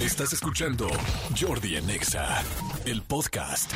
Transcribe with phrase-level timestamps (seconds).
[0.00, 0.88] Estás escuchando
[1.38, 2.42] Jordi en Exa,
[2.86, 3.70] el podcast.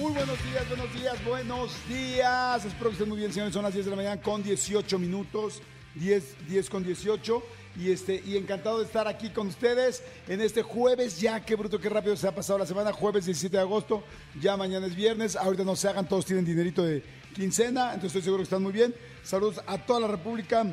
[0.00, 2.64] Muy buenos días, buenos días, buenos días.
[2.64, 3.52] Espero que estén muy bien, señores.
[3.52, 5.60] Son las 10 de la mañana con 18 minutos.
[5.96, 7.42] 10, 10 con 18.
[7.80, 11.20] Y, este, y encantado de estar aquí con ustedes en este jueves.
[11.20, 12.92] Ya, qué bruto, qué rápido se ha pasado la semana.
[12.92, 14.04] Jueves 17 de agosto.
[14.40, 15.34] Ya mañana es viernes.
[15.34, 17.02] Ahorita no se hagan, todos tienen dinerito de
[17.34, 17.94] quincena.
[17.94, 18.94] Entonces estoy seguro que están muy bien.
[19.24, 20.64] Saludos a toda la República,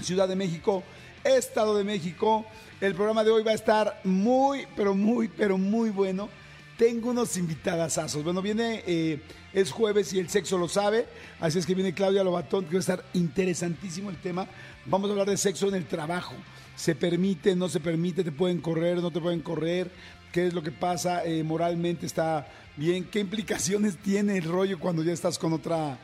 [0.00, 0.82] Ciudad de México,
[1.24, 2.44] Estado de México.
[2.80, 6.28] El programa de hoy va a estar muy, pero muy, pero muy bueno.
[6.76, 8.24] Tengo unos invitadasazos.
[8.24, 9.20] Bueno, viene, eh,
[9.52, 11.06] es jueves y el sexo lo sabe.
[11.38, 14.48] Así es que viene Claudia Lobatón, que va a estar interesantísimo el tema.
[14.86, 16.34] Vamos a hablar de sexo en el trabajo.
[16.74, 18.24] ¿Se permite, no se permite?
[18.24, 19.90] ¿Te pueden correr, no te pueden correr?
[20.32, 21.24] ¿Qué es lo que pasa?
[21.24, 23.04] Eh, moralmente está bien.
[23.04, 25.98] ¿Qué implicaciones tiene el rollo cuando ya estás con otra,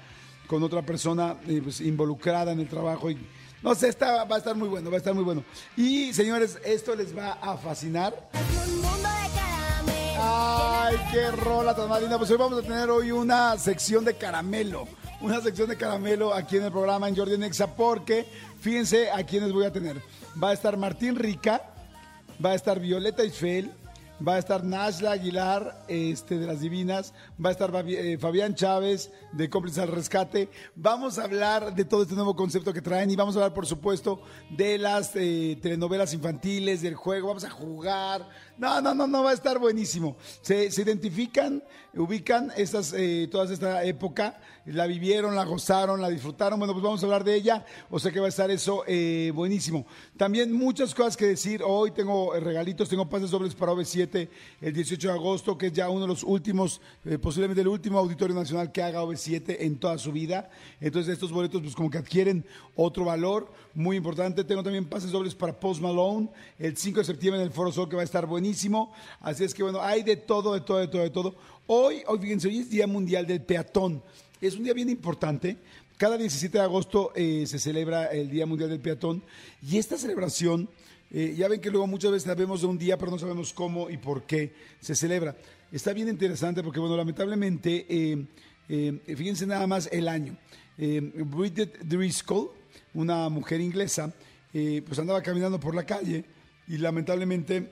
[0.47, 3.09] con otra persona eh, pues, involucrada en el trabajo?
[3.63, 5.43] No sé, está, va a estar muy bueno, va a estar muy bueno.
[5.77, 8.15] Y señores, esto les va a fascinar.
[8.35, 10.23] Un mundo de caramelo.
[10.23, 12.19] Ay, qué rola tan más linda.
[12.19, 14.87] Pues hoy vamos a tener hoy una sección de caramelo.
[15.21, 18.27] Una sección de caramelo aquí en el programa en Jordi Nexa porque
[18.61, 20.01] fíjense a quiénes voy a tener.
[20.41, 21.63] Va a estar Martín Rica,
[22.45, 23.73] va a estar Violeta Isfel,
[24.27, 29.11] va a estar Nashla Aguilar este, de las Divinas, va a estar eh, Fabián Chávez
[29.33, 30.49] de Cómplices al Rescate.
[30.75, 33.67] Vamos a hablar de todo este nuevo concepto que traen y vamos a hablar, por
[33.67, 37.29] supuesto, de las eh, telenovelas infantiles, del juego.
[37.29, 38.29] Vamos a jugar.
[38.59, 40.17] No, no, no, no, va a estar buenísimo.
[40.43, 41.63] Se, se identifican,
[41.95, 44.41] ubican estas, eh, toda esta época,
[44.73, 46.59] la vivieron, la gozaron, la disfrutaron.
[46.59, 47.65] Bueno, pues vamos a hablar de ella.
[47.91, 49.87] O sea que va a estar eso eh, buenísimo.
[50.17, 51.63] También muchas cosas que decir.
[51.65, 54.29] Hoy tengo eh, regalitos, tengo pases dobles para OV7
[54.61, 57.99] el 18 de agosto, que es ya uno de los últimos, eh, posiblemente el último
[57.99, 60.51] auditorio nacional que haga OV7 en toda su vida.
[60.81, 62.45] Entonces estos boletos pues como que adquieren
[62.77, 64.45] otro valor muy importante.
[64.45, 66.29] Tengo también pases dobles para Post Malone
[66.59, 68.48] el 5 de septiembre en el Foro Sol que va a estar buenísimo.
[69.21, 71.35] Así es que bueno, hay de todo, de todo, de todo, de todo.
[71.67, 74.03] Hoy, hoy fíjense, hoy es Día Mundial del Peatón.
[74.41, 75.59] Es un día bien importante.
[75.99, 79.23] Cada 17 de agosto eh, se celebra el Día Mundial del Peatón
[79.61, 80.69] y esta celebración,
[81.11, 83.91] eh, ya ven que luego muchas veces sabemos de un día, pero no sabemos cómo
[83.91, 85.37] y por qué se celebra.
[85.73, 90.37] Está bien interesante porque, bueno, lamentablemente, eh, fíjense nada más el año.
[90.77, 92.51] Bridget Driscoll,
[92.95, 94.15] una mujer inglesa,
[94.53, 96.25] pues andaba caminando por la calle
[96.69, 97.71] y lamentablemente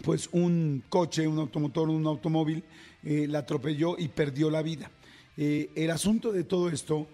[0.00, 2.62] pues un coche, un automotor, un automóvil
[3.02, 4.90] eh, la atropelló y perdió la vida.
[5.36, 7.06] Eh, el asunto de todo esto,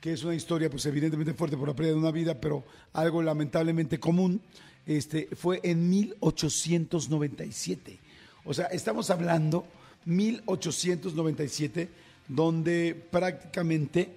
[0.00, 3.22] que es una historia pues evidentemente fuerte por la pérdida de una vida, pero algo
[3.22, 4.40] lamentablemente común,
[4.86, 7.98] este, fue en 1897.
[8.44, 9.66] O sea, estamos hablando
[10.04, 11.88] 1897,
[12.28, 14.10] donde prácticamente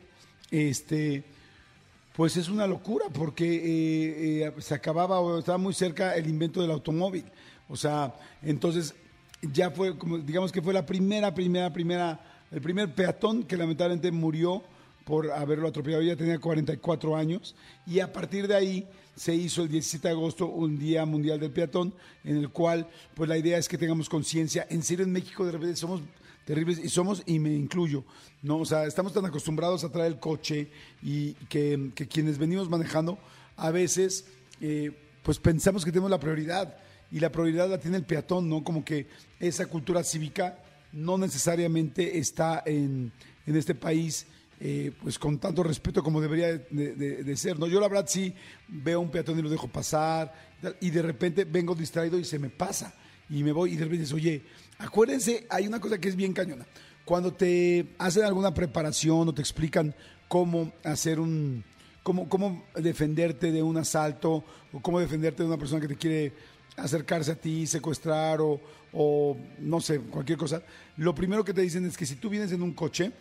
[0.51, 1.23] este,
[2.15, 6.71] pues es una locura porque eh, se acababa o estaba muy cerca el invento del
[6.71, 7.25] automóvil.
[7.69, 8.93] O sea, entonces
[9.41, 12.19] ya fue, como digamos que fue la primera, primera, primera,
[12.51, 14.63] el primer peatón que lamentablemente murió
[15.05, 16.03] por haberlo atropellado.
[16.03, 17.55] Ella tenía 44 años
[17.85, 21.51] y a partir de ahí se hizo el 17 de agosto un Día Mundial del
[21.51, 24.67] Peatón en el cual pues la idea es que tengamos conciencia.
[24.69, 26.01] En serio, en México de repente somos
[26.45, 28.03] terribles y somos, y me incluyo,
[28.41, 28.59] ¿no?
[28.59, 30.69] O sea, estamos tan acostumbrados a traer el coche
[31.01, 33.17] y que, que quienes venimos manejando,
[33.57, 34.25] a veces,
[34.61, 34.91] eh,
[35.23, 36.77] pues pensamos que tenemos la prioridad
[37.11, 38.63] y la prioridad la tiene el peatón, ¿no?
[38.63, 39.07] Como que
[39.39, 40.59] esa cultura cívica
[40.91, 43.11] no necesariamente está en,
[43.45, 44.27] en este país.
[44.59, 47.67] eh, pues con tanto respeto como debería de, ser, ¿no?
[47.67, 48.33] Yo la verdad sí
[48.67, 50.33] veo un peatón y lo dejo pasar
[50.81, 52.93] y de repente vengo distraído y se me pasa
[53.29, 54.41] y me voy y de repente dices, oye,
[54.79, 56.65] acuérdense, hay una cosa que es bien cañona.
[57.05, 59.93] Cuando te hacen alguna preparación o te explican
[60.27, 61.63] cómo hacer un,
[62.01, 64.43] cómo, cómo defenderte de un asalto
[64.73, 66.33] o cómo defenderte de una persona que te quiere
[66.77, 68.61] acercarse a ti, secuestrar o,
[68.93, 70.63] o no sé, cualquier cosa,
[70.95, 73.11] lo primero que te dicen es que si tú vienes en un coche,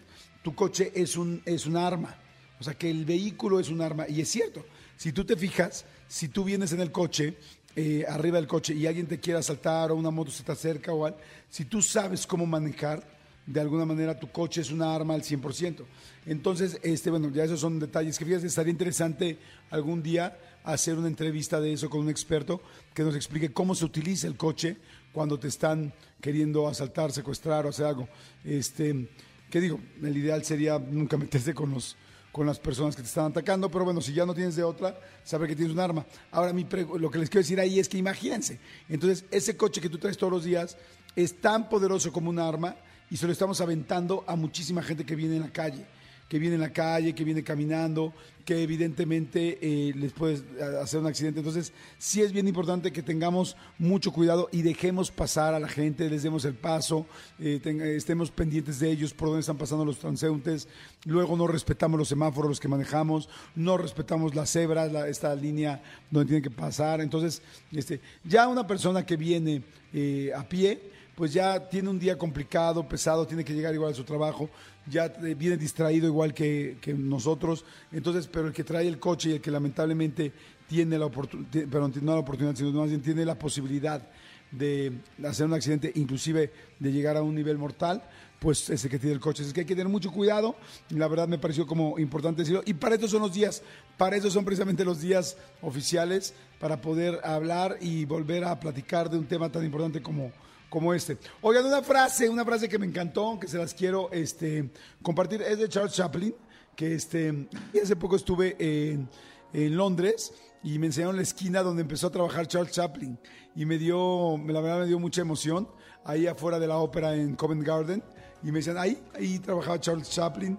[0.43, 2.16] tu coche es un, es un arma.
[2.61, 4.09] O sea, que el vehículo es un arma.
[4.09, 4.65] Y es cierto,
[4.97, 7.34] si tú te fijas, si tú vienes en el coche,
[7.75, 10.92] eh, arriba del coche, y alguien te quiere asaltar o una moto se te acerca
[10.92, 11.19] o algo,
[11.51, 13.16] si tú sabes cómo manejar,
[13.47, 15.84] de alguna manera tu coche es una arma al 100%.
[16.27, 19.39] Entonces, este, bueno, ya esos son detalles que fíjate, estaría interesante
[19.71, 20.36] algún día
[20.66, 22.60] hacer una entrevista de eso con un experto
[22.92, 24.77] que nos explique cómo se utiliza el coche
[25.13, 28.09] cuando te están queriendo asaltar, secuestrar o hacer algo.
[28.45, 29.09] Este,
[29.48, 29.80] ¿Qué digo?
[30.03, 31.97] El ideal sería nunca meterse con los
[32.33, 35.01] con las personas que te están atacando, pero bueno, si ya no tienes de otra,
[35.24, 36.04] saber que tienes un arma.
[36.30, 36.66] Ahora, mi
[36.98, 38.60] lo que les quiero decir ahí es que imagínense,
[38.91, 40.77] entonces ese coche que tú traes todos los días
[41.15, 42.77] es tan poderoso como un arma
[43.10, 45.86] y se lo estamos aventando a muchísima gente que viene en la calle.
[46.28, 48.13] Que viene en la calle, que viene caminando,
[48.45, 50.41] que evidentemente eh, les puede
[50.81, 51.41] hacer un accidente.
[51.41, 56.09] Entonces, sí es bien importante que tengamos mucho cuidado y dejemos pasar a la gente,
[56.09, 57.07] les demos el paso,
[57.41, 57.61] eh,
[57.97, 60.69] estemos pendientes de ellos, por dónde están pasando los transeúntes.
[61.05, 65.83] Luego no respetamos los semáforos los que manejamos, no respetamos las cebras, la- esta línea
[66.11, 67.01] donde tienen que pasar.
[67.01, 67.43] Entonces,
[67.73, 69.63] este, ya una persona que viene
[69.93, 73.95] eh, a pie, pues ya tiene un día complicado, pesado, tiene que llegar igual a
[73.95, 74.51] su trabajo,
[74.86, 79.30] ya eh, viene distraído igual que, que nosotros, entonces, pero el que trae el coche
[79.30, 80.33] y el que lamentablemente
[80.68, 84.07] tiene la oportunidad, pero no la oportunidad, sino más bien tiene la posibilidad
[84.51, 84.92] de
[85.27, 88.03] hacer un accidente, inclusive de llegar a un nivel mortal,
[88.39, 89.42] pues ese que tiene el coche.
[89.42, 90.54] Es que hay que tener mucho cuidado,
[90.91, 93.63] la verdad me pareció como importante decirlo, y para eso son los días,
[93.97, 99.18] para eso son precisamente los días oficiales, para poder hablar y volver a platicar de
[99.18, 100.30] un tema tan importante como
[100.68, 101.18] como este.
[101.42, 104.71] Oigan, una frase, una frase que me encantó, que se las quiero este,
[105.03, 106.34] compartir, es de Charles Chaplin,
[106.74, 107.48] que este,
[107.83, 109.09] hace poco estuve en,
[109.53, 110.33] en Londres
[110.63, 113.18] y me enseñaron la esquina donde empezó a trabajar Charles Chaplin
[113.54, 115.68] y me dio, la verdad me dio mucha emoción,
[116.04, 118.03] ahí afuera de la ópera en Covent Garden,
[118.42, 120.59] y me decían, ahí, ahí trabajaba Charles Chaplin,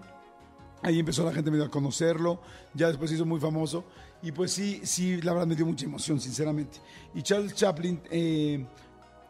[0.82, 2.40] Ahí empezó la gente medio a conocerlo,
[2.72, 3.84] ya después se hizo muy famoso.
[4.22, 6.78] Y pues sí, sí, la verdad me dio mucha emoción, sinceramente.
[7.14, 8.64] Y Charles Chaplin eh,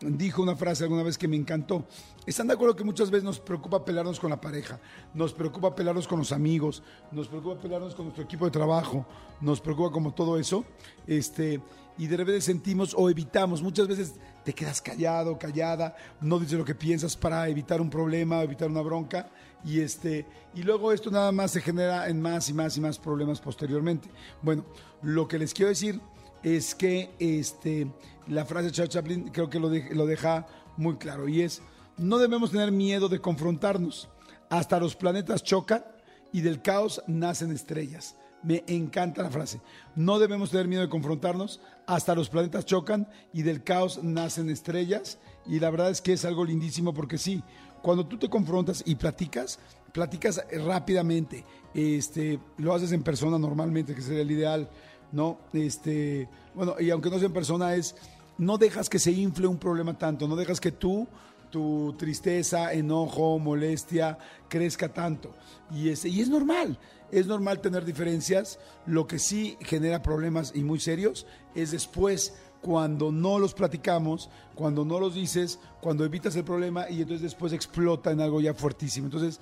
[0.00, 1.84] dijo una frase alguna vez que me encantó.
[2.26, 4.78] ¿Están de acuerdo que muchas veces nos preocupa pelearnos con la pareja?
[5.14, 9.06] Nos preocupa pelearnos con los amigos, nos preocupa pelearnos con nuestro equipo de trabajo,
[9.40, 10.64] nos preocupa como todo eso.
[11.06, 11.60] Este,
[11.96, 14.14] y de repente sentimos o evitamos, muchas veces
[14.44, 18.82] te quedas callado, callada, no dices lo que piensas para evitar un problema, evitar una
[18.82, 19.30] bronca
[19.64, 20.24] y este
[20.54, 24.08] y luego esto nada más se genera en más y más y más problemas posteriormente.
[24.42, 24.64] Bueno,
[25.02, 26.00] lo que les quiero decir
[26.42, 27.88] es que este
[28.28, 30.46] la frase de Charles Chaplin creo que lo, de- lo deja
[30.76, 31.62] muy claro y es
[31.96, 34.08] no debemos tener miedo de confrontarnos.
[34.50, 35.84] Hasta los planetas chocan
[36.32, 38.16] y del caos nacen estrellas.
[38.42, 39.60] Me encanta la frase.
[39.96, 41.60] No debemos tener miedo de confrontarnos.
[41.86, 45.18] Hasta los planetas chocan y del caos nacen estrellas.
[45.44, 47.42] Y la verdad es que es algo lindísimo porque sí,
[47.82, 49.58] cuando tú te confrontas y platicas,
[49.92, 51.44] platicas rápidamente.
[51.74, 54.70] Este, lo haces en persona normalmente, que sería el ideal,
[55.10, 55.40] ¿no?
[55.52, 57.96] Este, bueno, y aunque no sea en persona, es
[58.38, 61.06] no dejas que se infle un problema tanto, no dejas que tú
[61.50, 64.18] tu tristeza, enojo, molestia
[64.48, 65.34] crezca tanto.
[65.70, 66.78] Y es, y es normal,
[67.10, 68.58] es normal tener diferencias.
[68.86, 74.84] Lo que sí genera problemas y muy serios es después cuando no los platicamos, cuando
[74.84, 79.06] no los dices, cuando evitas el problema y entonces después explota en algo ya fuertísimo.
[79.06, 79.40] Entonces,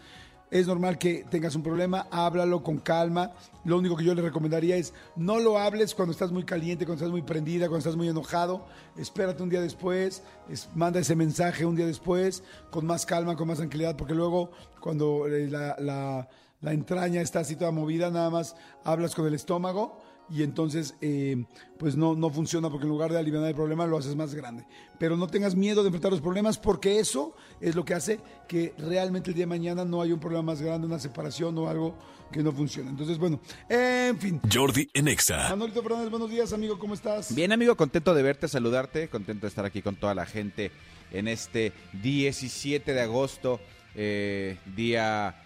[0.51, 3.33] es normal que tengas un problema, háblalo con calma.
[3.65, 7.03] Lo único que yo le recomendaría es no lo hables cuando estás muy caliente, cuando
[7.05, 8.65] estás muy prendida, cuando estás muy enojado.
[8.97, 13.49] Espérate un día después, es- manda ese mensaje un día después, con más calma, con
[13.49, 14.51] más tranquilidad, porque luego
[14.81, 16.29] cuando eh, la, la-
[16.61, 21.45] la entraña está así toda movida, nada más hablas con el estómago y entonces eh,
[21.79, 24.65] pues no, no funciona porque en lugar de aliviar el problema lo haces más grande.
[24.99, 28.75] Pero no tengas miedo de enfrentar los problemas porque eso es lo que hace que
[28.79, 31.97] realmente el día de mañana no haya un problema más grande, una separación o algo
[32.33, 32.91] que no funciona.
[32.91, 34.41] Entonces, bueno, en fin.
[34.53, 35.49] Jordi en Exa.
[35.51, 37.35] Manolito Fernández, buenos días, amigo, ¿cómo estás?
[37.35, 40.73] Bien, amigo, contento de verte, saludarte, contento de estar aquí con toda la gente
[41.13, 43.61] en este 17 de agosto,
[43.95, 45.43] eh, día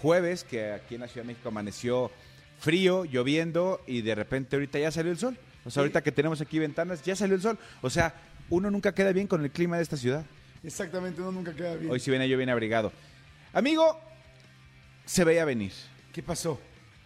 [0.00, 2.10] jueves, que aquí en la Ciudad de México amaneció
[2.64, 5.36] frío, lloviendo y de repente ahorita ya salió el sol.
[5.66, 7.58] O sea, ahorita que tenemos aquí ventanas, ya salió el sol.
[7.82, 8.14] O sea,
[8.48, 10.24] uno nunca queda bien con el clima de esta ciudad.
[10.62, 11.92] Exactamente, uno nunca queda bien.
[11.92, 12.90] Hoy sí viene yo bien abrigado.
[13.52, 14.00] Amigo,
[15.04, 15.72] se veía venir.
[16.10, 16.58] ¿Qué pasó?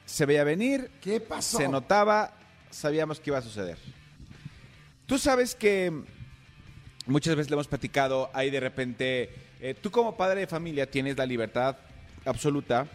[0.06, 1.58] Se veía venir, ¿Qué pasó?
[1.58, 2.34] se notaba,
[2.70, 3.78] sabíamos que iba a suceder.
[5.06, 5.92] Tú sabes que
[7.06, 11.16] muchas veces le hemos platicado, ahí de repente, eh, tú como padre de familia tienes
[11.16, 11.76] la libertad
[12.24, 12.86] absoluta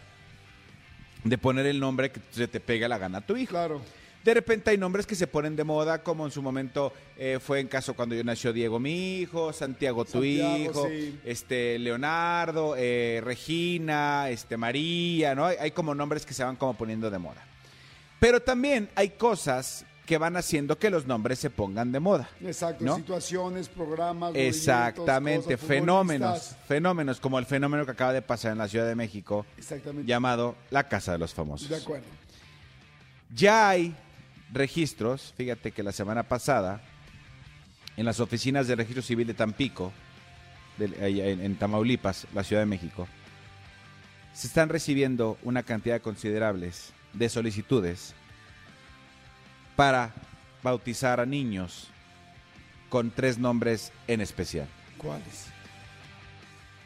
[1.23, 3.51] de poner el nombre que se te pega la gana a tu hijo.
[3.51, 3.81] Claro.
[4.23, 7.59] De repente hay nombres que se ponen de moda, como en su momento eh, fue
[7.59, 11.19] en caso cuando yo nació Diego, mi hijo, Santiago, tu Santiago, hijo, sí.
[11.25, 15.45] este Leonardo, eh, Regina, este María, ¿no?
[15.45, 17.45] Hay, hay como nombres que se van como poniendo de moda.
[18.21, 22.29] Pero también hay cosas que van haciendo que los nombres se pongan de moda.
[22.41, 22.97] Exacto, ¿no?
[22.97, 24.33] situaciones, programas.
[24.35, 28.95] Exactamente, cosas, fenómenos, fenómenos como el fenómeno que acaba de pasar en la Ciudad de
[28.95, 30.07] México, Exactamente.
[30.07, 31.69] llamado la Casa de los Famosos.
[31.69, 32.05] De acuerdo.
[33.33, 33.95] Ya hay
[34.51, 36.81] registros, fíjate que la semana pasada,
[37.95, 39.93] en las oficinas de registro civil de Tampico,
[40.79, 43.07] en, en Tamaulipas, la Ciudad de México,
[44.33, 48.15] se están recibiendo una cantidad considerables de solicitudes
[49.75, 50.13] para
[50.61, 51.87] bautizar a niños
[52.89, 54.67] con tres nombres en especial.
[54.97, 55.47] ¿Cuáles?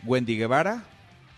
[0.04, 0.84] Wendy Guevara,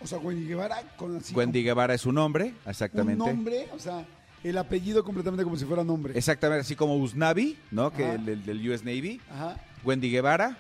[0.01, 3.21] O sea, Wendy Guevara con así Wendy Guevara es su nombre, exactamente.
[3.23, 4.05] un nombre, o sea,
[4.43, 6.17] el apellido completamente como si fuera nombre.
[6.17, 7.91] Exactamente, así como Usnavi, ¿no?
[7.91, 9.19] Que el del, del US Navy.
[9.31, 9.57] Ajá.
[9.83, 10.57] Wendy Guevara,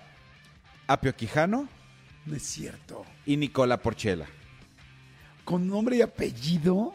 [0.87, 1.67] Apio Quijano
[2.25, 3.05] No es cierto.
[3.25, 4.25] y Nicola Porchela.
[5.45, 6.93] Con nombre y apellido.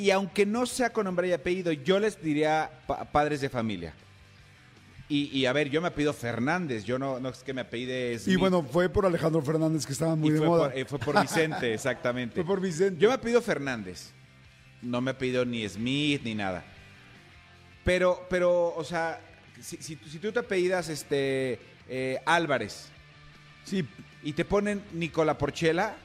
[0.00, 3.92] Y aunque no sea con nombre y apellido, yo les diría pa- padres de familia.
[5.08, 8.16] Y, y, a ver, yo me apellido Fernández, yo no, no es que me apellide
[8.26, 10.68] Y bueno, fue por Alejandro Fernández que estaba muy Y de fue moda.
[10.70, 12.36] por, eh, fue por Vicente, exactamente.
[12.36, 13.00] Fue por Vicente.
[13.00, 14.12] Yo me apellido Fernández.
[14.82, 16.64] No me apellido ni Smith ni nada.
[17.84, 19.20] Pero, pero, o sea,
[19.60, 22.86] si, si, tú- si tú te apellidas este, eh, Álvarez
[23.64, 23.84] Sí,
[24.22, 25.96] y te ponen Nicola Porchela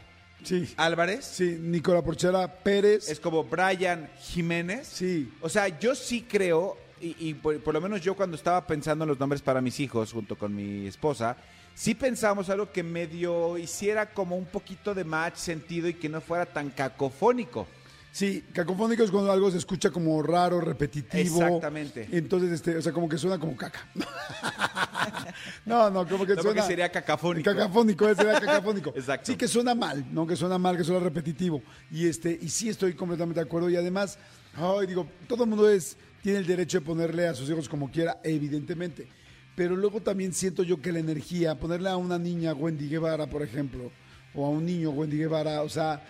[0.46, 0.74] sí.
[0.78, 3.10] Álvarez, Sí, Nicola Porchela Pérez.
[3.10, 4.88] es como Brian Jiménez.
[4.88, 5.32] Sí.
[5.42, 9.04] O sea, yo sí creo, y, y por, por lo menos yo cuando estaba pensando
[9.04, 11.36] en los nombres para mis hijos junto con mi esposa,
[11.74, 16.22] sí pensamos algo que medio hiciera como un poquito de match, sentido y que no
[16.22, 17.68] fuera tan cacofónico.
[18.16, 21.42] Sí, cacofónico es cuando algo se escucha como raro, repetitivo.
[21.44, 22.08] Exactamente.
[22.14, 23.90] Entonces, este, o sea, como que suena como caca.
[25.66, 26.62] no, no, como que No, suena.
[26.62, 27.52] sería cacafónico.
[27.52, 28.94] Cacafónico, ese sería cacafónico.
[28.96, 29.26] Exacto.
[29.30, 30.26] Sí, que suena mal, ¿no?
[30.26, 31.62] Que suena mal, que suena repetitivo.
[31.92, 33.70] Y este, y sí estoy completamente de acuerdo.
[33.70, 34.18] Y además,
[34.54, 37.92] ay, digo, todo el mundo es, tiene el derecho de ponerle a sus hijos como
[37.92, 39.10] quiera, evidentemente.
[39.58, 43.44] Pero luego también siento yo que la energía, ponerle a una niña Wendy Guevara, por
[43.44, 43.92] ejemplo,
[44.34, 46.02] o a un niño Wendy Guevara, o sea,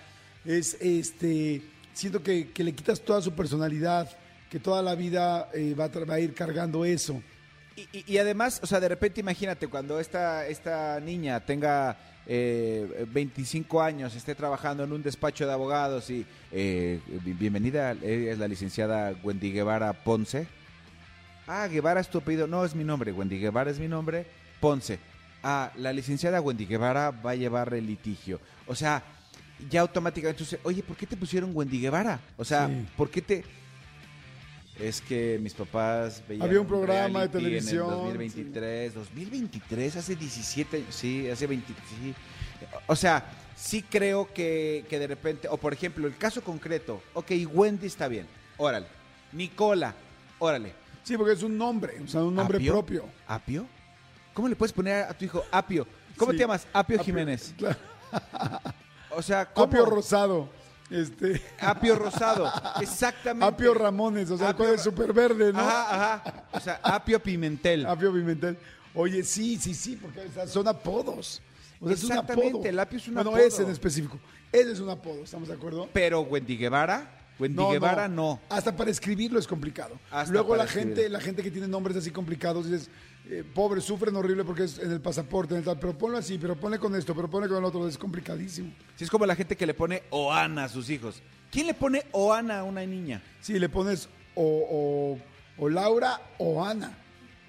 [0.46, 1.64] es este.
[1.96, 4.10] Siento que, que le quitas toda su personalidad,
[4.50, 7.22] que toda la vida eh, va, a ir cargando eso.
[7.78, 11.98] Y, y- además, o sea, de repente imagínate cuando esta, esta niña tenga
[12.28, 18.38] eh, 25 años, esté trabajando en un despacho de abogados y eh, bi- bienvenida, es
[18.38, 20.48] la licenciada Wendy Guevara Ponce.
[21.48, 22.46] Ah, Guevara es tu apellido.
[22.46, 24.25] No, es mi nombre, Wendy Guevara es mi nombre,
[24.60, 25.00] Ponce.
[25.44, 28.42] Ah, la licenciada Wendy Guevara va a llevar el litigio.
[28.68, 29.02] O sea,
[29.70, 32.20] ya automáticamente, entonces, oye, ¿por qué te pusieron Wendy Guevara?
[32.38, 32.86] O sea, Sí.
[32.98, 33.44] ¿por qué te...?
[34.80, 40.16] Es que mis papás veían Había un programa de televisión, En el 2023, 2023, hace
[40.18, 42.14] 17 años, sí, hace 20, sí.
[42.88, 43.24] O sea,
[43.56, 48.10] sí creo que, que de repente, o por ejemplo, el caso concreto, ok, Wendy está
[48.10, 48.88] bien, órale.
[49.32, 49.94] Nicola,
[50.40, 50.74] órale.
[51.04, 52.74] Sí, porque es un nombre, o sea, un nombre ¿Apio?
[52.74, 53.06] propio.
[53.28, 53.66] ¿Apio?
[54.34, 55.88] ¿Cómo le puedes poner a tu hijo Apio?
[56.18, 56.38] ¿Cómo Sí.
[56.38, 56.68] te llamas?
[56.74, 57.54] Apio, Apio, Jiménez.
[57.58, 57.78] claro.
[59.15, 59.65] O sea, ¿cómo?
[59.67, 60.50] Apio Rosado.
[60.89, 63.45] Este, Apio Rosado, exactamente.
[63.45, 65.60] Apio Ramones, o sea, Apio cuál es súper verde, ¿no?
[65.60, 66.43] Ajá, ajá.
[66.51, 67.86] O sea, Apio Pimentel.
[67.88, 68.55] Apio Pimentel.
[68.93, 71.41] Oye, sí, sí, sí, porque son apodos.
[71.79, 72.65] O sea, es un Exactamente, apodo.
[72.69, 73.43] el apio es un bueno, apodo.
[73.43, 74.19] ese en específico.
[74.51, 75.89] Ese es un apodo, ¿estamos de acuerdo?
[75.91, 78.39] Pero Wendy Guevara, Wendy Guevara no.
[78.48, 80.00] Hasta para escribirlo es complicado.
[80.12, 81.17] Hasta Luego la gente, escribirlo.
[81.17, 82.89] la gente que tiene nombres así complicados, dices,
[83.29, 86.38] eh, pobre, sufren horrible porque es en el pasaporte, en el tal, pero ponlo así,
[86.38, 88.72] pero ponle con esto, pero ponle con el otro, es complicadísimo.
[88.96, 91.22] Si es como la gente que le pone Oana a sus hijos.
[91.51, 93.24] ¿Quién le pone Oana a una niña?
[93.41, 95.17] Sí, le pones o,
[95.58, 96.98] o, o Laura o Ana,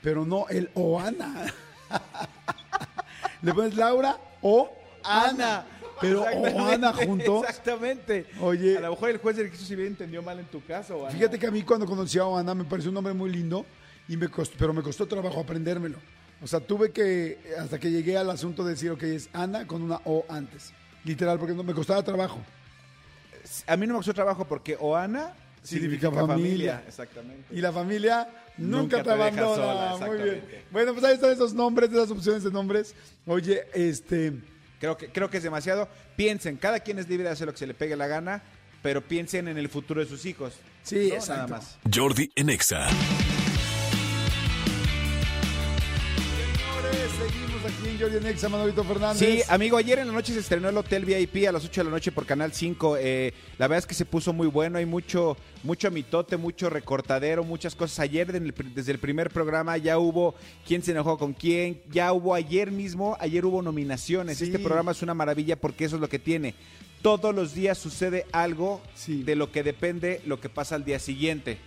[0.03, 1.53] pero no el o Ana.
[3.43, 4.71] le pones Laura o
[5.03, 5.67] Ana,
[6.01, 7.43] pero o Ana juntos.
[7.43, 8.27] Exactamente.
[8.41, 8.79] Oye.
[8.79, 10.97] A lo mejor el juez de registro civil entendió mal en tu caso.
[10.97, 11.11] Oana.
[11.11, 13.67] Fíjate que a mí cuando conocí a Ana me pareció un nombre muy lindo,
[14.09, 15.99] y me costó, pero me costó trabajo aprendérmelo.
[16.43, 19.83] O sea, tuve que, hasta que llegué al asunto de decir, ok, es Ana con
[19.83, 20.73] una O antes.
[21.05, 22.41] Literal, porque no, me costaba trabajo.
[23.67, 26.85] A mí no me costó trabajo porque Oana Significa familia.
[26.87, 27.45] Exactamente.
[27.51, 29.55] Y la familia nunca, Nunca te, abandona.
[29.57, 30.45] sola, Muy bien.
[30.71, 32.95] Bueno, pues ahí están esos nombres, esas opciones de nombres.
[33.27, 34.33] Oye, este...
[34.79, 35.89] Creo que, creo que es demasiado.
[36.17, 38.43] Piensen, cada quien es libre de hacer lo que se le pegue la gana,
[38.83, 40.55] pero piensen en el futuro de sus hijos.
[40.83, 41.35] Sí, No, exacto.
[41.35, 41.79] Nada más.
[41.93, 42.51] Jordi en
[47.67, 49.19] seguimos aquí en Jordi Nexa, Manolito Fernández.
[49.19, 51.85] Sí, amigo, ayer en la noche se estrenó el Hotel VIP a las 8 de
[51.85, 52.97] la noche por Canal 5.
[52.99, 57.45] Eh, la verdad es que se puso muy bueno, hay mucho, mucho mitote, mucho recortadero,
[57.45, 58.01] muchas cosas.
[58.01, 60.35] Ayer desde el primer programa ya hubo
[60.67, 64.39] quién se enojó con quién, ya hubo ayer mismo, ayer hubo nominaciones.
[64.39, 64.45] Sí.
[64.45, 66.55] Este programa es una maravilla porque eso es lo que tiene.
[67.03, 69.23] Todos los días sucede algo Sí.
[69.23, 71.59] de lo que depende lo que pasa al día siguiente.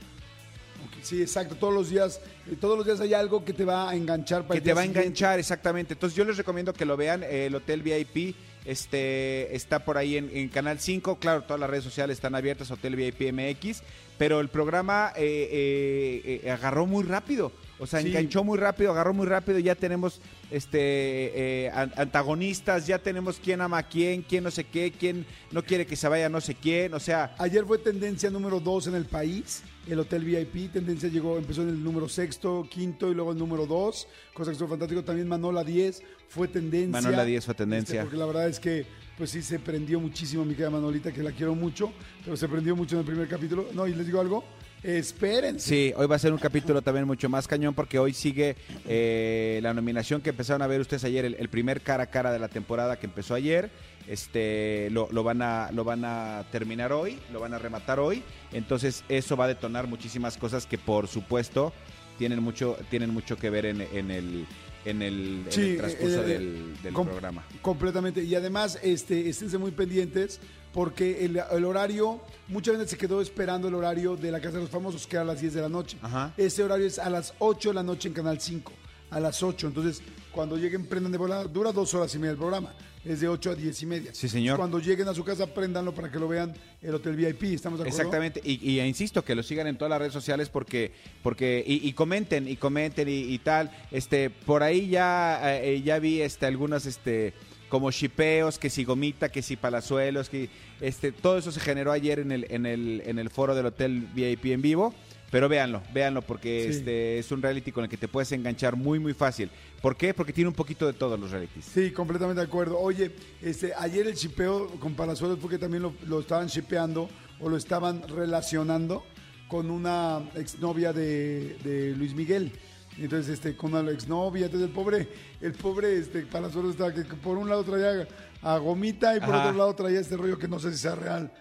[1.03, 1.55] Sí, exacto.
[1.55, 4.59] Todos los días, eh, todos los días hay algo que te va a enganchar para
[4.59, 4.99] que te va a siguiente.
[5.01, 5.93] enganchar, exactamente.
[5.93, 7.23] Entonces yo les recomiendo que lo vean.
[7.23, 11.17] el Hotel VIP este, está por ahí en, en Canal 5.
[11.19, 13.81] Claro, todas las redes sociales están abiertas, Hotel VIP MX.
[14.17, 17.51] Pero el programa eh, eh, eh, agarró muy rápido.
[17.79, 18.07] O sea, Sí.
[18.09, 20.19] enganchó muy rápido, agarró muy rápido, ya tenemos
[20.51, 25.25] este eh, an- antagonistas, ya tenemos quién ama a quién, quién no sé qué, quién
[25.51, 28.87] no quiere que se vaya no sé quién, o sea, Ayer fue tendencia número 2
[28.87, 30.71] en el país, el Hotel VIP.
[30.71, 34.07] Tendencia llegó, empezó en el número sexto, quinto y luego el número 2.
[34.33, 35.03] Cosa que estuvo fantástico.
[35.03, 37.01] También Manola 10 fue tendencia.
[37.01, 37.93] Manola 10 fue tendencia.
[37.95, 38.85] Este, porque la verdad es que,
[39.17, 41.91] pues sí, se prendió muchísimo mi querida Manolita, que la quiero mucho.
[42.23, 43.67] Pero se prendió mucho en el primer capítulo.
[43.73, 44.43] No, y les digo algo.
[44.83, 45.67] Espérense.
[45.67, 48.55] Sí, hoy va a ser un capítulo también mucho más cañón porque hoy sigue
[48.87, 52.31] eh, la nominación que empezaron a ver ustedes ayer, el, el primer cara a cara
[52.31, 53.69] de la temporada que empezó ayer.
[54.07, 58.23] Este lo, lo van a lo van a terminar hoy, lo van a rematar hoy.
[58.53, 61.73] Entonces eso va a detonar muchísimas cosas que por supuesto
[62.17, 64.45] tienen mucho tienen mucho que ver en, en el
[64.85, 67.43] en el, en Sí, el transcurso eh, del, del com- programa.
[67.61, 68.23] Completamente.
[68.23, 70.39] Y además, este, esténse muy pendientes
[70.73, 74.61] porque el, el horario, mucha gente se quedó esperando el horario de la Casa de
[74.61, 75.97] los Famosos, que era a las 10 de la noche.
[76.01, 76.33] Ajá.
[76.37, 78.71] Ese horario es a las 8 de la noche en Canal 5.
[79.11, 79.67] A las 8.
[79.67, 81.45] Entonces, cuando lleguen, prendan de volada.
[81.45, 82.73] Dura dos horas y media el programa.
[83.03, 84.11] Es de 8 a 10 y media.
[84.13, 84.57] Sí, señor.
[84.57, 87.43] Cuando lleguen a su casa, prendanlo para que lo vean el Hotel VIP.
[87.55, 87.97] ¿Estamos de acuerdo?
[87.97, 90.91] Exactamente, y, y insisto que lo sigan en todas las redes sociales porque,
[91.23, 93.71] porque y, y comenten y comenten y, y tal.
[93.89, 97.33] Este, por ahí ya, eh, ya vi este algunos este
[97.69, 100.49] como shipeos, que si gomita, que si palazuelos, que
[100.81, 104.07] este, todo eso se generó ayer en el, en el, en el foro del hotel
[104.13, 104.93] VIP en vivo.
[105.31, 106.77] Pero véanlo, véanlo, porque Sí.
[106.79, 109.51] este es un reality con el que te puedes enganchar muy, muy fácil.
[109.79, 110.11] ¿Por qué?
[110.15, 111.65] Porque tiene un poquito de todos los realities.
[111.65, 112.79] Sí, completamente de acuerdo.
[112.79, 117.07] Oye, este, ayer el chipeo con Palazuelos fue que también lo, lo estaban shipeando
[117.39, 119.05] o lo estaban relacionando
[119.47, 122.51] con una exnovia de, de Luis Miguel.
[122.97, 125.07] Entonces, este, con una exnovia, entonces el pobre,
[125.41, 128.07] el pobre este, Palazuelos estaba que por un lado traía
[128.41, 129.45] a Gomita y por Ajá.
[129.47, 131.31] otro lado traía este rollo que no sé si sea real.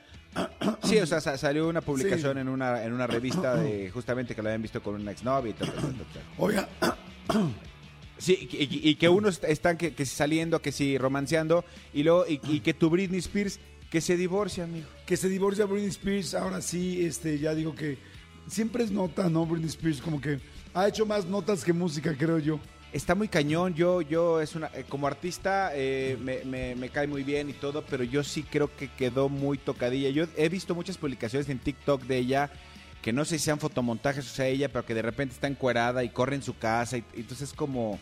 [0.84, 2.40] Sí, o sea, sa- salió una publicación Sí.
[2.40, 5.54] en una en una revista de justamente que lo habían visto con una exnovia y
[5.54, 6.22] tal, tal, tal.
[6.36, 6.68] Oiga,
[8.18, 11.64] Sí, y, y- y que unos están que, que saliendo, que si romanceando,
[11.94, 14.86] y luego, y, y que tu Britney Spears, que se divorcia, amigo.
[15.06, 17.96] que se divorcia Britney Spears, ahora sí, este, ya digo que
[18.48, 19.46] siempre es nota, ¿no?
[19.46, 20.40] Britney Spears como que
[20.74, 22.60] ha hecho más notas que música, creo yo.
[22.92, 27.06] Está muy cañón, yo, yo es una, eh, como artista eh, me, me- me cae
[27.06, 30.08] muy bien y todo, pero yo sí creo que quedó muy tocadilla.
[30.08, 32.50] Yo he visto muchas publicaciones en TikTok de ella,
[33.02, 36.02] que no sé si sean fotomontajes o sea ella, pero que de repente está encuerada
[36.02, 37.98] y corre en su casa, y, y entonces es como,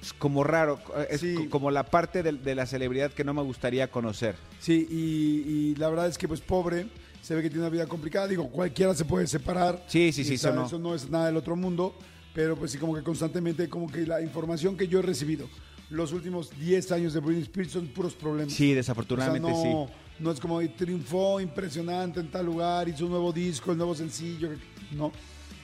[0.00, 0.78] es como raro,
[1.10, 1.48] es Sí.
[1.50, 4.36] como la parte de, de la celebridad que no me gustaría conocer.
[4.60, 6.86] Sí, y, y la verdad es que pues pobre,
[7.22, 9.82] se ve que tiene una vida complicada, digo, cualquiera se puede separar.
[9.86, 10.78] Sí, sí, sí, eso ¿sabes?
[10.78, 10.94] no.
[10.94, 11.94] es nada del otro mundo,
[12.34, 15.48] pero pues sí como que constantemente, como que la información que yo he recibido
[15.88, 18.52] los últimos 10 años de Britney Spears son puros problemas.
[18.52, 19.92] Sí, O sea, desafortunadamente no, sí.
[20.18, 24.48] no es como triunfó impresionante en tal lugar, hizo un nuevo disco, el nuevo sencillo,
[24.92, 25.12] no,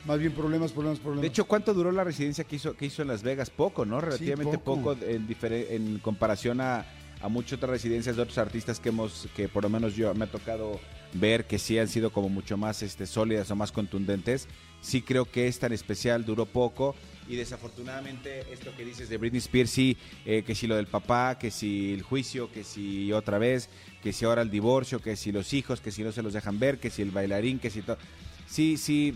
[0.07, 1.23] más bien problemas, problemas, problemas.
[1.23, 3.51] De hecho, ¿cuánto duró la residencia que hizo, que hizo en Las Vegas?
[3.51, 4.01] Poco, ¿no?
[4.01, 4.95] Relativamente poco.
[4.95, 6.85] poco, en, en comparación a,
[7.21, 10.27] a muchas otras residencias de otros artistas que hemos, que por lo menos yo me
[10.27, 10.79] ha tocado
[11.15, 14.49] ver que sí han sido como mucho más este, sólidas o más contundentes.
[14.81, 16.95] Sí creo que esta en especial duró poco
[17.29, 21.39] y desafortunadamente esto que dices de Britney Spears, sí, eh, que si lo del papá,
[21.39, 23.69] que si el juicio, que si otra vez,
[24.03, 26.59] que si ahora el divorcio, que si los hijos, que si no se los dejan
[26.59, 27.99] ver, que si el bailarín, que si todo.
[28.47, 29.15] Sí, sí,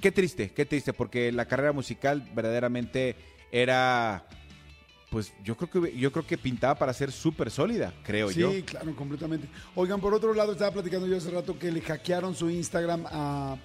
[0.00, 3.14] qué triste, qué triste, porque la carrera musical verdaderamente
[3.52, 4.26] era,
[5.10, 8.52] pues yo creo que yo creo que pintaba para ser súper sólida, creo Sí, yo.
[8.64, 9.48] claro, completamente.
[9.74, 13.56] Oigan, por otro lado, estaba platicando yo hace rato que le hackearon su Instagram a,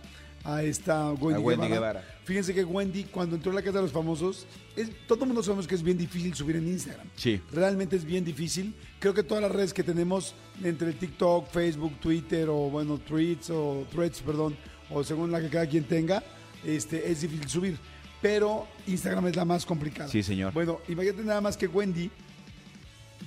[0.43, 1.99] a esta Wendy, A Wendy Guevara.
[2.01, 2.15] Guevara.
[2.23, 5.43] Fíjense que Wendy, cuando entró a la casa de los famosos, es, todo el mundo
[5.43, 7.07] sabemos que es bien difícil subir en Instagram.
[7.15, 7.39] Sí.
[7.51, 8.73] Realmente es bien difícil.
[8.99, 13.51] Creo que todas las redes que tenemos, entre el TikTok, Facebook, Twitter, o bueno, tweets
[13.51, 14.57] o threads, perdón,
[14.89, 16.23] o según la que cada quien tenga,
[16.65, 17.77] este, es difícil subir.
[18.25, 20.09] Pero Instagram es la más complicada.
[20.09, 20.51] Sí, señor.
[20.51, 22.09] Bueno, imagínate nada más que Wendy,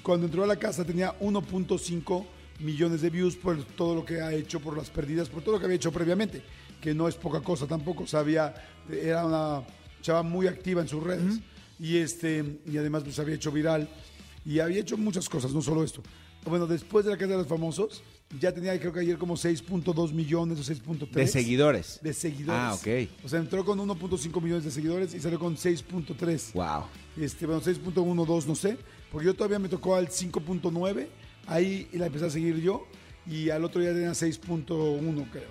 [0.02, 2.26] cuando entró a la casa tenía 1.5
[2.58, 5.61] millones de views por todo lo que ha hecho, por las pérdidas, por todo lo
[5.61, 6.42] que había hecho previamente,
[6.80, 8.52] que no es poca cosa tampoco, sabía,
[8.90, 9.62] era una
[10.02, 11.38] chava muy activa en sus redes
[11.78, 13.88] y este y además pues había hecho viral
[14.44, 16.02] y había hecho muchas cosas, no solo esto.
[16.44, 18.02] Bueno, después de la casa de los famosos,
[18.38, 21.99] ya tenía creo que ayer como 6.2 millones o 6.3 De seguidores.
[22.03, 22.61] de seguidores.
[22.61, 23.09] Ah, ok.
[23.25, 26.85] O sea, entró con 1.5 millones de seguidores y salió con 6.3 Wow.
[27.17, 28.77] este, bueno, 6.12, no sé,
[29.11, 31.07] porque yo todavía me tocó al 5.9,
[31.47, 32.87] ahí la empecé a seguir yo,
[33.27, 35.49] y al otro día tenía 6.1, creo.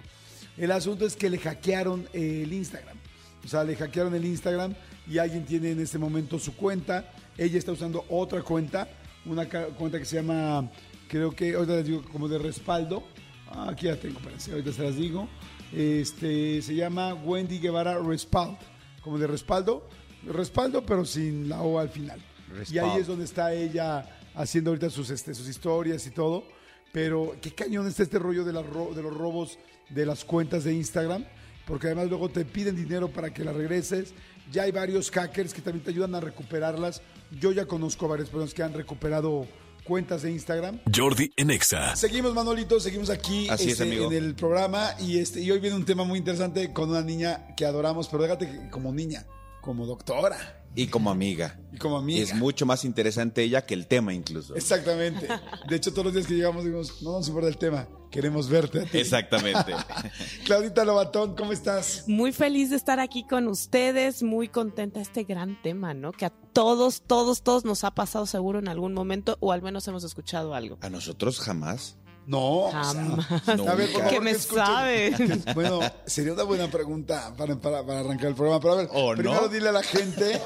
[0.58, 2.98] El asunto es que le hackearon el Instagram,
[3.44, 4.76] o sea, le hackearon el Instagram
[5.08, 8.88] y alguien tiene en este momento su cuenta, ella está usando otra cuenta,
[9.26, 10.70] una cuenta que se llama,
[11.08, 13.04] creo que, ahorita les digo, como de respaldo,
[13.50, 15.28] Ah, aquí la tengo, espérense, ahorita se las digo,
[15.74, 18.58] este, se llama Wendy Guevara Respald
[19.02, 19.88] como de respaldo,
[20.26, 22.20] respaldo pero sin la O al final.
[22.50, 22.92] Y Respaldo.
[22.94, 26.44] ahí es donde está ella haciendo ahorita sus, este, sus historias y todo.
[26.92, 31.26] Pero qué cañón está este rollo de los robos de las cuentas de Instagram,
[31.66, 34.14] porque además luego te piden dinero para que las regreses.
[34.52, 37.02] Ya hay varios hackers que también te ayudan a recuperarlas.
[37.40, 39.46] Yo ya conozco a varias personas que han recuperado
[39.88, 40.80] cuentas de Instagram.
[40.94, 41.96] Jordi en Exa.
[41.96, 44.12] Seguimos, Manolito, seguimos aquí Así es, este, amigo.
[44.12, 47.56] en el programa y, este, y hoy viene un tema muy interesante con una niña
[47.56, 49.26] que adoramos, pero déjate que como niña,
[49.62, 51.58] como doctora Y como amiga.
[51.74, 52.22] y como amiga.
[52.22, 54.56] Es mucho más interesante ella que el tema incluso.
[54.56, 55.28] Exactamente.
[55.70, 58.82] De hecho, todos los días que llegamos decimos, no nos importa el tema, queremos verte.
[58.82, 58.98] a ti".
[59.00, 59.74] Exactamente.
[60.46, 62.04] Claudita Lobatón, ¿cómo estás?
[62.08, 66.12] Muy feliz de estar aquí con ustedes, muy contenta de este gran tema, ¿no?
[66.12, 69.88] Que a todos, todos, todos nos ha pasado seguro en algún momento o al menos
[69.88, 70.78] hemos escuchado algo.
[70.82, 71.98] A nosotros jamás.
[72.26, 73.30] No, o sea, Jamás.
[73.58, 74.10] No, a ver, por nunca.
[74.10, 74.66] favor, ¿Qué me que escuchen.
[74.66, 75.14] sabe?
[75.46, 78.60] Que- Bueno, sería una buena pregunta para, para- para arrancar el programa.
[78.60, 79.18] Pero a ver, ¿O no?
[79.18, 80.42] primero dile a la gente,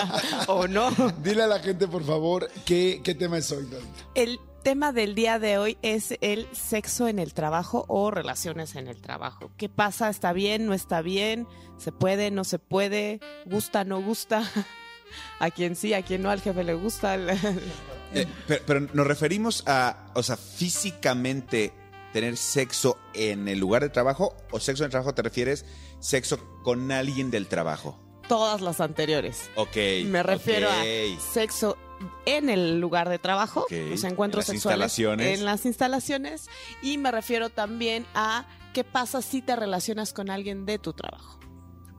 [0.48, 0.90] ¿O no?
[1.22, 3.92] dile a la gente, por favor, qué, qué tema es hoy, Claudita.
[4.14, 8.88] El tema del día de hoy es el sexo en el trabajo o relaciones en
[8.88, 9.52] el trabajo.
[9.56, 10.08] ¿Qué pasa?
[10.08, 10.66] ¿Está bien?
[10.66, 11.46] ¿No está bien?
[11.76, 12.32] ¿Se puede?
[12.32, 13.20] ¿No se puede?
[13.44, 13.84] ¿Gusta?
[13.84, 14.42] ¿No gusta?
[15.38, 17.16] A quien sí, a quien no, al jefe le gusta.
[18.14, 21.72] Eh, pero, pero nos referimos a, o sea, físicamente
[22.12, 25.66] tener sexo en el lugar de trabajo o sexo en el trabajo te refieres
[25.98, 28.00] sexo con alguien del trabajo.
[28.28, 29.50] Todas las anteriores.
[29.56, 29.76] Ok.
[30.06, 30.84] Me refiero a
[31.20, 31.76] sexo
[32.24, 35.38] en el lugar de trabajo, los encuentros en las sexuales instalaciones.
[35.38, 36.48] en las instalaciones
[36.82, 41.38] y me refiero también a qué pasa si te relacionas con alguien de tu trabajo.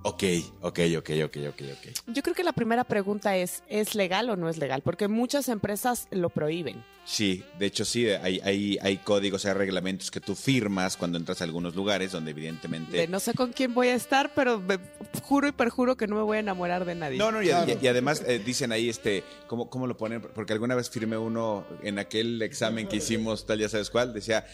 [0.03, 0.23] Ok,
[0.61, 1.87] ok, ok, ok, ok, ok.
[2.07, 4.81] Yo creo que la primera pregunta es, ¿es legal o no es legal?
[4.81, 6.81] Porque muchas empresas lo prohíben.
[7.03, 11.41] Sí, de hecho sí, hay, hay, hay códigos, hay reglamentos que tú firmas cuando entras
[11.41, 12.95] a algunos lugares donde evidentemente...
[12.95, 14.77] De no sé con quién voy a estar, pero me
[15.23, 17.17] juro y perjuro que no me voy a enamorar de nadie.
[17.17, 17.73] No, no, y, Claro.
[17.81, 20.21] y- y además eh, dicen ahí, este, ¿cómo, ¿cómo lo ponen?
[20.21, 24.45] Porque alguna vez firmé uno en aquel examen que hicimos, tal, ya sabes cuál, decía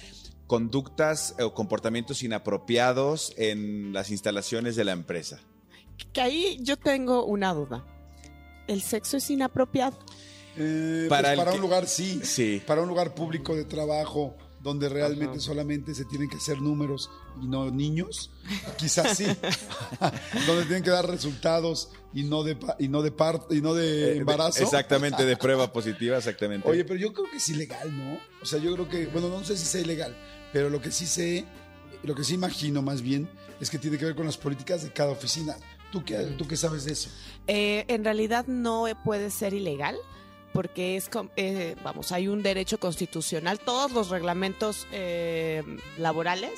[0.48, 5.40] conductas o comportamientos inapropiados en las instalaciones de la empresa.
[6.12, 7.86] Que ahí yo tengo una duda.
[8.68, 9.98] ¿El sexo es inapropiado?
[10.58, 12.22] Eh, Para que- un lugar sí.
[12.24, 12.62] Sí.
[12.66, 15.42] Para un lugar público de trabajo donde realmente Ajá.
[15.42, 17.10] solamente se tienen que hacer números
[17.42, 18.32] y no niños,
[18.78, 19.26] quizás sí.
[20.48, 23.74] donde tienen que dar resultados y no de pa- y no de parto y no
[23.74, 24.60] de Eh, embarazo.
[24.60, 26.68] de- exactamente, de prueba positiva, exactamente.
[26.68, 28.18] Oye, pero yo creo que es ilegal, ¿no?
[28.42, 30.16] O sea, yo creo que, bueno, no sé si sea ilegal,
[30.54, 31.46] pero lo que sí sé,
[32.04, 34.92] lo que sí imagino más bien, es que tiene que ver con las políticas de
[34.92, 35.56] cada oficina.
[35.92, 37.10] ¿Tú qué, tú qué sabes de eso?
[37.48, 39.96] Eh, en realidad no puede ser ilegal
[40.54, 43.60] porque es, eh, vamos, hay un derecho constitucional.
[43.60, 45.64] Todos los reglamentos eh,
[45.98, 46.52] laborales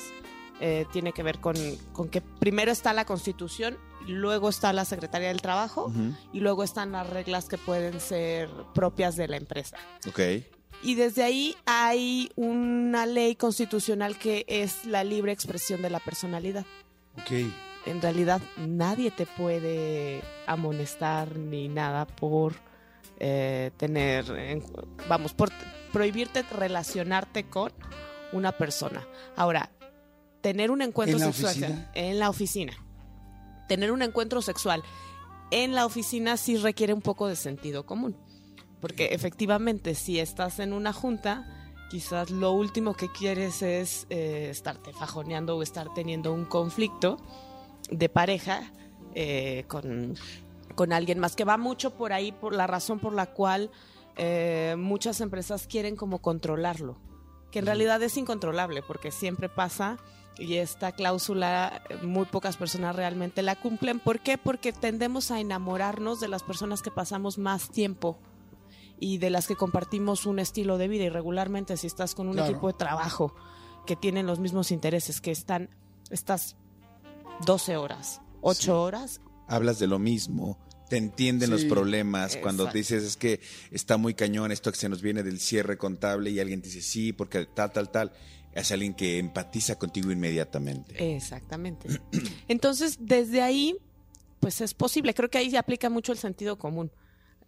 [0.60, 1.56] eh, tiene que ver con,
[1.92, 5.90] con que primero está la Constitución, luego está la Secretaría del Trabajo
[6.32, 9.78] y luego están las reglas que pueden ser propias de la empresa.
[10.08, 10.20] Ok.
[10.82, 16.66] Y desde ahí hay una ley constitucional que es la libre expresión de la personalidad.
[17.18, 17.50] Ok.
[17.86, 22.54] En realidad nadie te puede amonestar ni nada por
[23.18, 24.62] eh, tener, en-
[25.08, 25.50] vamos, por
[25.92, 27.72] prohibirte relacionarte con
[28.32, 29.06] una persona.
[29.36, 29.70] Ahora,
[30.40, 31.90] tener un encuentro ¿En la sexual oficina?
[31.94, 32.72] en la oficina,
[33.68, 34.82] tener un encuentro sexual
[35.50, 38.16] en la oficina sí requiere un poco de sentido común.
[38.80, 44.92] Porque efectivamente, si estás en una junta, quizás lo último que quieres es eh, estarte
[44.92, 47.16] fajoneando o estar teniendo un conflicto
[47.90, 48.72] de pareja
[49.14, 50.14] eh, con,
[50.76, 53.70] con alguien más, que va mucho por ahí, por la razón por la cual
[54.16, 56.96] eh, muchas empresas quieren como controlarlo,
[57.50, 59.96] que en realidad es incontrolable, porque siempre pasa
[60.38, 63.98] y esta cláusula eh, muy pocas personas realmente la cumplen.
[64.00, 64.38] ¿Por qué?
[64.38, 68.18] Porque tendemos a enamorarnos de las personas que pasamos más tiempo
[69.00, 72.34] y de las que compartimos un estilo de vida y regularmente si estás con un
[72.34, 72.50] Claro.
[72.50, 73.34] equipo de trabajo
[73.86, 75.70] que tienen los mismos intereses, que están,
[76.10, 76.56] estás
[77.46, 78.70] 12 horas, 8 Sí.
[78.70, 82.36] horas, Hablas de lo mismo, te entienden los problemas.
[82.36, 86.30] Cuando dices es que está muy cañón esto que se nos viene del cierre contable
[86.30, 88.12] y alguien te dice sí, porque tal, tal, tal.
[88.52, 91.14] Es alguien que empatiza contigo inmediatamente.
[91.14, 91.88] Exactamente.
[92.48, 93.76] Entonces, desde ahí,
[94.40, 95.12] pues es posible.
[95.12, 96.90] Creo que ahí se aplica mucho el sentido común.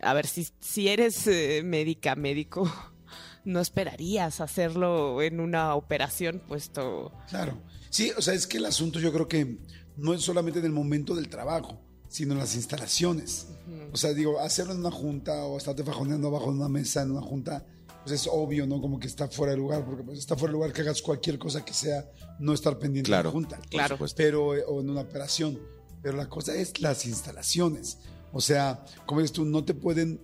[0.01, 2.71] A ver, si, si eres eh, médica, médico,
[3.45, 7.13] no esperarías hacerlo en una operación, puesto...
[7.29, 7.59] Claro.
[7.91, 9.57] Sí, o sea, es que el asunto yo creo que
[9.97, 13.47] no es solamente en el momento del trabajo, sino en las instalaciones.
[13.93, 17.11] O sea, digo, hacerlo en una junta o estarte fajoneando abajo de una mesa en
[17.11, 17.65] una junta,
[18.05, 18.81] pues es obvio, ¿no?
[18.81, 21.39] Como que está fuera de lugar, porque pues está fuera de lugar que hagas cualquier
[21.39, 23.25] cosa que sea no estar pendiente Claro.
[23.25, 23.59] de la junta.
[23.69, 23.97] Claro.
[23.97, 24.17] supuesto.
[24.17, 25.59] Pero, eh, o en una operación.
[26.03, 27.99] pero la cosa es las instalaciones.
[28.33, 30.21] O sea, como dices tú, no te pueden,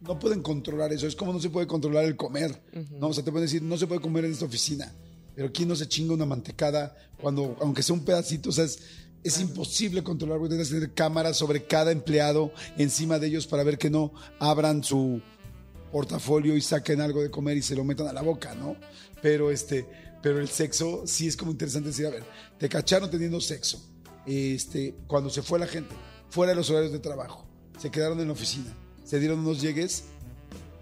[0.00, 1.06] no pueden controlar eso.
[1.06, 2.60] Es como no se puede controlar el comer.
[2.98, 3.08] ¿no?
[3.08, 4.92] O sea, te pueden decir, no se puede comer en esta oficina.
[5.34, 8.80] Pero aquí no se chinga una mantecada cuando, aunque sea un pedacito, o sea, es,
[9.24, 13.78] es imposible controlar, tienes que tener cámaras sobre cada empleado encima de ellos para ver
[13.78, 15.20] que no abran su
[15.92, 18.76] portafolio y saquen algo de comer y se lo metan a la boca, ¿no?
[19.20, 19.86] Pero este,
[20.22, 22.24] pero el sexo sí es como interesante decir, a ver,
[22.58, 23.80] te cacharon teniendo sexo,
[24.26, 25.94] este, cuando se fue la gente,
[26.30, 27.46] fuera de los horarios de trabajo,
[27.78, 30.04] se quedaron en la oficina, se dieron unos llegues,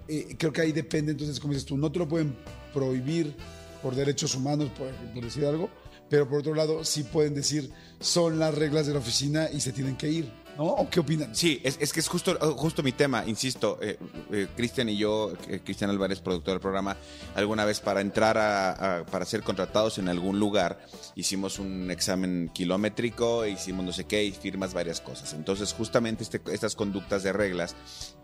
[0.09, 2.37] eh, creo que ahí depende, entonces, como dices tú, no te lo pueden
[2.73, 3.35] prohibir
[3.83, 5.69] por derechos humanos, por, por decir algo,
[6.11, 7.71] pero por otro lado sí pueden decir,
[8.01, 10.65] son las reglas de la oficina y se tienen que ir, ¿no?
[10.65, 11.35] ¿O qué opinan?
[11.35, 13.79] Sí, es, es que es justo, justo mi tema, insisto.
[13.81, 13.99] eh,
[14.31, 16.97] eh, Cristian y yo, eh, Cristian Álvarez, productor del programa,
[17.35, 20.81] alguna vez para entrar a, a- para ser contratados en algún lugar,
[21.15, 25.33] hicimos un examen kilométrico, hicimos no sé qué y firmas varias cosas.
[25.35, 27.75] Entonces, justamente este- estas conductas de reglas,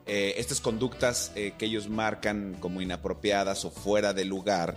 [0.06, 4.76] eh, estas conductas eh, que ellos marcan como inapropiadas o fuera de lugar,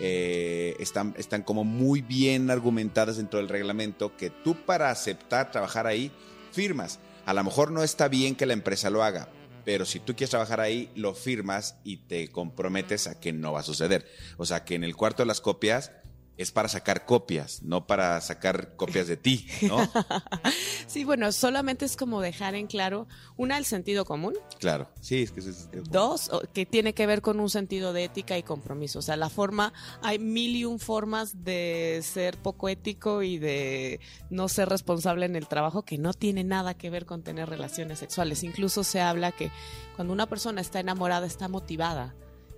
[0.00, 5.86] eh, están, están como muy bien argumentadas dentro del reglamento que tú para aceptar trabajar
[5.86, 6.10] ahí
[6.52, 6.98] firmas.
[7.26, 9.28] A lo mejor no está bien que la empresa lo haga,
[9.64, 13.60] pero si tú quieres trabajar ahí, lo firmas y te comprometes a que no va
[13.60, 14.06] a suceder.
[14.36, 15.92] O sea, que en el cuarto de las copias
[16.40, 19.76] es para sacar copias, no para sacar copias de ti, ¿no?
[20.86, 24.88] Sí, bueno, solamente es como dejar en claro, una, el sentido común, Claro.
[25.00, 25.68] Sí, es que eso es...
[25.90, 29.00] dos, que tiene que ver con un sentido de ética y compromiso.
[29.00, 34.00] O sea, la forma, hay mil y un formas de ser poco ético y de
[34.30, 37.98] no ser responsable en el trabajo que no tiene nada que ver con tener relaciones
[37.98, 38.42] sexuales.
[38.44, 39.50] Incluso se habla que
[39.94, 42.14] cuando una persona está enamorada, está motivada.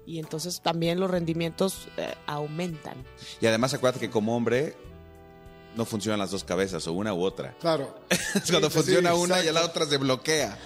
[0.07, 3.05] Y entonces también los rendimientos eh, aumentan.
[3.41, 4.77] Y además acuérdate que como hombre
[5.77, 7.55] no funcionan las dos cabezas, o una u otra.
[7.61, 7.99] Claro.
[8.51, 10.59] Cuando Sí, funciona sí, una y la otra se bloquea.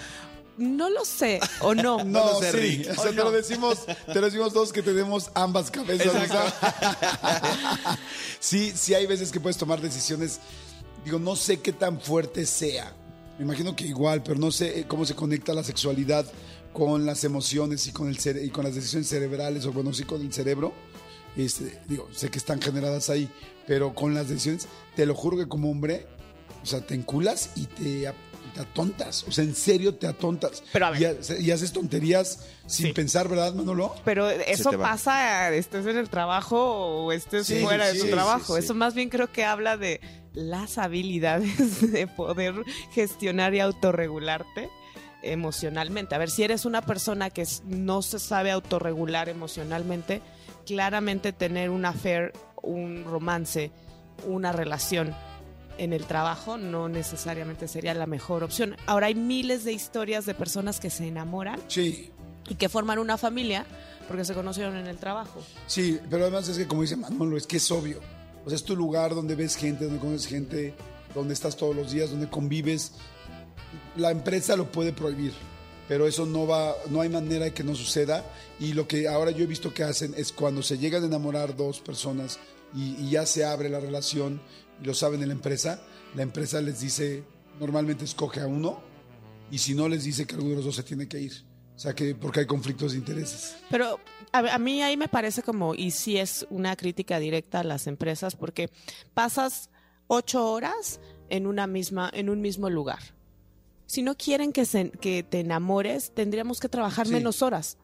[0.56, 1.98] No lo sé, o no.
[2.04, 2.58] No, lo sé, sí.
[2.58, 2.90] Rick.
[2.98, 6.14] O sea, te lo decimos, te lo decimos todos que tenemos ambas cabezas.
[8.40, 10.40] sí, sí hay veces que puedes tomar decisiones.
[11.04, 12.92] Digo, no sé qué tan fuerte sea.
[13.38, 16.24] Me imagino que igual, pero no sé eh, cómo se conecta la sexualidad
[16.76, 20.04] con las emociones y con el cere- y con las decisiones cerebrales o bueno, sí
[20.04, 20.74] con el cerebro.
[21.34, 23.30] Este, digo, sé que están generadas ahí,
[23.66, 26.06] pero con las decisiones, te lo juro que como hombre,
[26.62, 28.14] o sea, te enculas y te, a-
[28.54, 29.24] te atontas.
[29.24, 30.62] O sea, en serio te atontas.
[30.72, 31.00] Pero a ver.
[31.00, 32.92] Y, ha- y haces tonterías sin Sí.
[32.92, 33.94] pensar, ¿verdad, Manolo?
[34.04, 36.58] Pero eso pasa, estés en el trabajo
[37.04, 38.54] o estés Sí, fuera de sí, tu trabajo.
[38.56, 38.62] sí.
[38.64, 40.00] Eso más bien creo que habla de
[40.34, 42.54] las habilidades de poder
[42.92, 44.68] gestionar y autorregularte
[45.32, 46.14] emocionalmente.
[46.14, 50.20] A ver, si eres una persona que no se sabe autorregular emocionalmente,
[50.66, 53.70] claramente tener un affair, un romance,
[54.26, 55.14] una relación
[55.78, 58.76] en el trabajo no necesariamente sería la mejor opción.
[58.86, 62.10] Ahora hay miles de historias de personas que se enamoran Sí,
[62.48, 63.66] y que forman una familia
[64.08, 65.42] porque se conocieron en el trabajo.
[65.66, 68.00] sí, pero además es que como dice Manolo, es que es obvio.
[68.44, 70.72] O sea, es tu lugar donde ves gente, donde conoces gente,
[71.14, 72.92] donde estás todos los días, donde convives.
[73.96, 75.32] La empresa lo puede prohibir,
[75.88, 78.24] pero eso no va, no hay manera de que no suceda.
[78.60, 81.56] Y lo que ahora yo he visto que hacen es cuando se llegan a enamorar
[81.56, 82.38] dos personas
[82.74, 84.40] y, ya se abre la relación
[84.82, 85.80] lo saben en la empresa,
[86.14, 87.24] la empresa les dice,
[87.58, 88.82] normalmente escoge a uno
[89.50, 91.32] y si no les dice que alguno de los dos se tiene que ir.
[91.74, 93.56] O sea, que porque hay conflictos de intereses.
[93.70, 94.00] Pero
[94.32, 97.86] a, a mí ahí me parece como, y sí es una crítica directa a las
[97.86, 98.70] empresas, porque
[99.12, 99.70] pasas
[100.06, 103.15] ocho horas en una misma, en un mismo lugar.
[103.86, 107.12] Si no quieren que, se- que te enamores, tendríamos que trabajar Sí.
[107.12, 107.78] menos horas.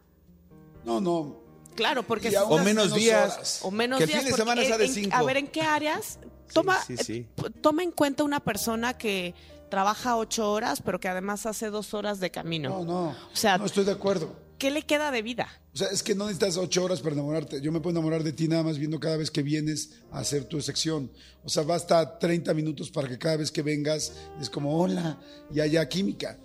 [0.85, 1.37] No, no.
[1.75, 3.33] Claro, porque O menos días.
[3.33, 3.59] horas.
[3.63, 5.15] o menos Que el días, fin de semana sea de en- cinco.
[5.15, 6.19] A ver, ¿en qué áreas?
[6.53, 7.25] Toma, sí, sí.
[7.37, 9.33] eh, toma en cuenta una persona que
[9.71, 12.69] trabaja ocho horas, pero que además hace dos horas de camino.
[12.69, 13.07] No, no.
[13.09, 14.35] O sea- no estoy de acuerdo.
[14.63, 15.49] ¿Qué le queda de vida?
[15.73, 17.59] O sea, es que no necesitas ocho horas para enamorarte.
[17.59, 20.45] Yo me puedo enamorar de ti nada más viendo cada vez que vienes a hacer
[20.45, 21.11] tu sección.
[21.43, 25.19] O sea, basta 30 minutos para que cada vez que vengas es como hola
[25.53, 26.39] y haya química.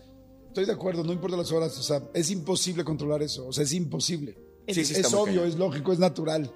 [0.49, 1.79] Estoy de acuerdo, no importa las horas.
[1.79, 3.47] O sea, es imposible controlar eso.
[3.47, 4.37] O sea, es imposible.
[4.67, 6.53] Sí, es obvio, es lógico, es natural.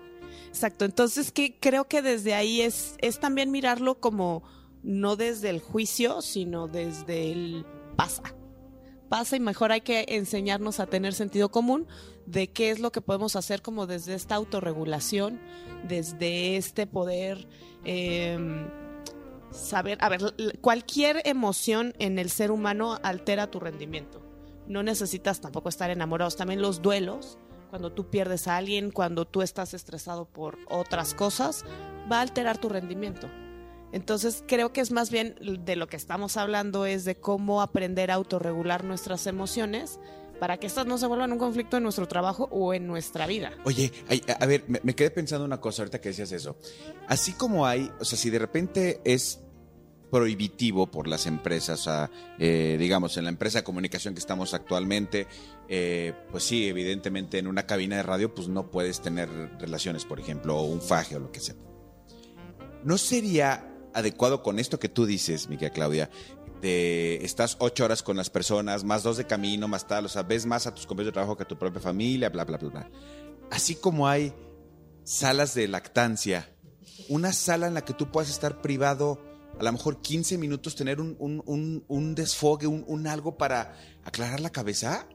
[0.48, 4.42] Exacto, entonces que creo que desde ahí es, es también mirarlo como
[4.82, 8.34] no desde el juicio, sino desde el pasa.
[9.12, 11.86] Pasa y mejor hay que enseñarnos a tener sentido común
[12.24, 15.38] de qué es lo que podemos hacer como desde esta autorregulación,
[15.86, 17.46] desde este poder
[17.84, 18.38] eh,
[19.50, 20.22] saber, a ver,
[20.62, 24.22] cualquier emoción en el ser humano altera tu rendimiento.
[24.66, 27.36] No necesitas tampoco estar enamorados, también los duelos
[27.68, 31.66] cuando tú pierdes a alguien, cuando tú estás estresado por otras cosas,
[32.10, 33.28] va a alterar tu rendimiento.
[33.92, 38.10] Entonces creo que es más bien de lo que estamos hablando es de cómo aprender
[38.10, 40.00] a autorregular nuestras emociones
[40.40, 43.52] para que estas no se vuelvan un conflicto en nuestro trabajo o en nuestra vida.
[43.64, 43.92] Oye,
[44.40, 46.56] a ver, me, me quedé pensando una cosa ahorita que decías eso.
[47.06, 49.40] Así como hay, o sea, si de repente es
[50.12, 54.52] prohibitivo por las empresas, o sea, eh, digamos, en la empresa de comunicación que estamos
[54.52, 55.26] actualmente,
[55.68, 60.20] eh, pues sí, evidentemente en una cabina de radio, pues no puedes tener relaciones, por
[60.20, 61.54] ejemplo, o un faje o lo que sea.
[62.84, 66.10] ¿No sería adecuado con esto que tú dices, mi Claudia,
[66.60, 70.22] de estás ocho horas con las personas, más dos de camino, más tal, o sea,
[70.22, 72.68] ves más a tus compañeros de trabajo que a tu propia familia, bla, bla, bla,
[72.68, 72.90] bla.
[73.50, 74.32] Así como hay
[75.04, 76.48] salas de lactancia,
[77.08, 79.20] una sala en la que tú puedas estar privado
[79.58, 83.76] a lo mejor 15 minutos, tener un, un, un, un desfogue, un, un algo para
[84.04, 85.06] aclarar la cabeza.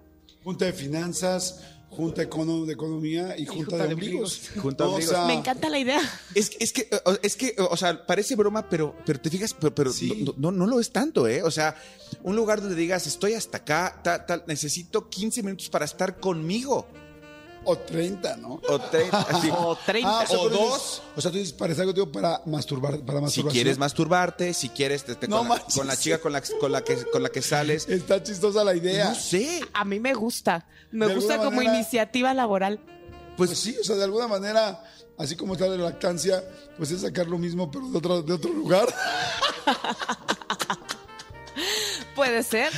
[0.44, 4.50] Junta de finanzas, junta econo- de economía y junta, de ombligos.
[4.62, 5.16] Junta de No, o ombligos.
[5.16, 6.00] sea, Me encanta la idea.
[6.36, 9.54] Es, que- es que, o- es que, o sea, parece broma, pero, pero te fijas,
[9.54, 10.24] pero, pero Sí.
[10.26, 11.42] no, no, no lo es tanto, ¿eh?
[11.44, 11.76] O sea,
[12.24, 16.88] un lugar donde digas, estoy hasta acá, tal, tal, necesito 15 minutos para estar conmigo.
[17.70, 18.62] O 30, ¿no?
[18.70, 19.50] O, tre- así.
[19.56, 20.10] O 30.
[20.10, 21.02] Ah, o dices- dos.
[21.18, 23.52] O sea, tú dices, para algo digo, para masturbar, para Si masturbación.
[23.54, 25.76] quieres masturbarte, si quieres te- te- No con, la, manches.
[25.76, 27.90] con la chica con la, con la que con la que sales.
[27.90, 29.10] Está chistosa la idea.
[29.10, 29.62] No sé.
[29.74, 30.66] A mí me gusta.
[30.92, 32.80] Me De gusta alguna como manera- iniciativa laboral.
[33.36, 34.84] Pues, sí, o sea, de alguna manera,
[35.18, 36.44] así como está la lactancia,
[36.78, 38.88] pues es sacar lo mismo, pero de otro, de otro lugar.
[42.16, 42.72] Puede ser.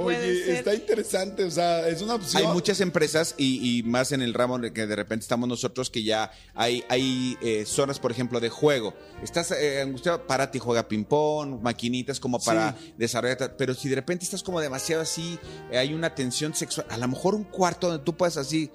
[0.00, 0.54] Puede Oye, ser.
[0.56, 2.42] está interesante, o sea, es una opción.
[2.42, 5.48] Hay muchas empresas y, y más en el ramo en el que de repente estamos
[5.48, 8.94] nosotros que ya hay, hay eh, zonas, por ejemplo, de juego.
[9.22, 13.56] Estás eh, angustiado, párate y juega ping-pong, maquinitas como para desarrollar.
[13.58, 15.38] Pero si de repente estás como demasiado así,
[15.70, 18.70] eh, hay una tensión sexual, a lo mejor un cuarto donde tú puedas así.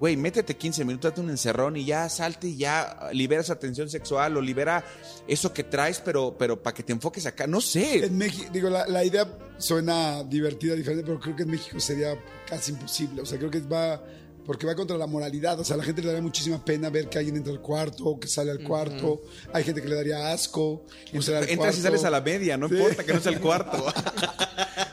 [0.00, 3.90] Güey, métete 15 minutos, date un encerrón y ya salte y ya libera esa tensión
[3.90, 4.84] sexual o libera
[5.26, 7.46] eso que traes, pero, pero para que te enfoques acá.
[7.46, 8.04] No sé.
[8.04, 9.26] En México, digo, la, la idea
[9.58, 12.16] suena divertida, diferente, pero creo que en México sería
[12.48, 13.22] casi imposible.
[13.22, 14.00] O sea, creo que va,
[14.48, 15.60] porque va contra la moralidad.
[15.60, 18.18] O sea, a la gente le daría muchísima pena ver que alguien entra al cuarto,
[18.18, 19.20] que sale al cuarto.
[19.52, 20.86] Hay gente que le daría asco.
[21.12, 22.76] al Entras y sales a la media, no Sí.
[22.76, 23.84] importa que no sea el cuarto.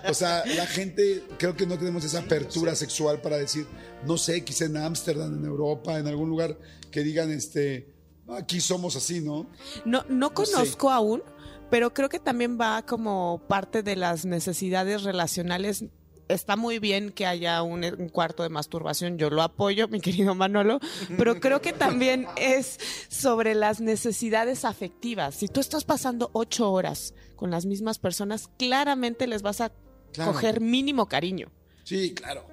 [0.07, 3.65] O sea, la gente, creo que no tenemos esa apertura sexual para decir,
[4.05, 6.59] no sé, quizá en Ámsterdam, en Europa, en algún lugar
[6.91, 7.91] que digan, este,
[8.27, 9.47] aquí somos así, ¿no?
[9.83, 11.23] No, no conozco aún,
[11.71, 15.85] pero creo que también va como parte de las necesidades relacionales.
[16.27, 20.33] Está muy bien que haya un, un cuarto de masturbación, yo lo apoyo, mi querido
[20.33, 20.79] Manolo,
[21.17, 25.35] pero creo que también es sobre las necesidades afectivas.
[25.35, 29.71] Si tú estás pasando ocho horas con las mismas personas, claramente les vas a
[30.13, 30.31] Claro.
[30.31, 31.51] coger mínimo cariño.
[31.83, 32.45] Sí, claro.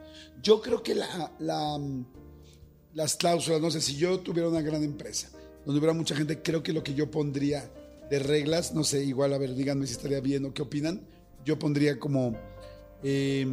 [0.42, 1.78] Yo creo que la, la,
[2.92, 5.30] las cláusulas, no sé, si yo tuviera una gran empresa,
[5.64, 7.70] donde hubiera mucha gente, creo que lo que yo pondría
[8.10, 11.00] de reglas, no sé, igual, a ver, díganme si estaría bien o qué opinan,
[11.44, 12.36] yo pondría como,
[13.02, 13.46] eh,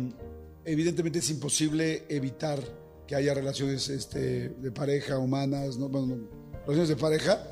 [0.65, 2.59] evidentemente es imposible evitar
[3.07, 5.89] que haya relaciones este, de pareja humanas, ¿no?
[5.89, 6.27] Bueno, no,
[6.65, 7.43] relaciones de pareja,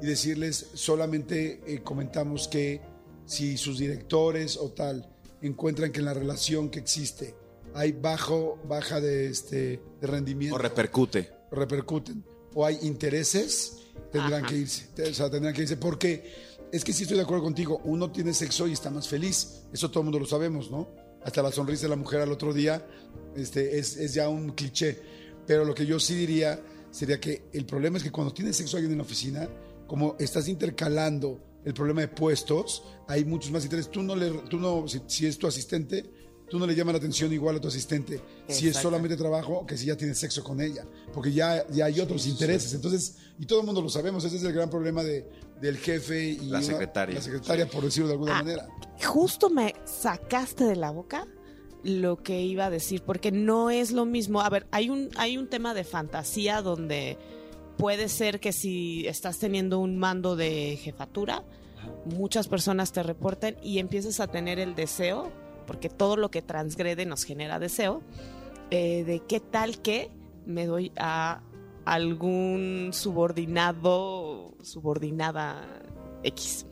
[0.00, 2.80] y decirles, solamente eh, comentamos que
[3.26, 5.08] si sus directores o tal
[5.42, 7.34] encuentran que en la relación que existe
[7.74, 11.30] hay bajo, baja de, este, de rendimiento, O repercute.
[11.50, 13.78] repercuten, o hay intereses,
[14.12, 14.46] tendrán Ajá.
[14.46, 14.86] que irse.
[15.10, 16.32] O sea, tendrán que irse porque
[16.72, 19.90] es que sí estoy de acuerdo contigo, uno tiene sexo y está más feliz, eso
[19.90, 20.88] todo el mundo lo sabemos, ¿no?
[21.24, 22.86] Hasta la sonrisa de la mujer al otro día
[23.34, 24.98] este, es, es ya un cliché,
[25.46, 26.60] pero lo que yo sí diría
[26.90, 29.48] sería que el problema es que cuando tienes sexo alguien en la oficina,
[29.86, 33.90] como estás intercalando el problema de puestos, hay muchos más intereses.
[33.90, 36.04] Tú no le, tú no, si, si es tu asistente,
[36.48, 39.76] tú no le llamas la atención igual a tu asistente si es solamente trabajo que
[39.76, 42.74] si ya tienes sexo con ella, porque ya, ya hay otros intereses.
[42.74, 45.26] Entonces, y todo el mundo lo sabemos, ese es el gran problema de,
[45.60, 47.14] del jefe y La una- secretaria.
[47.16, 48.42] la secretaria, por decirlo de alguna Ah.
[48.42, 48.68] manera.
[49.04, 51.26] justo me sacaste de la boca
[51.82, 54.40] lo que iba a decir, porque no es lo mismo.
[54.40, 57.18] A ver, hay un, hay un tema de fantasía donde
[57.76, 61.44] puede ser que si estás teniendo un mando de jefatura,
[62.06, 65.30] muchas personas te reporten y empieces a tener el deseo,
[65.66, 68.02] porque todo lo que transgrede nos genera deseo,
[68.70, 70.10] eh, de qué tal que
[70.46, 71.42] me doy a
[71.84, 75.66] algún subordinado, subordinada
[76.22, 76.66] X.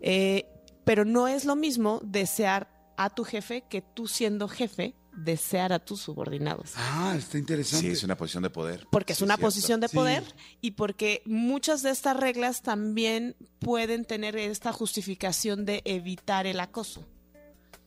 [0.00, 0.46] Eh,
[0.84, 5.80] pero no es lo mismo desear a tu jefe que tú siendo jefe desear a
[5.80, 6.72] tus subordinados.
[6.76, 7.86] Ah, está interesante.
[7.86, 8.86] Sí, es una posición de poder.
[8.90, 9.46] Porque es Sí, una cierto.
[9.48, 9.96] posición de Sí.
[9.96, 10.22] poder
[10.60, 17.04] y porque muchas de estas reglas también pueden tener esta justificación de evitar el acoso.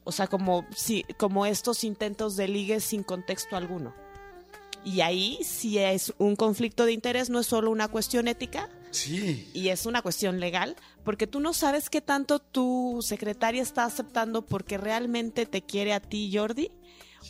[0.03, 3.93] O sea, como, si, como estos intentos de ligue sin contexto alguno.
[4.83, 9.47] Y ahí, si es un conflicto de interés, no es solo una cuestión ética, Sí.
[9.53, 10.75] y es una cuestión legal,
[11.05, 15.99] porque tú no sabes qué tanto tu secretaria está aceptando porque realmente te quiere a
[16.01, 16.71] ti, Jordi,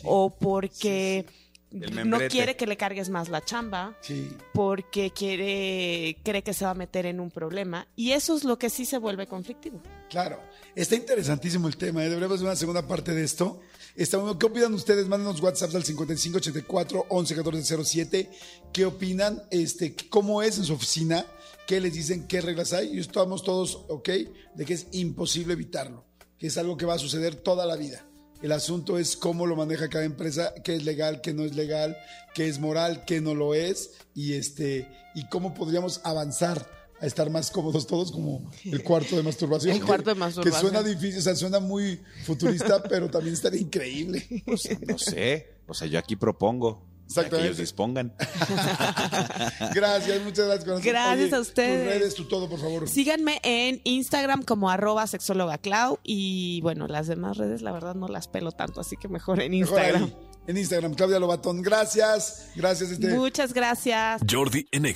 [0.02, 1.26] o porque
[1.72, 4.28] no quiere que le cargues más la chamba, Sí.
[4.52, 8.58] porque quiere, cree que se va a meter en un problema, y eso es lo
[8.58, 9.80] que sí se vuelve conflictivo.
[10.10, 10.38] Claro,
[10.74, 12.02] está interesantísimo el tema.
[12.04, 12.08] ¿eh?
[12.08, 13.60] Deberíamos hacer una segunda parte de esto.
[13.96, 14.38] Está, bueno.
[14.38, 15.06] ¿Qué opinan ustedes?
[15.08, 18.30] Mándenos WhatsApp al 5584 111407.
[18.72, 19.42] ¿Qué opinan?
[19.50, 21.26] Este, ¿Cómo es en su oficina?
[21.66, 22.26] ¿Qué les dicen?
[22.26, 22.96] ¿Qué reglas hay?
[22.96, 24.08] Y estamos todos, ¿ok?
[24.54, 26.04] De que es imposible evitarlo,
[26.38, 28.04] que es algo que va a suceder toda la vida.
[28.42, 31.96] El asunto es cómo lo maneja cada empresa, qué es legal, qué no es legal,
[32.34, 36.68] qué es moral, qué no lo es, y este, y cómo podríamos avanzar
[37.00, 39.76] a estar más cómodos todos, como el cuarto de masturbación.
[39.76, 40.54] El cuarto de masturbación.
[40.54, 44.24] Que suena difícil, o sea, suena muy futurista, pero también estaría increíble.
[44.44, 45.56] Pues, no sé.
[45.66, 46.91] O sea, yo aquí propongo.
[47.14, 47.46] Ya Que Exactamente.
[47.46, 48.12] ellos dispongan.
[49.74, 50.64] Gracias, muchas gracias.
[50.64, 50.82] corazón.
[50.84, 51.84] Gracias a ustedes.
[51.84, 52.88] Tus redes, tu todo, por favor.
[52.88, 58.08] Síganme en Instagram como arroba sexóloga Clau y bueno, las demás redes la verdad no
[58.08, 60.12] las pelo tanto, así que mejor en Instagram.
[60.46, 61.62] en Instagram, Claudia Lobatón.
[61.62, 62.48] Gracias.
[62.56, 63.08] Gracias, este.
[63.14, 64.22] Muchas gracias.
[64.30, 64.86] Jordi en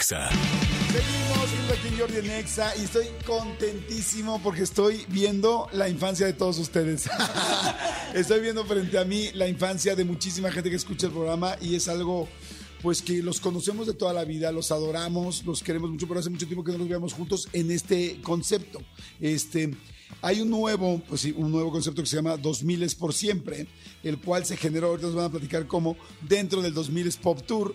[1.99, 7.09] Jordi en Exa y estoy contentísimo porque estoy viendo la infancia de todos ustedes.
[8.14, 11.74] estoy viendo frente a mí la infancia de muchísima gente que escucha el programa y
[11.74, 12.28] es algo
[12.82, 16.28] pues que los conocemos de toda la vida, los adoramos, los queremos mucho, pero hace
[16.28, 18.80] mucho tiempo que no los veamos juntos en este concepto.
[19.18, 19.74] Este,
[20.20, 23.68] hay un nuevo, pues un nuevo concepto que se llama 2000 es por siempre,
[24.03, 25.97] el cual se generó, ahorita nos van a platicar cómo,
[26.28, 27.74] dentro del 2000 es Pop Tour,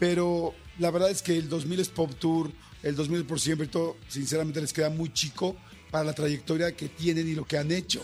[0.00, 2.50] pero la verdad es que el 2000 es Pop Tour,
[2.82, 5.56] el 2000 es por siempre, todo, sinceramente les queda muy chico
[5.90, 8.02] para la trayectoria que tienen y lo que han hecho.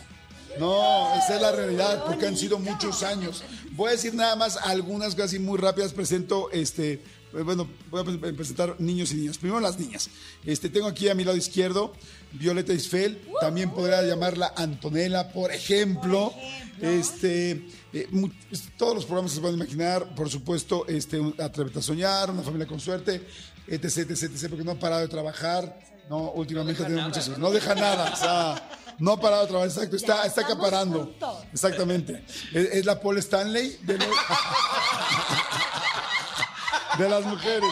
[0.59, 3.43] No, esa es la realidad, porque han sido muchos años.
[3.73, 5.93] Voy a decir nada más algunas así muy rápidas.
[5.93, 7.03] Presento, este, eh,
[7.45, 9.37] bueno, voy a pre- presentar niños y niñas.
[9.37, 10.09] Primero las niñas.
[10.47, 11.93] Este, tengo aquí a mi lado izquierdo
[12.33, 16.33] Violeta Isfel, también podría llamarla Antonella, por ejemplo.
[16.81, 18.09] Este, eh,
[18.79, 22.67] todos los programas que se pueden imaginar, por supuesto, este, Atrévete a soñar, una familia
[22.67, 23.23] con suerte,
[23.69, 25.79] etc, etc, etc, porque no ha parado de trabajar.
[26.09, 29.71] No, últimamente ha tenido muchas No deja nada, o sea, no ha parado de trabajar,
[29.71, 31.13] exacto, está, está acaparando.
[31.53, 32.25] Exactamente.
[32.55, 34.07] Es, es la Paul Stanley de, los-
[36.99, 37.71] de las mujeres.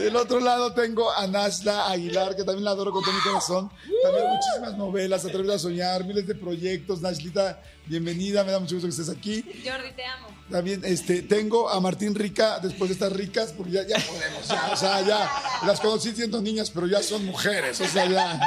[0.00, 3.70] Del otro lado tengo a Nashla Aguilar, que también la adoro con todo mi corazón.
[4.02, 7.00] También muchísimas novelas, Atreves a soñar, miles de proyectos.
[7.00, 9.42] Nashlita, bienvenida, me da mucho gusto que estés aquí.
[9.64, 10.28] Jordi, te amo.
[10.50, 14.70] También este, tengo a Martín Rica, después de estas ricas, porque ya, ya podemos, ya,
[14.72, 15.30] o sea, ya.
[15.66, 18.40] Las conocí siendo niñas, pero ya son mujeres, o sea, ya.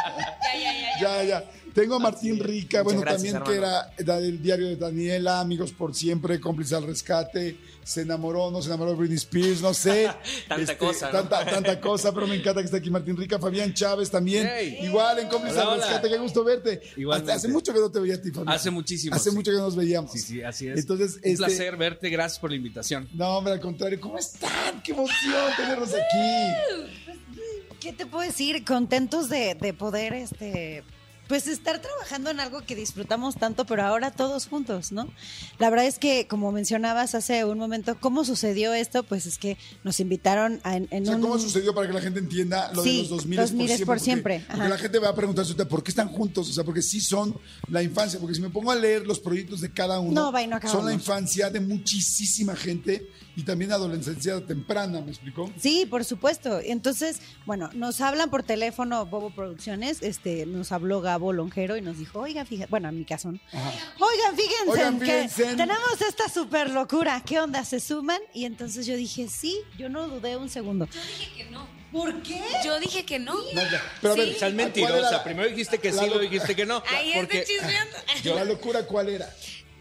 [1.00, 1.44] Ya, ya.
[1.74, 5.96] Tengo a Martín Rica, bueno, gracias, también que era del diario de Daniela, Amigos por
[5.96, 10.10] Siempre, Cómplice al Rescate, se enamoró, no se enamoró de Britney Spears, no sé.
[10.22, 11.12] Este, Tanta cosa, ¿no?
[11.20, 14.80] Tanta, tanta cosa, pero me encanta que esté aquí Martín Rica, Fabián Chávez también, Hey.
[14.82, 15.86] igual en Cómplice Hola, al hola.
[15.88, 16.82] Rescate, qué gusto verte.
[16.98, 17.32] Igualmente.
[17.32, 18.54] Hace mucho que no te veía a ti, Fabián.
[18.54, 19.36] Hace muchísimo, Hace sí.
[19.36, 20.12] mucho que no nos veíamos.
[20.12, 20.80] Sí, sí, así es.
[20.80, 23.08] Entonces, Un este, placer verte, gracias por la invitación.
[23.14, 24.82] No, hombre, al contrario, ¿cómo están?
[24.84, 27.22] ¡Qué emoción tenerlos aquí!
[27.80, 28.64] ¿Qué te puedo decir?
[28.66, 30.84] Contentos de, de poder, este,
[31.32, 35.08] pues estar trabajando en algo que disfrutamos tanto, pero ahora todos juntos, ¿no?
[35.60, 39.04] La verdad es que, como mencionabas hace un momento, ¿cómo sucedió esto?
[39.04, 41.22] Pues es que nos invitaron a, en, en O sea, un...
[41.22, 43.86] ¿cómo sucedió para que la gente entienda lo de los 2000 2000 por siempre?
[43.86, 46.50] por Porque- siempre, Porque, la gente va a preguntarse ¿por qué están juntos?
[46.50, 47.34] O sea, porque sí son
[47.70, 48.20] la infancia.
[48.20, 50.86] Porque si me pongo a leer los proyectos de cada uno, No, va no son
[50.86, 55.50] la infancia de muchísima gente y también adolescencia temprana, ¿me explicó?
[55.58, 56.60] Sí, por supuesto.
[56.64, 61.98] Entonces, bueno, nos hablan por teléfono Bobo Producciones, este, nos habló Gabo Lonjero y nos
[61.98, 63.40] dijo, oigan, fíjense, bueno, en mi caso, ¿no?
[64.00, 65.56] oigan, fíjense, Oigan, que fíjense.
[65.56, 67.64] tenemos esta super locura, ¿qué onda?
[67.66, 68.20] ¿Se suman?
[68.34, 70.86] Y entonces yo dije, sí, yo no dudé un segundo.
[70.88, 71.82] Dije que no.
[71.92, 72.42] ¿Por qué?
[72.64, 73.34] Yo dije que no.
[73.34, 73.82] No, ya.
[74.02, 74.40] Pero a ver, Sí.
[74.40, 75.24] Seas ¿cuál era mentirosa.
[75.26, 76.82] Primero dijiste que la sí, luego dijiste que no.
[76.88, 77.98] Ahí estoy chismeando.
[78.36, 79.30] ¿La locura cuál era?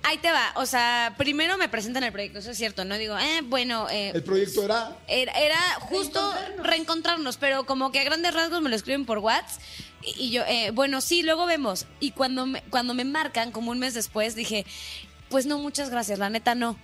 [0.03, 0.53] Ahí te va.
[0.57, 2.85] O sea, primero me presentan el proyecto, eso es cierto.
[2.85, 3.89] No digo, eh, bueno.
[3.91, 4.97] Eh, El proyecto era...
[5.07, 7.37] Era, era justo reencontrarnos.
[7.37, 9.61] pero como que a grandes rasgos me lo escriben por WhatsApp.
[10.03, 11.87] Y, y yo, eh, bueno, sí, luego vemos.
[12.01, 14.65] Y cuando me, cuando me marcan, como un mes después, dije,
[15.29, 16.77] pues no, muchas gracias, la neta no.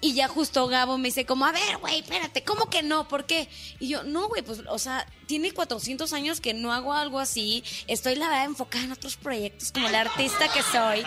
[0.00, 3.08] Y ya justo Gabo me dice como, a ver, güey, espérate, ¿cómo que no?
[3.08, 3.48] ¿Por qué?
[3.80, 7.64] Y yo, no, güey, pues, o sea, tiene 400 años que no hago algo así.
[7.86, 11.06] Estoy, la verdad, enfocada en otros proyectos como la artista que soy.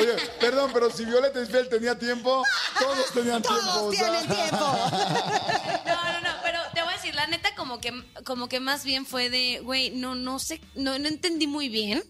[0.00, 2.42] Oye, perdón, pero si Violeta Isfel tenía tiempo,
[2.78, 3.60] todos tenían tiempo.
[3.60, 4.10] o Todos sea.
[4.10, 4.66] tienen tiempo.
[5.86, 7.92] No, no, no, pero te voy a decir, la neta como que
[8.24, 12.02] como que más bien fue de, güey, no no sé, no no entendí muy bien,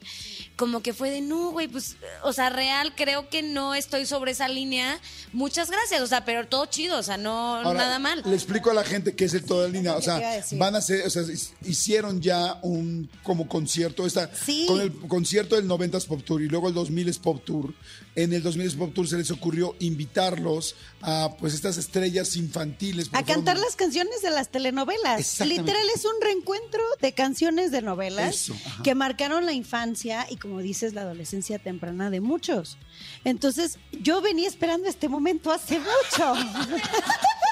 [0.57, 4.33] como que fue de, no, güey, pues, o sea, real, creo que no estoy sobre
[4.33, 5.01] esa línea.
[5.33, 8.23] Muchas gracias, o sea, pero todo chido, o sea, no Ahora, nada mal.
[8.25, 9.97] Le explico a la gente qué es el toda línea.
[9.97, 11.23] O sea, van a hacer, o sea,
[11.65, 14.65] hicieron ya un como concierto, esta, Sí.
[14.69, 17.75] con el concierto del 90s Pop Tour y luego el 2000s Pop Tour.
[18.15, 23.11] En el 2000s Pop Tour se les ocurrió invitarlos a pues estas estrellas infantiles.
[23.13, 24.84] A cantar las canciones de las telenovelas.
[25.21, 25.63] Exactamente.
[25.63, 30.61] Literal es un reencuentro de canciones de novelas Eso, que marcaron la infancia y como
[30.61, 32.79] dices la adolescencia temprana de muchos.
[33.25, 36.35] Entonces yo venía esperando este momento hace mucho.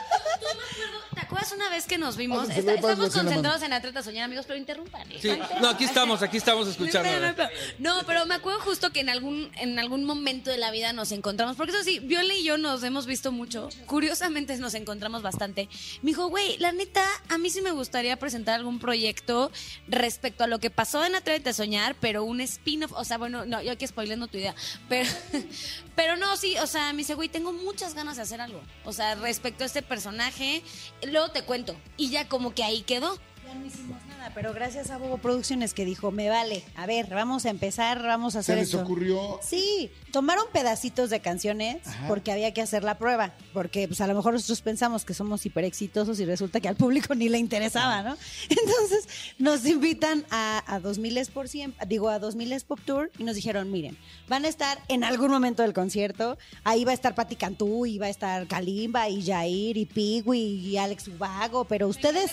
[1.33, 2.49] ¿Te acuerdas una vez que nos vimos?
[2.51, 5.11] Ah, Está- para estamos así en la concentrados en Atleta Soñar, amigos, pero interrumpan.
[5.11, 5.19] ¿eh?
[5.21, 5.31] Sí.
[5.63, 7.09] No aquí estamos, aquí estamos escuchando.
[7.79, 11.11] No, pero me acuerdo justo que en algún, en algún momento de la vida nos
[11.11, 13.71] encontramos, porque eso sí, Viola y yo nos hemos visto mucho.
[13.87, 15.69] Curiosamente nos encontramos bastante.
[16.03, 19.51] Me dijo, güey, la neta, a mí sí me gustaría presentar algún proyecto
[19.89, 23.47] respecto a lo que pasó en Atrévete a Soñar, pero un spin-off, o sea, bueno,
[23.47, 24.55] no, yo aquí spoilando tu idea,
[24.89, 25.09] pero,
[25.97, 28.61] pero no, sí, o sea, me dice, güey, tengo muchas ganas de hacer algo.
[28.85, 30.63] O sea, respecto a este personaje,
[31.31, 31.77] te cuento.
[31.97, 33.19] Y ya como que ahí quedó.
[34.23, 38.03] Nada, pero gracias a Bobo Producciones que dijo, me vale, a ver, vamos a empezar,
[38.03, 38.83] vamos a se hacer les esto.
[38.83, 44.07] ocurrió Sí, tomaron pedacitos de canciones porque había que hacer la prueba, porque pues a
[44.07, 47.39] lo mejor nosotros pensamos que somos hiper exitosos y resulta que al público ni le
[47.39, 48.17] interesaba, ¿no?
[48.49, 49.09] Entonces
[49.39, 53.25] nos invitan a, a 2000 es por siempre, digo a 2000 es Pop Tour y
[53.25, 53.99] nos dijeron, miren,
[54.29, 57.99] van a estar en algún momento del concierto, ahí va a estar Pati Cantú y
[57.99, 62.31] va a estar Kalimba y Jair y Pigui y Alex Ubago, pero ustedes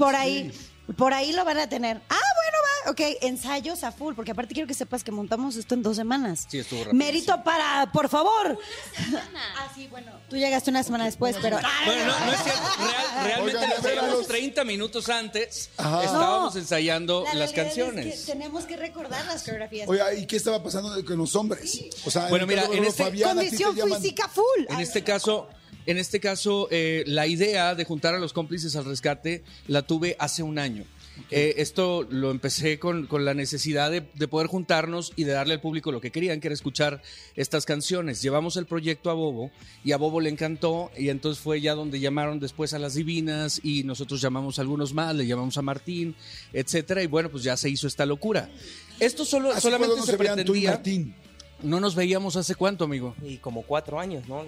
[0.00, 0.50] por ahí,
[0.96, 2.00] por ahí lo van a tener.
[2.08, 5.74] Ah, bueno, va, ok, ensayos a full, porque aparte quiero que sepas que montamos esto
[5.74, 6.46] en dos semanas.
[6.48, 7.04] Sí, estuvo rapidísimo.
[7.04, 8.58] Mérito para, por favor.
[9.56, 10.10] Ah, sí, bueno.
[10.28, 11.58] Tú llegaste una semana después, pero...
[11.84, 12.62] Bueno, no, no es cierto.
[12.78, 15.70] Real- realmente Oigan, los- 30 minutos antes.
[15.76, 16.04] Ajá.
[16.04, 18.20] Estábamos No, ensayando la las es canciones.
[18.20, 19.88] que tenemos que recordar las coreografías.
[19.88, 21.80] Oiga, ¿y qué estaba pasando con los hombres?
[22.06, 24.44] O sea, Bueno, mira, en este- Fabián, a ti te Condición llaman- física full.
[24.68, 25.48] En Ay, este caso,
[25.86, 30.16] en este caso, eh, la idea de juntar a los cómplices al rescate la tuve
[30.18, 30.84] hace un año.
[31.30, 35.54] Eh, esto lo empecé con, con la necesidad de, de poder juntarnos y de darle
[35.54, 37.02] al público lo que querían, que era escuchar
[37.36, 38.22] estas canciones.
[38.22, 39.50] Llevamos el proyecto a Bobo
[39.84, 43.60] y a Bobo le encantó y entonces fue ya donde llamaron después a las divinas
[43.62, 46.14] y nosotros llamamos a algunos más, le llamamos a Martín,
[46.52, 48.48] etcétera y bueno, pues ya se hizo esta locura.
[48.98, 50.64] Esto solo, Así solamente se se veían tú y.
[50.64, 51.14] Martín.
[51.62, 53.14] No nos veíamos hace cuánto, amigo.
[53.22, 54.44] Y como cuatro años, ¿no?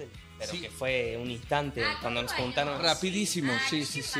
[0.51, 2.81] Pero que fue un instante cuando nos juntaron.
[2.81, 4.19] Rapidísimo, sí, sí, sí.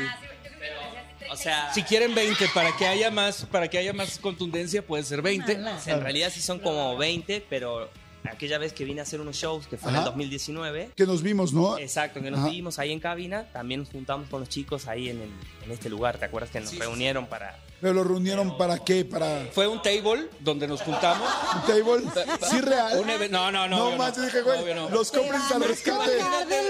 [1.30, 5.02] O sea, Si quieren 20 para que haya más, para que haya más contundencia, puede
[5.04, 5.52] ser 20.
[5.52, 7.88] en realidad sí son como 20, pero
[8.24, 11.22] aquella vez que vine a hacer unos shows, que fue en el 2019, Que nos
[11.22, 11.76] vimos, ¿no?
[11.78, 12.48] exacto, que nos Ajá.
[12.50, 15.30] vimos ahí en cabina, también nos juntamos con los chicos ahí en, el-
[15.64, 17.58] en este lugar, ¿te acuerdas que nos reunieron para...
[17.80, 19.04] Pero lo reunieron para qué?
[19.04, 21.28] Para Fue un table donde nos juntamos.
[21.54, 22.24] un table.
[22.50, 22.98] Sí, real.
[22.98, 24.24] Un no, no, no, No más, no.
[24.24, 24.88] dije, güey, Obvio no.
[24.90, 26.18] los cómplices al rescate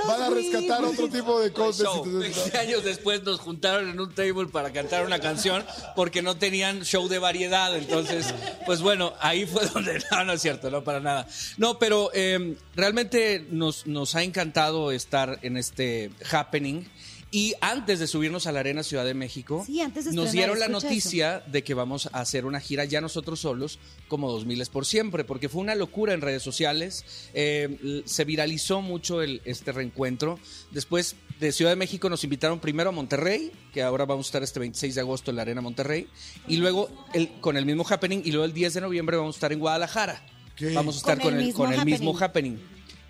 [0.09, 1.85] van a rescatar otro tipo de cosas.
[1.87, 2.05] show.
[2.05, 6.37] Entonces, 20 años después nos juntaron en un table para cantar una canción porque no
[6.37, 7.77] tenían show de variedad.
[7.77, 8.35] Entonces,
[8.67, 10.03] pues bueno, ahí fue donde.
[10.11, 11.29] No, no es cierto, no para nada.
[11.59, 16.85] No, pero eh, realmente nos, nos ha encantado estar en este happening.
[17.31, 20.59] Y antes de subirnos a la Arena Ciudad de México, Sí, antes de nos dieron
[20.59, 24.69] la noticia de que vamos a hacer una gira ya nosotros solos, como 2000 es
[24.69, 27.05] por siempre, porque fue una locura en redes sociales.
[27.35, 30.39] Eh, se viralizó mucho el, este reencuentro.
[30.71, 34.43] Después de Ciudad de México nos invitaron primero a Monterrey, que ahora vamos a estar
[34.43, 36.07] este 26 de agosto en la Arena Monterrey,
[36.47, 39.39] y luego el, con el mismo happening, y luego el 10 de noviembre vamos a
[39.39, 40.25] estar en Guadalajara.
[40.57, 40.73] ¿Qué?
[40.73, 42.59] Vamos a estar Con con, el mismo con el mismo happening.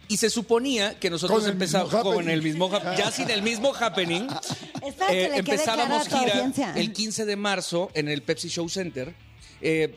[0.08, 2.30] Y se suponía que nosotros empezamos con happening.
[2.30, 4.26] el mismo ya sin el mismo happening.
[4.82, 6.72] Espera eh, empezábamos gira audiencia.
[6.76, 9.14] el 15 de marzo en el Pepsi Show Center.
[9.60, 9.96] eh,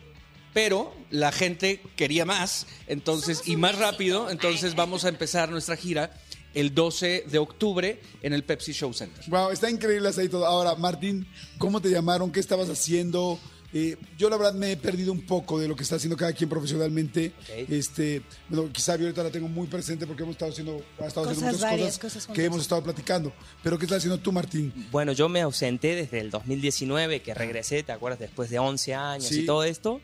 [0.54, 6.12] pero la gente quería más, entonces, y más rápido, entonces vamos a empezar nuestra gira
[6.56, 9.24] el 12 de octubre en el Pepsi Show Center.
[9.28, 10.48] Wow, está increíble ahí todo.
[10.48, 11.28] Ahora, Martín,
[11.60, 12.32] ¿cómo te llamaron?
[12.32, 13.40] ¿Qué estabas haciendo?
[13.80, 16.34] Eh, yo la verdad me he perdido un poco de lo que está haciendo cada
[16.34, 17.34] quien profesionalmente.
[17.40, 17.70] Ok.
[17.70, 21.46] Este, bueno, quizá ahorita la tengo muy presente porque hemos estado haciendo, ha estado haciendo
[21.46, 23.32] Cosas muchas varias, cosas, cosas que hemos estado platicando.
[23.62, 24.74] Pero ¿qué estás haciendo tú, Martín?
[24.92, 28.20] Bueno, yo me ausenté desde el 2019, que regresé, ¿te acuerdas?
[28.20, 29.42] Después de 11 años Sí.
[29.42, 30.02] y todo esto.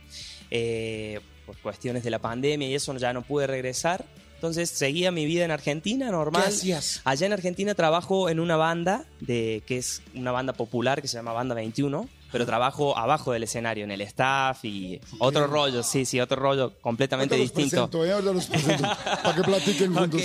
[0.52, 4.06] Eh, por cuestiones de la pandemia y eso ya no pude regresar.
[4.36, 6.44] Entonces seguía mi vida en Argentina, normal.
[6.44, 7.02] ¿Qué hacías?
[7.06, 11.18] Allá en Argentina trabajo en una banda, de, que es una banda popular que se
[11.18, 12.08] llama Banda 21.
[12.34, 16.74] Pero trabajo abajo del escenario, en el staff y otro rollo, sí, sí, otro rollo
[16.82, 17.90] completamente los distinto.
[17.90, 18.12] presento, ¿eh?
[18.12, 18.84] Ahorita los presento,
[19.24, 20.22] para que platiquen juntos.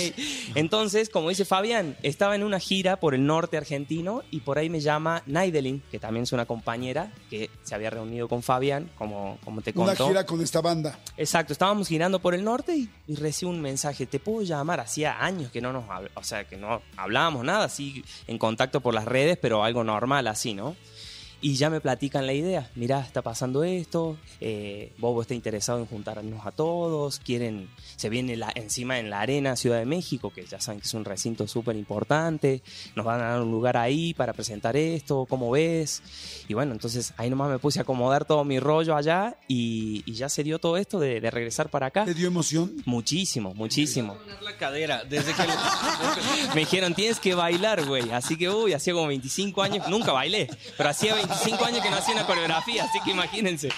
[0.55, 4.69] Entonces, como dice Fabián, estaba en una gira por el norte argentino y por ahí
[4.69, 9.37] me llama Naidelin, que también es una compañera que se había reunido con Fabián, como,
[9.45, 10.07] como te Una contó.
[10.07, 10.99] gira con esta banda.
[11.15, 14.79] Exacto, estábamos girando por el norte y, y recibo un mensaje, ¿te puedo llamar?
[14.79, 15.83] Hacía años que no nos
[16.15, 20.27] o sea, que no hablábamos nada, así en contacto por las redes, pero algo normal
[20.27, 20.75] así, ¿no?
[21.41, 25.85] Y ya me platican la idea, mirá, está pasando esto, eh, Bobo está interesado en
[25.85, 30.45] juntarnos a todos, quieren, se viene la, encima en la arena Ciudad de México, que
[30.45, 32.61] ya saben que es un recinto súper importante,
[32.95, 36.03] nos van a dar un lugar ahí para presentar esto, ¿cómo ves?
[36.49, 40.13] Y bueno, entonces ahí nomás me puse a acomodar todo mi rollo allá y, y
[40.13, 42.03] ya se dio todo esto de, de regresar para acá.
[42.03, 42.73] ¿Te dio emoción?
[42.85, 44.17] Muchísimo, muchísimo.
[44.41, 45.43] La cadera, desde que
[46.53, 48.11] Me dijeron, tienes que bailar, güey.
[48.11, 51.97] Así que, uy, hacía como 25 años, nunca bailé, pero hacía 25 años que no
[51.97, 53.69] hacía una coreografía, así que imagínense.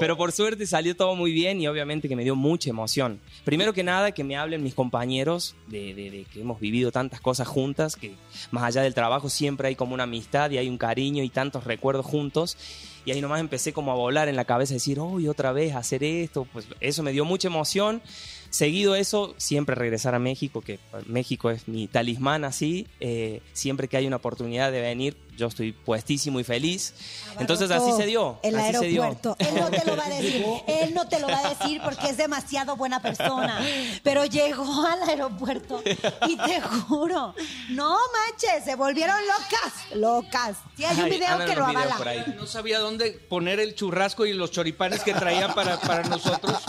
[0.00, 3.20] Pero por suerte salió todo muy bien y obviamente que me dio mucha emoción.
[3.44, 7.20] Primero que nada, que me hablen mis compañeros de, de- de que hemos vivido tantas
[7.20, 8.14] cosas juntas, que
[8.50, 11.64] más allá del trabajo siempre hay como una amistad y hay un cariño y tantos
[11.64, 12.56] recuerdos juntos.
[13.04, 16.02] Y ahí nomás empecé como a volar en la cabeza, decir, uy, otra vez hacer
[16.02, 16.44] esto.
[16.52, 18.02] Pues eso me dio mucha emoción.
[18.50, 22.86] Seguido eso, siempre regresar a México, que México es mi talismán así.
[23.00, 26.94] eh, siempre que hay una oportunidad de venir, yo estoy puestísimo y feliz.
[27.38, 28.38] Entonces así se dio.
[28.42, 29.02] El así se dio.
[29.02, 29.36] aeropuerto.
[29.38, 30.46] Él no te lo va a decir.
[30.66, 33.60] Él no te lo va a decir porque es demasiado buena persona.
[34.02, 35.82] Pero llegó al aeropuerto
[36.28, 37.34] y te juro,
[37.70, 40.56] no manches, se volvieron locas, locas.
[40.76, 41.96] Sí, hay un video que lo avala.
[41.96, 42.24] por ahí.
[42.36, 46.62] no sabía dónde poner el churrasco y los choripanes que traía para, para nosotros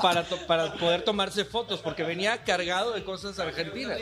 [0.00, 3.98] para, to- para poder tomarse fotos, porque venía cargado de cosas argentinas.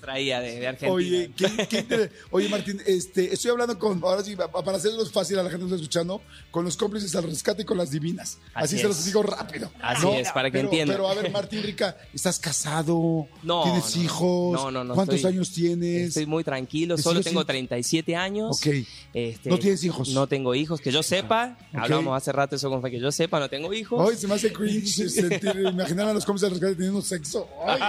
[0.00, 0.92] Traía de, de Argentina.
[0.92, 5.38] Oye, qué, qué Oye, Martín, este, estoy hablando con, ahora sí, pa- para hacerlo fácil
[5.38, 6.20] a la gente que está escuchando,
[6.50, 8.38] con los cómplices al rescate y con las divinas.
[8.54, 9.70] Así, Así se los digo rápido.
[9.80, 10.96] Así es, para que pero, entiendan.
[10.96, 13.26] Pero a ver, Martín Rica, ¿estás casado?
[13.42, 14.52] No, ¿Tienes no, hijos?
[14.60, 16.08] no, no, no, ¿Cuántos estoy- años tienes?
[16.08, 17.46] Estoy muy tranquilo, ¿Tus solo tengo sí?
[17.46, 18.56] 37 años.
[18.56, 18.74] Ok.
[19.14, 20.08] Este, ¿No tienes hijos?
[20.10, 21.56] No tengo hijos, que yo sepa.
[21.72, 24.00] Hablamos hace rato eso con que yo sepa, no tengo hijos.
[24.00, 27.48] Hoy se me hace cringe sentir, imaginar a los cómplices al rescate teniendo sexo.
[27.66, 27.80] Ay,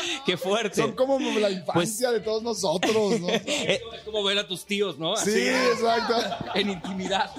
[0.26, 0.80] Qué fuerte.
[0.80, 3.28] son como la infancia de todos nosotros, ¿no?
[3.30, 5.16] Eh, Es como ver a tus tíos, ¿no?
[5.16, 5.40] Sí, Así,
[5.72, 6.14] exacto.
[6.54, 7.30] en intimidad.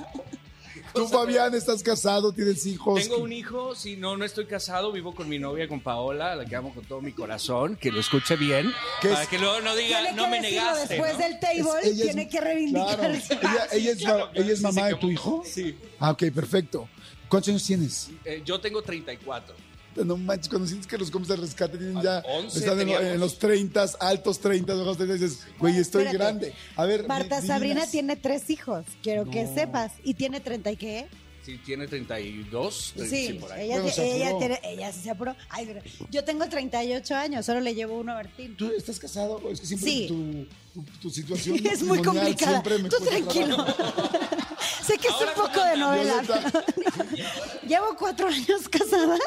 [0.93, 2.99] Tú, Fabián, estás casado, tienes hijos.
[3.03, 6.45] Tengo un hijo, si no, no estoy casado, vivo con mi novia, con Paola, la
[6.45, 9.28] que amo con todo mi corazón, que lo escuche bien, ¿Qué para es?
[9.28, 10.88] que luego no diga, no me negaste.
[10.95, 11.20] después ¿no?
[11.20, 12.97] del table, Es- ella es- tiene que reivindicar.
[12.97, 13.14] Claro.
[13.14, 15.43] Ella, ella es, ma- ella es mamá de tu hijo.
[15.45, 15.78] Sí.
[15.99, 16.89] Ah, ok, perfecto.
[17.30, 18.10] ¿Cuántos años tienes?
[18.26, 19.53] Eh, yo tengo 34.
[20.06, 22.24] No manches, cuando sientes que los cómplices al rescate tienen ya.
[22.28, 26.18] 11 están en, en los 30, altos 30, bajos 30, dices, güey, estoy Espérate.
[26.18, 26.54] grande.
[26.76, 27.08] A ver.
[27.08, 29.54] Marta Sabrina tiene tres hijos, quiero que No.
[29.54, 29.91] sepas.
[30.04, 31.08] ¿Y tiene 30 y qué?
[31.43, 32.93] Sí, tiene 32.
[32.98, 33.68] Sí, sí, por ahí.
[33.68, 34.39] ella, Bueno, se ella, apuró.
[34.39, 35.36] tiene- ella sí se apuró.
[35.50, 35.76] Ay,
[36.12, 38.58] yo tengo 38 años, solo le llevo uno a Bertín.
[38.58, 39.41] ¿Tú estás casado?
[39.50, 40.08] Es que siempre Sí.
[40.08, 40.45] tu,
[40.86, 42.51] tu, tu situación Es muy complicada.
[42.61, 43.65] siempre me Tú tranquilo.
[44.86, 46.23] sé que es un poco de novela.
[47.67, 49.17] Llevo cuatro años casada.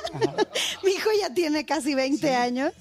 [0.83, 2.73] Mi hijo ya tiene casi 20 años.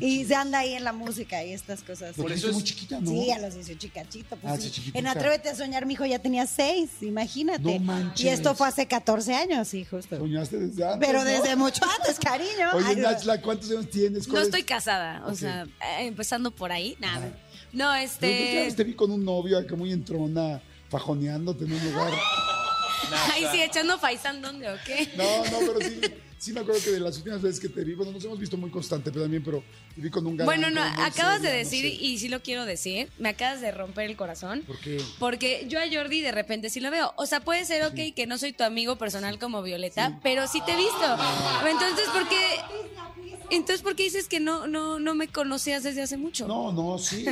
[0.00, 2.14] y se anda ahí en la música y estas cosas.
[2.14, 3.10] Por eso es muy chiquita, ¿no?
[3.10, 4.36] Sí, a los 18 y cachito.
[4.36, 4.90] Pues Ah, sí.
[4.94, 7.62] En Atrévete a soñar, mi hijo ya tenía 6, imagínate.
[7.62, 8.24] No manches.
[8.26, 10.16] Y esto fue hace 14 años, sí, justo.
[10.18, 11.06] Soñaste desde antes.
[11.06, 11.24] Pero ¿no?
[11.30, 12.70] desde mucho antes, cariño.
[12.74, 14.26] Oye, Nachla, ¿cuántos años tienes?
[14.26, 17.30] No ¿Cuál es- estoy casada, o sea, eh, empezando por ahí, nada.
[17.72, 18.76] No, Pero tú ya este...
[18.76, 22.12] te vi con un novio acá muy entrona, fajoneándote en un lugar.
[23.32, 25.08] Ay, sí, echando faisán, ¿dónde o qué?
[25.16, 26.00] No, no, pero sí,
[26.38, 28.56] sí me acuerdo que de las últimas veces que te vi, bueno, nos hemos visto
[28.56, 29.62] muy constante, pero también, pero
[29.94, 30.46] te vi con un galán.
[30.46, 32.04] Bueno, no, acabas de no decir, sé.
[32.04, 34.62] y sí lo quiero decir, me acabas de romper el corazón.
[34.66, 35.02] ¿Por qué?
[35.18, 37.12] Porque yo a Jordi de repente sí lo veo.
[37.16, 40.60] O sea, puede ser, ok, que no soy tu amigo personal como Violeta, pero sí
[40.64, 41.16] te he visto.
[41.68, 42.36] Entonces, ¿por qué?
[43.50, 46.46] Entonces, ¿por qué dices que no, no, no me conocías desde hace mucho?
[46.46, 47.24] No, no, sí.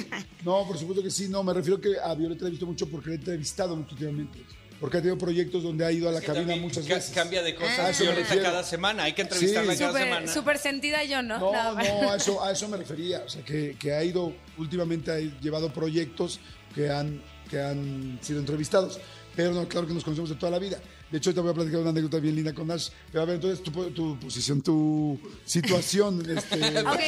[0.44, 1.28] No, por supuesto que sí.
[1.28, 4.38] No, me refiero que a Violeta la he visto mucho porque la he entrevistado últimamente.
[4.80, 7.10] Porque ha tenido proyectos donde ha ido a la cabina También muchas veces.
[7.14, 8.42] Cambia de A cosas eso me Violeta refiero.
[8.50, 9.02] cada semana.
[9.04, 9.78] Hay que entrevistarla Sí.
[9.78, 10.32] cada semana.
[10.32, 11.38] súper sentida yo, ¿no?
[11.38, 13.22] No, No, no, a eso, a eso me refería.
[13.24, 16.40] O sea, que, que ha ido, últimamente ha llevado proyectos
[16.74, 19.00] que han, que han sido entrevistados.
[19.34, 20.78] Pero no, claro que nos conocemos de toda la vida.
[21.10, 22.88] De hecho, te voy a platicar una anécdota bien linda con Nash.
[23.12, 26.22] Pero a ver, entonces, tu, po- tu posición, tu situación.
[26.36, 27.00] Este, Ok,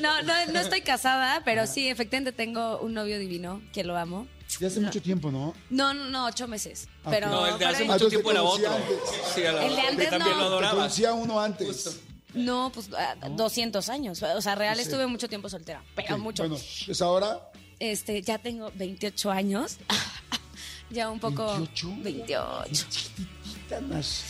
[0.00, 3.96] No, no, no, no estoy casada, pero sí, efectivamente tengo un novio divino que lo
[3.96, 4.26] amo.
[4.58, 5.54] Ya hace mucho tiempo, ¿no?
[5.70, 6.88] No, no, no, ocho meses.
[7.04, 8.72] Ah, Pero, No, el de hace mucho tiempo era otro.
[8.74, 8.96] antes.
[9.34, 10.36] Sí, a la- El de antes que también no.
[10.36, 10.74] lo Te adorabas.
[10.76, 12.00] conocía uno antes.
[12.34, 14.22] No, pues ah, 200 años.
[14.22, 16.42] O sea, real estuve mucho tiempo soltera, pero Ok, mucho.
[16.42, 19.78] Bueno, pues ahora Este, ya tengo 28 años.
[20.90, 21.92] ya un poco 28.
[22.02, 22.86] 28.
[22.90, 24.20] Chiquitita, Nash.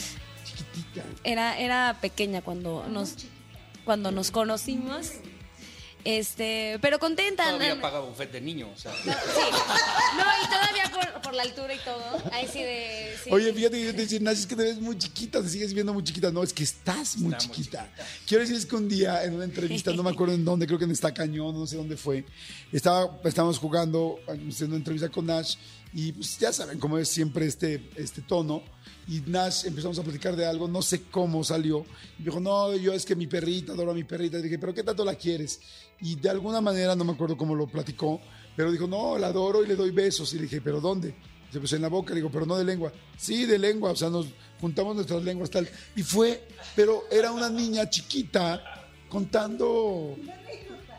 [0.45, 1.05] Chiquitita.
[1.25, 3.16] Era era pequeña cuando nos
[3.85, 5.12] cuando nos conocimos.
[6.05, 7.45] Este, pero contenta.
[7.45, 7.83] Todavía ¿no?
[7.83, 8.93] paga buffet de niño, o sea.
[9.03, 9.09] Sí.
[9.09, 12.23] No, y todavía por, por la altura y todo.
[12.33, 13.15] Ahí sí de.
[13.23, 13.31] sí.
[13.33, 15.73] Oye, fíjate que yo te decía, Nash, es que te ves muy chiquita, te sigues
[15.73, 16.31] viendo muy chiquita.
[16.31, 17.89] No, es que estás muy chiquita.
[18.27, 20.79] Quiero decir, es que un día en una entrevista, no me acuerdo en dónde, creo
[20.79, 22.25] que en esta cañón, no sé dónde fue,
[22.73, 25.57] estaba, estábamos jugando, haciendo una entrevista con Nash,
[25.93, 28.62] y pues ya saben cómo es siempre este, este tono.
[29.09, 31.84] Y Nash empezamos a platicar de algo, no sé cómo salió.
[32.18, 34.38] Y dijo, no, yo es que mi perrita, adoro a mi perrita.
[34.38, 35.61] Y dije, ¿pero qué tanto la quieres?
[36.01, 38.20] Y de alguna manera, no me acuerdo cómo lo platicó,
[38.57, 40.32] pero dijo, no, la adoro y le doy besos.
[40.32, 41.14] Y le dije, ¿pero dónde?
[41.49, 42.93] Dice, pues en la boca, le digo, pero no de lengua.
[43.16, 44.26] Sí, de lengua, o sea, nos
[44.61, 45.68] juntamos nuestras lenguas tal.
[45.97, 48.62] Y fue, pero era una niña chiquita
[49.09, 50.14] contando.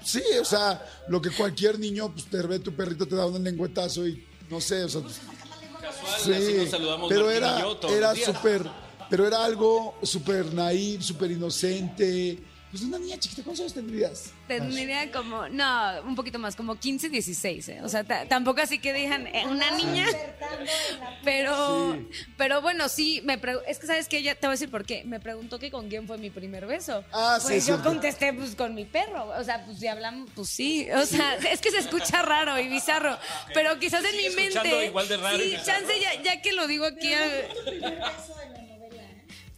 [0.04, 3.42] Sí, o sea, lo que cualquier niño, pues te ve tu perrito, te da un
[3.42, 5.02] lengüetazo y no sé, o sea.
[5.02, 8.36] así nos saludamos pero Martín y era, yo todos era los días.
[8.36, 8.70] súper,
[9.10, 12.38] pero era algo súper naif, súper inocente.
[12.72, 14.32] Pues una niña chiquita, ¿cuántos años tendrías?
[14.48, 17.82] Tendría como, no, un poquito más, como 15, 16, ¿eh?
[17.84, 20.06] O sea, ta- tampoco así que digan eh, una niña.
[21.24, 21.98] Pero,
[22.38, 25.04] pero bueno, sí, me es que sabes que ella, te voy a decir por qué.
[25.06, 27.04] Me preguntó que con quién fue mi primer beso.
[27.12, 29.30] Ah, sí, pues es yo contesté, pues con mi perro.
[29.38, 30.88] O sea, pues si hablamos, pues sí.
[30.92, 33.18] O sea, es que se escucha raro y bizarro.
[33.54, 34.86] Pero quizás en mi mente.
[34.86, 37.14] igual de raro sí, chance, ya, ya que lo digo aquí.
[37.14, 37.48] al-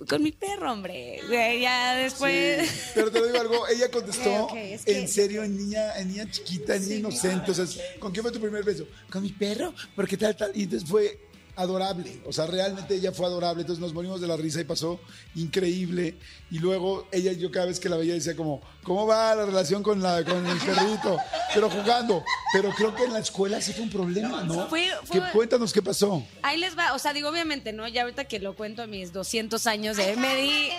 [0.08, 1.20] Con mi perro, hombre.
[1.28, 2.70] Güey, Ya después.
[2.70, 6.08] Sí, pero te lo digo algo, ella contestó es que- en serio, en niña, en
[6.10, 7.52] niña chiquita, en niña inocente.
[7.52, 7.66] O sea,
[8.00, 8.86] ¿con quién fue tu primer beso?
[9.12, 10.52] Con mi perro, porque tal, tal.
[10.56, 11.20] Y entonces fue
[11.56, 12.20] adorable.
[12.26, 13.62] O sea, realmente ella fue adorable.
[13.62, 15.00] Entonces nos morimos de la risa y pasó
[15.36, 16.16] increíble.
[16.50, 19.82] Y luego ella, yo cada vez que la veía decía como, ¿cómo va la relación
[19.82, 21.18] con, la, con el perrito?
[21.54, 22.24] Pero jugando.
[22.54, 24.68] Pero creo que en la escuela sí fue un problema, ¿no?
[24.68, 26.24] Fue- fue- cuéntanos qué pasó.
[26.42, 27.88] Ahí les va, o sea, digo, obviamente, ¿no?
[27.88, 30.16] Ya ahorita que lo cuento a mis 200 años de...
[30.16, 30.70] Me di...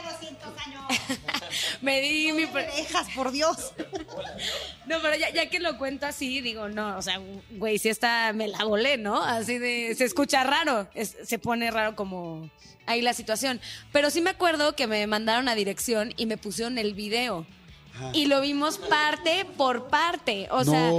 [1.82, 2.44] me di mi...
[2.46, 3.72] No me dejas, por Dios.
[4.86, 7.18] No, pero ya, ya que lo cuento así, digo, no, o sea,
[7.52, 9.22] güey, si esta me la volé, ¿no?
[9.22, 9.94] Así de...
[9.96, 12.50] Se escucha raro, es- se pone raro como...
[12.86, 13.62] Ahí la situación.
[13.92, 17.46] Pero sí me acuerdo que me mandaron a dirección y me pusieron el video.
[18.12, 20.48] Y lo vimos parte por parte.
[20.50, 20.90] O sea,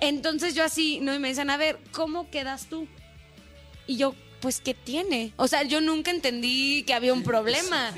[0.00, 1.14] entonces yo así, ¿no?
[1.14, 2.88] Y me dicen, a ver, ¿cómo quedas tú?
[3.86, 5.32] Y yo, pues, ¿qué tiene?
[5.36, 7.92] O sea, yo nunca entendí que había un problema.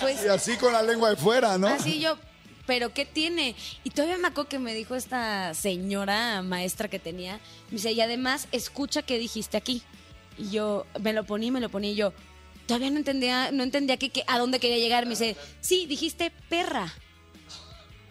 [0.00, 1.66] Pues, Y así con la lengua de fuera, ¿no?
[1.68, 2.16] así yo,
[2.66, 3.54] ¿pero qué tiene?
[3.84, 7.40] Y todavía me acuerdo que me dijo esta señora maestra que tenía,
[7.70, 9.82] me dice, y además, escucha qué dijiste aquí.
[10.38, 12.12] Y yo me lo poní, me lo poní y yo,
[12.66, 15.04] todavía no entendía, no entendía que, que- a dónde quería llegar.
[15.04, 16.92] Me dice, sí, dijiste perra,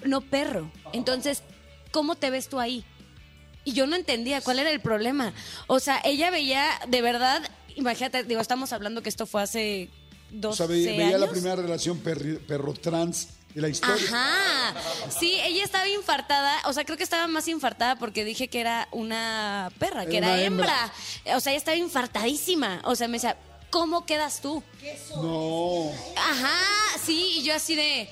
[0.08, 0.72] no perro.
[0.94, 1.44] Entonces,
[1.92, 2.84] ¿cómo te ves tú ahí?
[3.64, 5.34] Y yo no entendía cuál era el problema.
[5.68, 7.42] O sea, ella veía de verdad,
[7.76, 9.90] imagínate, digo, estamos hablando que esto fue hace
[10.32, 13.96] O 12 sea, ve- veía la primera relación perri- perro-trans de la historia.
[14.08, 14.74] Ajá.
[15.20, 16.54] Sí, ella estaba infartada.
[16.66, 20.28] O sea, creo que estaba más infartada porque dije que era una perra, que Era
[20.28, 20.94] era una hembra.
[21.36, 22.82] O sea, ella estaba infartadísima.
[22.86, 23.36] O sea, me decía,
[23.70, 24.64] ¿cómo quedas tú?
[25.22, 25.92] No.
[26.16, 26.58] Ajá,
[27.04, 28.08] sí, y yo así de.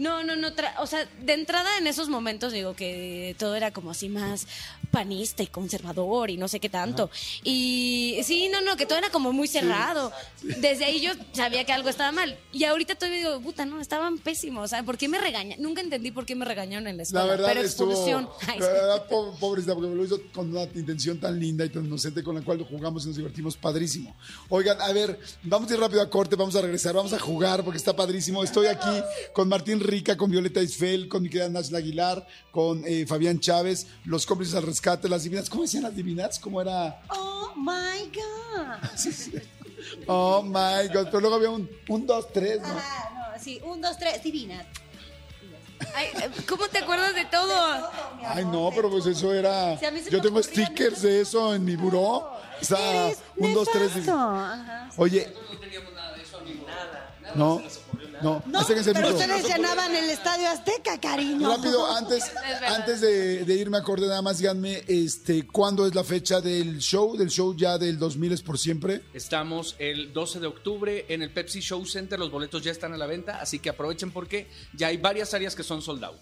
[0.00, 0.48] No, no, no.
[0.54, 4.46] tra- O sea, de entrada en esos momentos digo que todo era como así más
[4.90, 7.10] panista y conservador y no sé qué tanto.
[7.44, 10.10] Y sí, no, no, que todo era como muy cerrado.
[10.42, 12.36] Desde ahí yo sabía que algo estaba mal.
[12.52, 14.64] Y ahorita todavía digo, puta, no, estaban pésimos.
[14.64, 15.60] O sea, ¿por qué me regañan?
[15.62, 17.26] Nunca entendí por qué me regañaron en la La escuela.
[17.26, 18.28] verdad pero estuvo, expulsión.
[18.58, 21.84] la verdad, po- pobrecita, porque me lo hizo con una intención tan linda y tan
[21.84, 24.16] inocente con la cual jugamos y nos divertimos padrísimo.
[24.48, 27.62] Oigan, a ver, vamos a ir rápido a corte, vamos a regresar, vamos a jugar
[27.64, 28.42] porque está padrísimo.
[28.42, 33.04] Estoy aquí con Martín Rica, con Violeta Isfel, con mi querida Nash Aguilar, con eh,
[33.06, 35.50] Fabián Chávez, los cómplices al rescate, las divinas.
[35.50, 36.38] ¿Cómo decían las divinas?
[36.38, 37.02] ¿Cómo era?
[37.08, 39.40] Oh my God.
[40.06, 42.68] Oh my God, pero luego había un, un dos, tres, ¿no?
[42.68, 44.62] Ajá, no, sí, un, dos, tres, divina.
[45.94, 46.08] Ay,
[46.46, 47.90] ¿Cómo te acuerdas de todo?
[48.22, 49.78] Ay, no, pero pues eso era.
[49.78, 52.30] Si Yo tengo stickers de eso en mi buró.
[52.60, 54.06] O sea, un, dos, tres.
[54.06, 54.90] Ajá.
[54.96, 55.32] Oye.
[57.34, 57.62] No, no,
[58.22, 59.08] No, pero micro.
[59.16, 61.48] ustedes llenaban el Estadio Azteca, cariño.
[61.56, 62.24] Rápido, antes,
[62.66, 66.78] antes de, de irme a corte, nada más díganme este, cuándo es la fecha del
[66.78, 69.02] show, del show ya del 2000 es por siempre.
[69.14, 72.18] Estamos el 12 de octubre en el Pepsi Show Center.
[72.18, 75.54] Los boletos ya están a la venta, así que aprovechen porque ya hay varias áreas
[75.54, 76.20] que son sold out.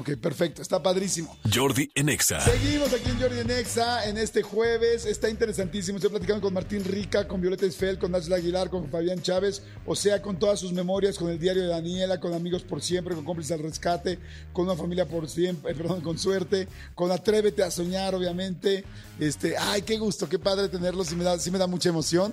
[0.00, 1.36] Ok, perfecto, está padrísimo.
[1.52, 2.40] Jordi en Exa.
[2.40, 5.04] Seguimos aquí en Jordi en Exa en este jueves.
[5.04, 5.98] Está interesantísimo.
[5.98, 9.60] Estoy platicando con Martín Rica, con Violeta Esfel, con Nájila Aguilar, con Fabián Chávez.
[9.86, 13.16] O sea, con todas sus memorias, con el diario de Daniela, con Amigos por Siempre,
[13.16, 14.20] con Cómplices al Rescate,
[14.52, 18.84] con Una Familia por Siempre, eh, perdón, con Suerte, con Atrévete a Soñar, obviamente.
[19.18, 21.08] Este, ay, qué gusto, qué padre tenerlos.
[21.08, 22.32] Sí me da, sí me da mucha emoción.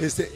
[0.00, 0.32] Este,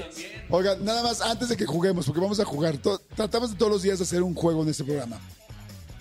[0.51, 2.77] oiga, nada más antes de que juguemos, porque vamos a jugar.
[2.77, 5.19] to- tratamos de todos los días hacer un juego en este programa.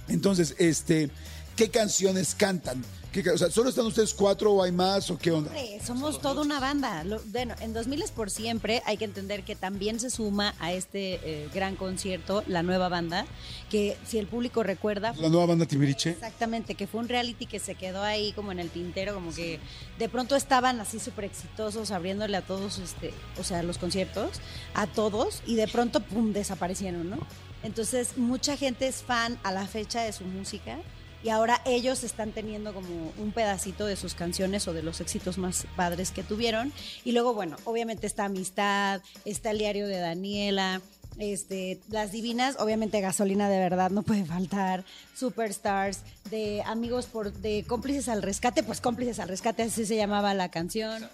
[0.08, 1.10] Entonces, este,
[1.56, 2.84] ¿qué canciones cantan?
[3.12, 5.48] ¿Qué o sea, ¿solo están ustedes cuatro o hay más o qué onda?
[5.50, 7.06] Hombre, somos toda una banda.
[7.06, 10.74] Lo- bueno, en 2000 es por siempre hay que entender que también se suma a
[10.74, 13.26] este eh, gran concierto la nueva banda,
[13.70, 16.10] que si el público recuerda, La nueva banda Timbiriche.
[16.10, 19.62] Exactamente, que fue un reality que se quedó ahí como en el tintero, como que
[19.98, 24.42] de pronto estaban así súper exitosos abriéndole a todos, este, o sea, los conciertos,
[24.74, 27.20] a todos, y de pronto, ¡pum!, desaparecieron, ¿no?
[27.66, 30.78] Entonces, mucha gente es fan a la fecha de su música
[31.24, 35.40] y ahora ellos están teniendo como un pedacito de sus canciones o de los éxitos
[35.40, 36.72] más padres que tuvieron.
[37.04, 40.80] Y luego, bueno, obviamente está Amistad, está el diario de Daniela,
[41.18, 44.84] este, las divinas, obviamente gasolina de verdad no puede faltar,
[45.16, 50.36] superstars, de amigos por, de cómplices al rescate, pues cómplices al rescate, así se llamaba
[50.36, 51.10] la canción.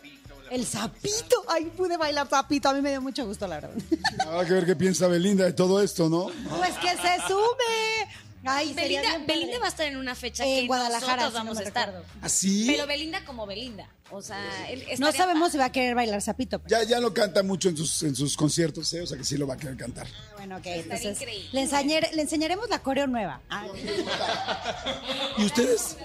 [0.52, 3.72] El sapito, ay, pude bailar sapito, a mí me dio mucho gusto, la verdad.
[4.20, 6.30] Habrá que ver qué piensa Belinda de todo esto, ¿no?
[6.58, 8.10] Pues que se sube.
[8.44, 9.20] Ay, Belinda.
[9.28, 11.64] Belinda va a estar en una fecha En que Guadalajara, nosotros si no vamos me
[11.64, 11.88] a estar.
[11.90, 12.08] recuerdo.
[12.22, 12.66] ¿Así?
[12.68, 13.88] Pero Belinda como Belinda.
[14.10, 16.60] O sea, él No sabemos si va a querer bailar sapito.
[16.60, 19.02] pero- Ya, ya lo canta mucho en sus, en sus conciertos, ¿eh?
[19.04, 20.08] O sea que sí lo va a querer cantar.
[20.36, 21.50] Bueno, ok, entonces increíble.
[21.54, 23.40] le, enseñare- le enseñaremos la coreo nueva.
[23.50, 23.68] Ah,
[25.38, 25.96] ¿Y ustedes?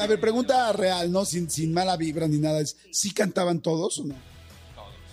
[0.00, 1.24] A ver, pregunta real, ¿no?
[1.24, 2.60] Sin, sin mala vibra ni nada.
[2.60, 4.14] Es, ¿Sí cantaban todos o no?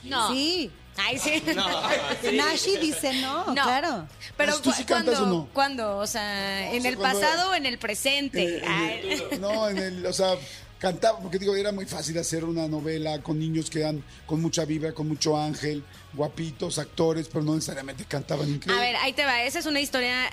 [0.04, 0.32] No.
[0.34, 0.72] Sí.
[0.98, 1.44] Ay, sí.
[2.34, 3.54] Nashi dice no, No.
[3.54, 4.08] claro.
[4.38, 5.50] Pero ¿tú sí cantas o no?
[5.54, 5.98] ¿Cuándo?
[5.98, 8.44] O sea, ¿en sea, el pasado o en el presente?
[8.44, 9.22] Eh, en Ay.
[9.32, 10.36] el- no, en el, o sea,
[10.80, 14.66] cantaba, porque digo, era muy fácil hacer una novela con niños que eran con mucha
[14.66, 18.86] vibra, con mucho ángel, guapitos, actores, pero no necesariamente cantaban A increíble.
[18.86, 19.44] ver, ahí te va.
[19.44, 20.30] Esa es una historia,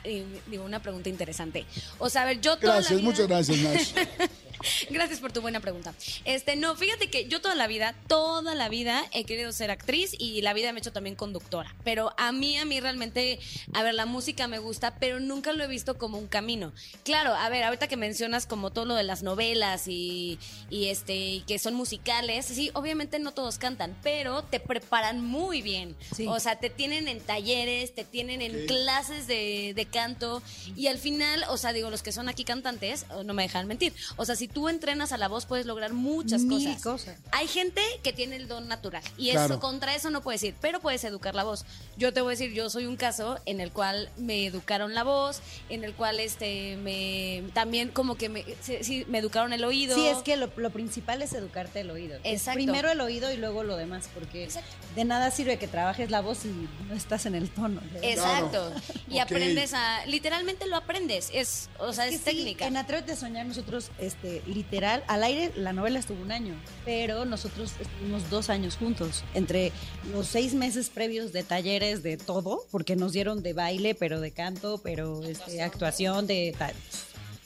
[0.49, 1.65] digo, una pregunta interesante.
[1.99, 3.09] O sea, a ver, yo toda Gracias, la vida...
[3.11, 3.93] muchas gracias, Nash.
[4.91, 5.95] Gracias por tu buena pregunta.
[6.25, 10.15] Este, no, fíjate que yo toda la vida, toda la vida he querido ser actriz
[10.19, 11.75] y la vida me ha hecho también conductora.
[11.85, 13.39] Pero a mí, a mí realmente,
[13.73, 16.73] a ver, la música me gusta, pero nunca lo he visto como un camino.
[17.05, 20.39] Claro, a ver, ahorita que mencionas como todo lo de las novelas y,
[20.71, 25.63] y este, y que son musicales, sí, obviamente no todos cantan, pero te preparan muy
[25.63, 25.97] bien.
[26.15, 26.27] Sí.
[26.27, 30.43] O sea, te tienen en talleres, te tienen en clases de, de canto
[30.77, 33.93] y al final, o sea, digo, los que son aquí cantantes, no me dejan mentir.
[34.17, 36.83] O sea, si tú entrenas a la voz, puedes lograr muchas Mil cosas.
[36.83, 37.17] cosas.
[37.33, 39.55] Hay gente que tiene el don natural y Claro.
[39.55, 41.65] eso contra eso no puedes ir, pero puedes educar la voz.
[41.97, 45.05] Yo te voy a decir, yo soy un caso en el cual me educaron la
[45.05, 49.65] voz, en el cual este me también como que me, sí, sí, me educaron el
[49.65, 49.95] oído.
[49.95, 52.17] Sí, es que lo, lo principal es educarte el oído.
[52.25, 52.57] Es Exacto.
[52.59, 54.49] primero el oído y luego lo demás, porque
[54.95, 56.49] de nada sirve que trabajes la voz y
[56.89, 57.81] no estás en el tono.
[58.03, 58.73] Exacto.
[59.09, 62.67] Y aprendes a literalmente lo aprendes, es o sea, es, que sí, técnica.
[62.67, 67.25] en Atrévete a Soñar nosotros, este, literal, al aire la novela estuvo un año, pero
[67.25, 69.73] nosotros estuvimos dos años juntos, entre
[70.13, 74.31] los seis meses previos de talleres de todo, porque nos dieron de baile, pero de
[74.33, 76.73] canto, pero este, actuación, de ta-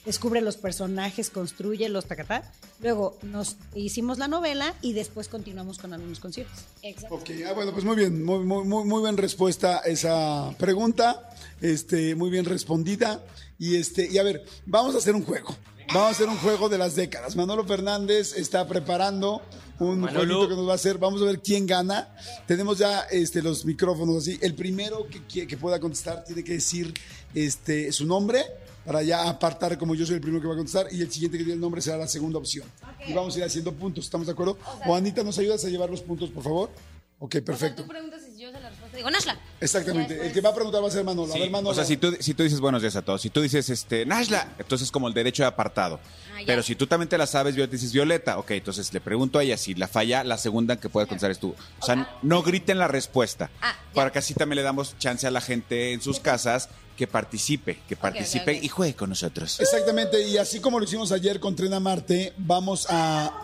[0.05, 2.43] descubre los personajes, construye los tacatá.
[2.81, 6.61] Luego nos hicimos la novela y después continuamos con algunos conciertos.
[6.83, 7.17] Exacto.
[7.17, 11.29] Ok, ah, bueno, pues muy bien, muy, muy, muy, muy bien respuesta a esa pregunta,
[11.61, 13.21] este, muy bien respondida.
[13.59, 15.57] Y este, y a ver, vamos a hacer un juego.
[15.89, 17.37] Vamos a hacer un juego de las décadas.
[17.37, 19.41] Manolo Fernández está preparando
[19.79, 20.19] un Manolo.
[20.19, 20.99] jueguito que nos va a hacer.
[20.99, 22.15] Vamos a ver quién gana.
[22.47, 24.39] Tenemos ya este, los micrófonos así.
[24.43, 26.93] El primero que, que, pueda contestar tiene que decir
[27.35, 28.45] este, su nombre
[28.85, 31.39] para ya apartar como yo soy el primero que va a contestar y el siguiente
[31.39, 32.67] que diga el nombre será la segunda opción.
[33.07, 34.59] Y vamos a ir haciendo puntos, ¿estamos de acuerdo?
[34.87, 36.71] O Anita, ¿nos ayudas a llevar los puntos, por favor?
[37.19, 37.83] Ok, perfecto.
[37.83, 38.97] tú preguntas y yo sé la respuesta.
[38.97, 39.39] Digo, Nashla.
[39.61, 40.27] Exactamente.
[40.27, 41.35] El que va a preguntar va a ser Manolo.
[41.35, 41.71] A ver, Manolo.
[41.71, 44.07] O sea, si tú, si tú dices buenos días a todos, si tú dices, este,
[44.07, 46.01] Nashla, entonces como el derecho de apartado.
[46.35, 46.41] Ah.
[46.45, 49.43] Pero si tú también te la sabes, Violeta, dices Violeta, ok, entonces le pregunto a
[49.43, 51.55] ella, si la falla, la segunda que puede contestar es tú.
[51.81, 55.31] O sea, no griten la respuesta, Ah, para que así también le damos chance a
[55.31, 59.61] la gente en sus casas que participe, que participe y juegue con nosotros.
[59.61, 63.43] Exactamente, y así como lo hicimos ayer con Tren a Marte, vamos a...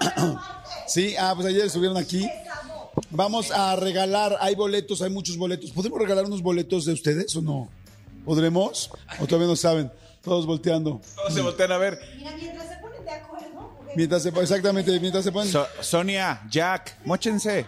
[0.87, 2.27] sí, ah, pues ayer estuvieron aquí.
[3.11, 5.71] Vamos a regalar, hay boletos, hay muchos boletos.
[5.71, 7.69] ¿Podemos regalar unos boletos de ustedes o no?
[8.25, 8.91] ¿Podremos?
[9.21, 9.91] ¿O todavía no saben?
[10.23, 11.01] Todos volteando.
[11.17, 11.99] Todos se voltean a ver.
[12.17, 13.71] Mira, mientras se ponen de acuerdo.
[13.97, 15.51] Mientras se, exactamente, mientras se ponen...
[15.51, 17.67] So- Sonia, Jack, mochense.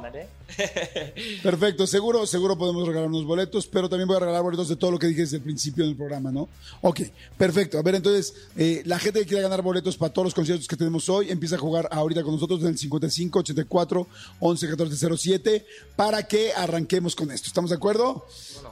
[0.00, 0.28] Ándale.
[1.42, 4.90] Perfecto, seguro, seguro podemos regalar unos boletos, pero también voy a regalar boletos de todo
[4.90, 6.48] lo que dije desde el principio del programa, ¿no?
[6.80, 7.00] Ok,
[7.36, 7.78] perfecto.
[7.78, 10.76] A ver, entonces, eh, la gente que quiera ganar boletos para todos los conciertos que
[10.76, 14.06] tenemos hoy, empieza a jugar ahorita con nosotros en el 55 84
[14.40, 17.48] 11 14 07 para que arranquemos con esto.
[17.48, 18.26] ¿Estamos de acuerdo?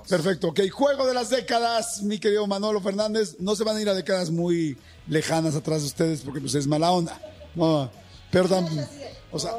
[0.08, 0.60] Perfecto, ok.
[0.70, 3.36] Juego de las décadas, mi querido Manolo Fernández.
[3.38, 6.66] No se van a ir a décadas muy lejanas atrás de ustedes porque pues es
[6.66, 7.20] mala onda.
[7.54, 7.90] No,
[8.30, 8.48] pero
[9.30, 9.52] o sea,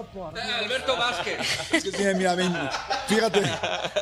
[0.63, 1.39] Alberto Vázquez.
[1.71, 2.53] es que tiene, mira, ven,
[3.07, 3.41] fíjate,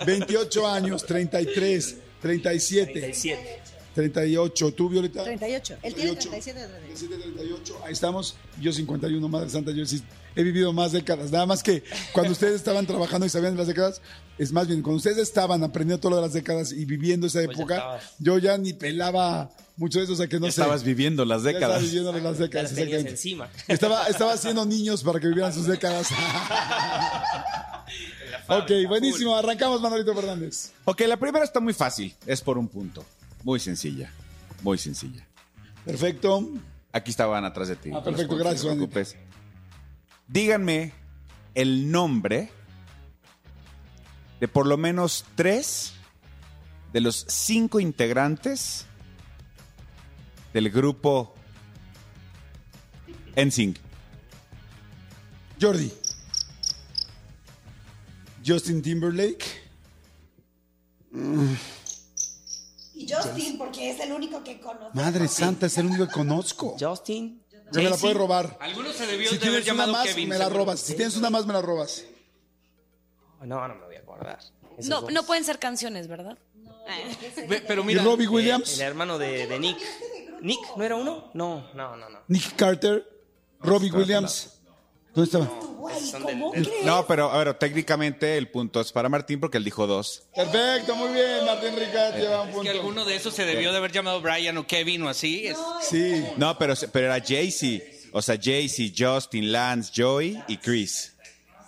[0.05, 3.61] 28 años, 33, 37, 37.
[3.97, 4.73] 38.
[4.73, 5.23] ¿Tú, Violeta?
[5.23, 5.77] 38.
[5.81, 6.29] Él tiene 38.
[6.29, 7.81] 37 de 37, 38.
[7.83, 8.37] Ahí estamos.
[8.61, 9.71] Yo 51, Madre Santa.
[9.71, 10.03] Yo sí
[10.35, 11.31] he vivido más décadas.
[11.31, 14.01] Nada más que cuando ustedes estaban trabajando y sabían de las décadas,
[14.37, 17.43] es más bien, cuando ustedes estaban aprendiendo todo lo de las décadas y viviendo esa
[17.43, 20.61] Pues ya época, yo ya ni pelaba mucho de eso, o sea que no sé.
[20.61, 21.83] Estabas viviendo las Ya estaba décadas.
[21.89, 23.09] viviendo las décadas, las tenías exactamente.
[23.11, 23.49] encima.
[23.67, 26.07] Estaba, estaba haciendo niños para que vivieran sus décadas.
[28.47, 29.35] ok, buenísimo.
[29.35, 30.71] Arrancamos, Manolito Fernández.
[30.85, 32.13] Ok, la primera está muy fácil.
[32.25, 33.05] Es por un punto.
[33.43, 34.11] Muy sencilla.
[34.63, 35.25] Muy sencilla.
[35.85, 36.49] Perfecto.
[36.91, 37.91] Aquí estaban atrás de ti.
[37.93, 38.77] Ah, perfecto, No gracias, te Juan.
[38.77, 39.15] preocupes.
[40.27, 40.93] Díganme
[41.53, 42.49] el nombre
[44.39, 45.93] de por lo menos tres
[46.93, 48.85] de los cinco integrantes
[50.53, 51.33] del grupo
[53.35, 53.77] NSYNC.
[55.61, 55.91] Jordi.
[58.45, 59.45] Justin Timberlake.
[62.93, 64.89] Y Justin, porque es el único que conoce.
[64.95, 66.75] Madre santa, es el único que conozco.
[66.79, 67.43] Justin.
[67.71, 68.57] Ya me la puedes robar.
[68.61, 70.29] Algunos se debió Si de haber tienes una llamado más, Kevin.
[70.29, 70.63] me la seguro.
[70.63, 70.79] robas.
[70.79, 72.05] Si tienes una más, me la robas.
[73.41, 74.39] No, no me voy a acordar.
[74.83, 75.11] No, dos.
[75.11, 76.37] no pueden ser canciones, ¿verdad?
[77.49, 78.79] Ve- Pero ¿Y mira, Robbie El Williams?
[78.79, 79.77] hermano de, de Nick.
[80.41, 80.59] ¿Nick?
[80.75, 81.31] ¿No era uno?
[81.33, 82.19] No, no, no, no.
[82.27, 83.05] Nick Carter.
[83.59, 84.53] Robbie Williams.
[85.15, 85.49] ¿Dónde estaba?
[86.83, 90.23] No, pero a ver, técnicamente el punto es para Martín porque él dijo dos.
[90.35, 91.45] Perfecto, muy bien.
[91.45, 92.71] Martín Rica lleva un es que punto.
[92.71, 95.47] alguno de esos se debió de haber llamado Brian o Kevin o así.
[95.47, 95.57] Es-
[95.89, 96.23] Sí.
[96.37, 97.83] No, pero, pero era Jay-Z.
[98.13, 101.15] O sea, Jay-Z, Justin, Lance, Joey y Chris.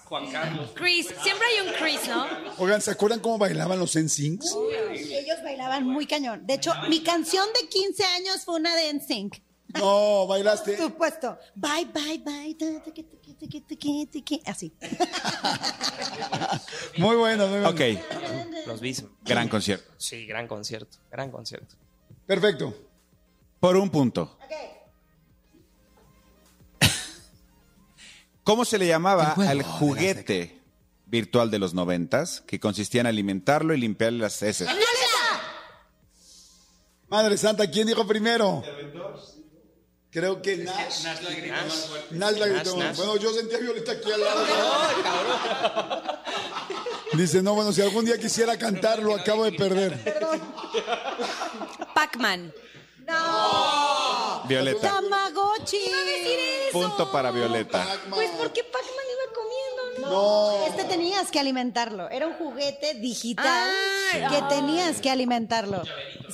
[0.09, 0.71] Juan Carlos.
[0.73, 2.25] Chris, siempre hay un Chris, ¿no?
[2.57, 4.57] Oigan, ¿se acuerdan cómo bailaban los NSYNCs?
[4.91, 6.47] Ellos bailaban muy cañón.
[6.47, 9.39] De hecho, mi canción de 15 años fue una de NSYNC.
[9.75, 10.73] No, bailaste.
[10.73, 11.37] Por supuesto.
[11.53, 12.57] Bye, bye, bye.
[14.47, 14.73] Así.
[16.97, 17.69] Muy bueno, muy bueno.
[17.69, 18.95] Ok, Los vi.
[19.23, 19.91] gran concierto.
[19.97, 20.97] Sí, gran concierto.
[21.11, 21.75] Gran concierto.
[22.25, 22.73] Perfecto.
[23.59, 24.39] Por un punto.
[28.49, 30.59] ¿Cómo se le llamaba al juguete
[31.05, 34.67] virtual de los noventas que consistía en alimentarlo y limpiarle las heces?
[37.09, 38.63] Madre santa, ¿quién dijo primero?
[40.09, 41.03] Creo que Nash.
[41.03, 41.53] Nash la gritó.
[42.09, 42.39] Nash,
[42.75, 42.97] Nash.
[42.97, 44.47] Bueno, yo sentía a Violeta aquí al lado.
[47.13, 49.93] Dice, no, bueno, si algún día quisiera cantar, lo acabo de perder.
[51.93, 52.51] Pac-Man.
[54.47, 54.91] Violeta.
[54.93, 55.77] Tamagotchi.
[56.71, 57.85] Punto para Violeta.
[58.09, 60.11] Pues porque Pac-Man iba comiendo, ¿no?
[60.61, 60.65] No.
[60.67, 62.09] Este tenías que alimentarlo.
[62.09, 65.83] Era un juguete digital Ah, que tenías que alimentarlo.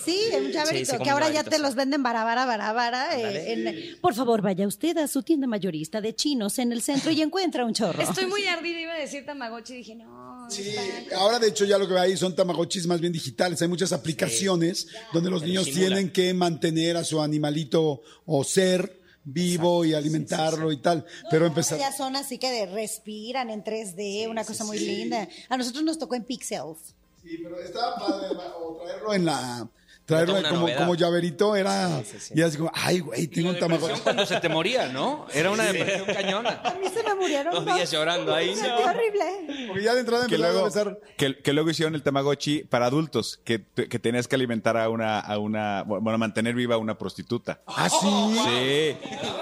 [0.03, 3.17] Sí, un llaverito, Sí, sí, como que ahora ya te los venden barabara, barabara.
[3.19, 7.11] eh, en- Por favor, vaya usted a su tienda mayorista de chinos en el centro
[7.11, 8.01] y encuentra un chorro.
[8.01, 10.47] Estoy muy ardida, iba a decir Tamagotchi y dije, no.
[10.49, 10.75] Sí,
[11.15, 13.61] ahora de hecho ya lo que hay son tamagotchis más bien digitales.
[13.61, 15.87] Hay muchas aplicaciones donde los niños simula.
[15.87, 21.03] tienen que mantener a su animalito o ser vivo y alimentarlo y tal.
[21.31, 21.79] Pero empezar...
[21.79, 25.27] Ya son así que de respiran en 3D, una cosa muy linda.
[25.49, 26.93] A nosotros nos tocó en Pixels.
[27.25, 28.27] Sí, pero estaba padre
[28.59, 29.67] o traerlo en la...
[30.05, 30.77] Traerlo como, novedad.
[30.77, 31.99] como llaverito era...
[31.99, 32.33] Sí, sí, sí.
[32.35, 34.01] Y así como, ay, güey, tengo un Depresión tamagotchi.
[34.03, 35.25] cuando se te moría, ¿no?
[35.33, 36.61] Era una depresión cañona.
[36.63, 38.77] A mí se me murieron Dos días llorando ahí, no.
[38.77, 39.65] horrible.
[39.67, 40.99] Porque ya de entrada Que empezaron a luego, besar...
[41.17, 45.19] que, que luego hicieron el Tamagotchi para adultos, que, que tenías que alimentar a una,
[45.19, 47.61] a una, bueno, mantener viva a una prostituta.
[47.65, 47.97] ¿Ah, sí?
[47.97, 48.97] Sí.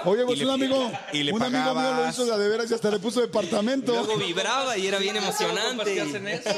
[0.06, 2.70] Oye, pues Y le- un amigo, y le un amigo mío lo hizo de veras
[2.70, 3.92] y hasta le puso departamento.
[3.92, 5.94] Luego vibraba y era bien emocionante.
[5.94, 6.50] ¿Qué hacen eso?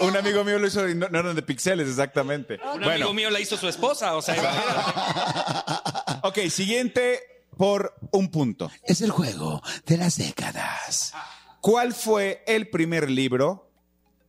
[0.00, 2.58] Un amigo mío lo hizo y no, no eran de pixeles, exactamente.
[2.82, 6.20] Bueno, amigo mío la hizo su esposa, o sea, imagínate.
[6.22, 7.20] ok, siguiente
[7.56, 8.70] por un punto.
[8.84, 11.12] Es el juego de las décadas.
[11.60, 13.70] ¿Cuál fue el primer libro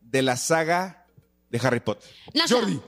[0.00, 1.06] de la saga
[1.50, 2.08] de Harry Potter?
[2.34, 2.56] Nashla.
[2.58, 2.80] Jordi.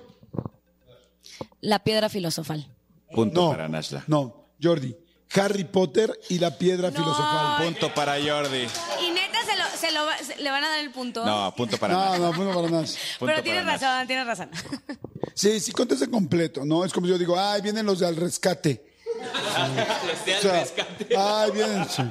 [1.61, 2.67] La piedra filosofal.
[3.13, 4.05] Punto No, para Nashla.
[4.07, 4.97] no, Jordi.
[5.35, 7.63] Harry Potter y la piedra filosofal.
[7.65, 8.67] Punto para Jordi.
[9.03, 11.25] Y neta se, lo, se, lo va- se- le van a dar el punto.
[11.25, 12.19] No, punto para No, Nashla.
[12.19, 12.97] no, bueno, para más.
[13.19, 14.51] Punto Pero tienes para razón, tienes razón.
[15.39, 16.85] Sí, sí, contesta completo, ¿no?
[16.85, 18.85] Es como yo digo, ay, vienen los de al rescate.
[20.07, 21.17] Los de O sea, al rescate.
[21.17, 21.89] ay, vienen.
[21.89, 22.03] sí.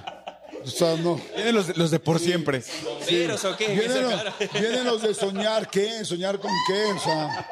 [0.63, 1.15] O sea, no.
[1.35, 2.61] Vienen los, de- los de por siempre.
[3.09, 3.67] ¿Veros o qué?
[3.75, 4.21] Vienen los,
[4.53, 6.03] vienen los de soñar, ¿qué?
[6.03, 6.83] ¿Soñar con qué?
[6.93, 7.47] O sea.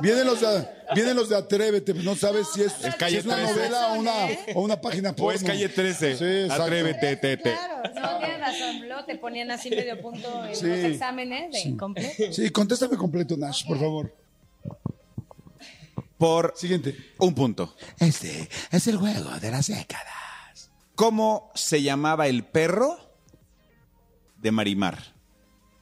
[0.00, 3.36] Vienen los de, vienen los de Atrévete, no sabes si es, Calle si es una
[3.36, 3.52] 13.
[3.54, 4.12] novela o una,
[4.54, 5.32] o una página O porno.
[5.32, 6.16] es calle 13.
[6.46, 6.52] Sí.
[6.52, 7.54] Atrévete, tete.
[7.94, 8.86] No, tienes razón.
[8.86, 10.66] Luego te ponían así medio punto en Sí.
[10.66, 12.32] los exámenes de incompleto.
[12.32, 14.14] Sí, contéstame completo, Nash, por favor.
[16.18, 17.12] Por Siguiente.
[17.18, 17.74] un punto.
[17.98, 20.70] Este es el juego de las décadas.
[20.94, 22.98] ¿Cómo se llamaba el perro
[24.38, 25.14] de Marimar?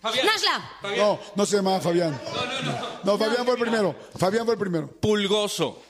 [0.03, 0.71] Nashla.
[0.97, 2.21] No, no se llamaba Fabián.
[2.35, 2.79] No, no, no.
[3.05, 3.97] No, Fabián fue el primero.
[4.17, 4.89] Fabián fue el primero.
[5.01, 5.81] Pulgoso.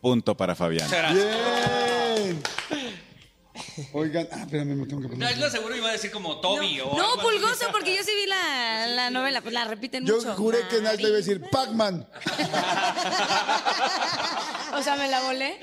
[0.00, 0.88] Punto para Fabián.
[0.90, 2.42] Bien.
[3.92, 5.28] Oigan, ah, espérame, me tengo que poner.
[5.28, 7.38] Nashla seguro iba a decir como Toby o No, algo así.
[7.38, 10.34] Pulgoso, porque yo sí vi la, la novela, pues la repiten Yo mucho.
[10.34, 12.06] juré que Nash le iba a decir Pac-Man.
[14.74, 15.58] O sea, me la volé.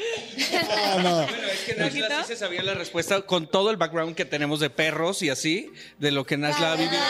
[0.54, 1.16] Ah, no.
[1.26, 4.60] Bueno, es que Nashla sí se sabía la respuesta con todo el background que tenemos
[4.60, 7.02] de perros y así, de lo que Nashla ha vivido.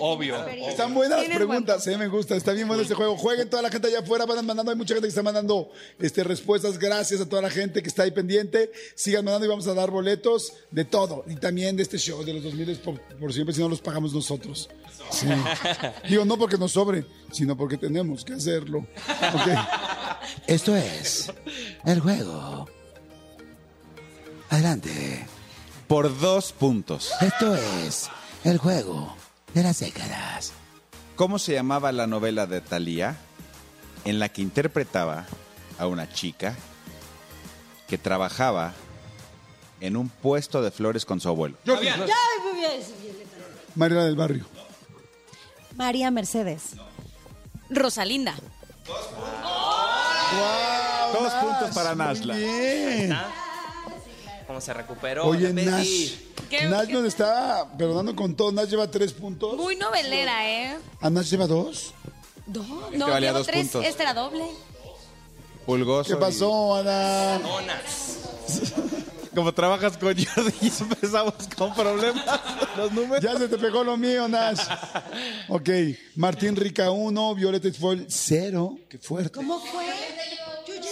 [0.00, 0.46] Obvio.
[0.48, 3.16] Están buenas las preguntas, eh, me gusta, está bien bueno este juego.
[3.16, 6.24] Jueguen toda la gente allá afuera, van mandando, hay mucha gente que está mandando este,
[6.24, 6.78] respuestas.
[6.78, 8.70] Gracias a toda la gente que está ahí pendiente.
[8.94, 11.24] Sigan mandando y vamos a dar boletos de todo.
[11.28, 14.12] Y también de este show de los 2000 por, por siempre, si no los pagamos
[14.12, 14.70] nosotros.
[15.10, 15.26] Sí.
[16.08, 18.86] Digo, no porque nos sobre, sino porque tenemos que hacerlo.
[20.46, 21.32] Esto es
[21.84, 22.68] el juego.
[24.50, 25.26] Adelante.
[25.86, 27.10] Por dos puntos.
[27.20, 28.08] Esto es
[28.44, 29.14] el juego
[29.54, 30.52] de las décadas.
[31.16, 33.16] ¿Cómo se llamaba la novela de Thalía
[34.04, 35.26] en la que interpretaba
[35.78, 36.56] a una chica
[37.88, 38.72] que trabajaba
[39.80, 41.56] en un puesto de flores con su abuelo?
[41.64, 41.94] Bien.
[43.74, 44.46] Mariela del Barrio.
[45.76, 46.74] María Mercedes.
[47.70, 48.34] Rosalinda.
[50.32, 52.34] Wow, Dos puntos para Nashla.
[52.34, 53.16] Bien.
[54.46, 55.26] ¿Cómo se recuperó?
[55.26, 56.14] Oye, Nash.
[56.48, 58.50] ¿Qué- Nash qué- nos está perdonando con todo.
[58.52, 59.56] Nash lleva tres puntos.
[59.56, 60.78] Muy novelera, ¿eh?
[61.00, 61.94] ¿A Nash lleva dos?
[62.46, 63.62] No, Este no, valía llevo dos tres.
[63.68, 63.84] puntos.
[63.84, 64.44] Este era doble.
[65.66, 66.10] Pulgoso.
[66.10, 67.38] ¿Qué pasó, Ana?
[67.38, 68.18] Donas.
[69.34, 72.24] Como trabajas con Jordi y empezamos con problemas.
[72.76, 73.22] Los números.
[73.22, 74.60] Ya se te pegó lo mío, Nash.
[75.48, 75.68] Ok,
[76.16, 78.78] Martín Rica 1, Violeta Foil 0.
[78.88, 79.30] Qué fuerte.
[79.30, 79.84] ¿Cómo fue?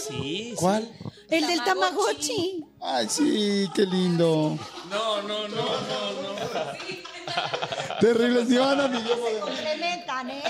[0.08, 0.88] Sí, ¿Cuál?
[1.28, 2.64] El del Tamagotchi.
[2.80, 4.58] Ay, sí, qué lindo.
[4.90, 7.98] No, no, no, no, no.
[8.00, 9.16] Terribles, ni Ana ni yo.
[9.40, 10.42] Complementan, ¿eh?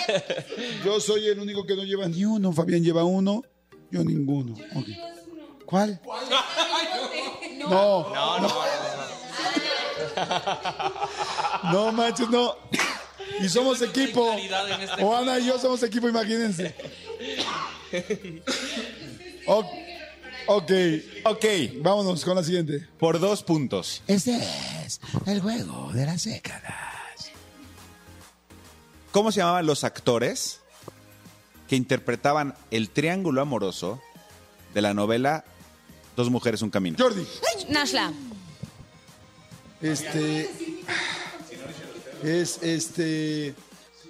[0.84, 2.52] Yo soy el único que no lleva ni uno.
[2.52, 3.42] Fabián lleva uno,
[3.90, 4.54] yo ninguno.
[4.74, 4.86] Ok.
[5.64, 6.00] ¿Cuál?
[7.58, 7.68] No,
[8.14, 8.48] No, no,
[11.64, 11.72] no.
[11.72, 12.56] no manches, no.
[13.40, 14.32] Y somos equipo.
[14.32, 14.38] en
[14.80, 15.02] este
[15.40, 16.74] y yo somos equipo, imagínense.
[19.46, 19.66] Ok,
[21.24, 21.44] Ok,
[21.82, 22.86] vámonos con la siguiente.
[22.98, 24.02] por dos puntos.
[24.06, 24.36] Este
[24.86, 27.32] es el juego de las décadas.
[29.10, 30.60] ¿Cómo se llamaban los actores
[31.68, 34.00] que interpretaban el triángulo amoroso
[34.74, 35.44] de la novela
[36.16, 36.96] Dos mujeres, un camino?
[36.98, 37.24] Jordi.
[37.68, 38.12] Nashla.
[39.80, 40.50] Este.
[42.24, 43.54] Es este.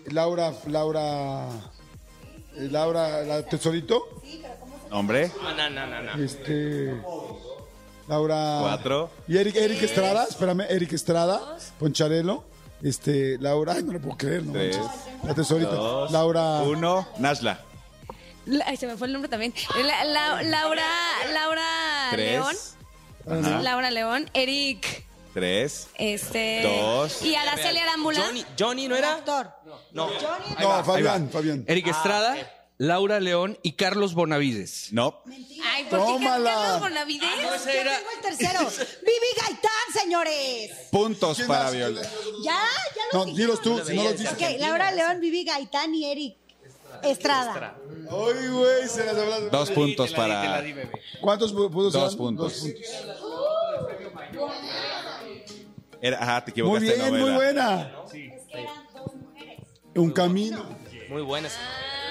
[0.07, 1.49] Laura, Laura.
[2.57, 4.23] eh, Laura, la tesorito.
[4.91, 6.25] Hombre, No, no, no, no, no.
[6.25, 6.95] Este.
[8.09, 8.59] Laura.
[8.63, 9.11] Cuatro.
[9.29, 12.48] Y Eric, Eric Estrada, espérame, Eric Estrada, Poncharelo.
[12.83, 15.25] Este, Laura, ay, no lo puedo creer, no Tres, manches.
[15.25, 15.71] La tesorita.
[15.71, 16.61] dos, Laura.
[16.63, 17.61] uno, Nashla.
[18.47, 19.53] La- ay, se me fue el nombre también.
[19.85, 20.87] La- la- Laura,
[21.33, 21.67] Laura
[22.13, 22.31] Tres.
[22.31, 22.57] León.
[23.45, 23.61] Ajá.
[23.63, 24.31] Laura León.
[24.33, 25.05] Eric.
[25.35, 25.89] Tres.
[25.97, 26.63] Este.
[26.63, 27.23] Dos.
[27.23, 28.23] Y Araceli Arambula.
[28.25, 29.17] Johnny, Johnny, ¿no era?
[29.17, 29.51] Actor.
[29.93, 30.09] No.
[30.61, 31.65] No, Fabián, Fabián.
[31.67, 32.37] Eric Estrada,
[32.79, 34.93] Laura León y Carlos Bonavides.
[34.93, 35.21] No.
[35.27, 36.51] Ay, ¿por qué Tómala.
[36.55, 37.29] Carlos Bonavides?
[37.57, 38.61] Ese era- Tengo el tercero.
[39.03, 39.71] Vivi Gaitán,
[40.01, 40.71] señores.
[40.93, 41.75] Puntos ¿Quién para más?
[41.75, 42.03] Viola.
[42.45, 42.63] Ya,
[42.95, 44.33] ya No, los dilos tú, si no los dices.
[44.33, 46.37] Ok, Laura León, Vivi Gaitán y Eric
[47.03, 47.77] Estrada.
[48.11, 49.51] Ay, güey, se las hablas.
[49.51, 50.63] Dos puntos para.
[51.21, 52.17] ¿Cuántos pu- puntos Dos eran?
[52.17, 52.63] puntos.
[52.63, 53.89] Dos puntos.
[56.01, 57.35] Era, ajá, te Muy equivocaste bien, muy novela.
[57.37, 57.93] buena.
[59.97, 60.65] Un camino.
[61.09, 61.53] Muy buenas.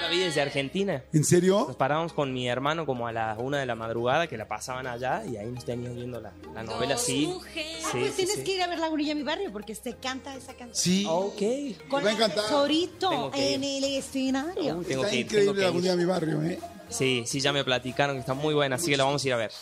[0.08, 1.02] Yo la vi desde Argentina.
[1.12, 1.64] ¿En serio?
[1.68, 4.86] Nos parábamos con mi hermano como a las una de la madrugada que la pasaban
[4.86, 7.26] allá y ahí nos teníamos viendo la, la novela así.
[7.26, 7.76] mujeres.
[7.82, 8.44] Sí, Pues sí, tienes sí.
[8.44, 10.74] que ir a ver La Gurilla mi barrio porque se canta esa canción.
[10.74, 11.06] Sí.
[11.08, 11.88] Ok.
[11.88, 12.02] Con.
[12.48, 13.42] Sorito ir.
[13.42, 14.78] en el escenario.
[14.78, 16.58] Uy, tengo Está que ir, increíble tengo que la de mi barrio, ¿eh?
[16.88, 19.34] Sí, sí, ya me platicaron que está muy buena, así que la vamos a ir
[19.34, 19.52] a ver.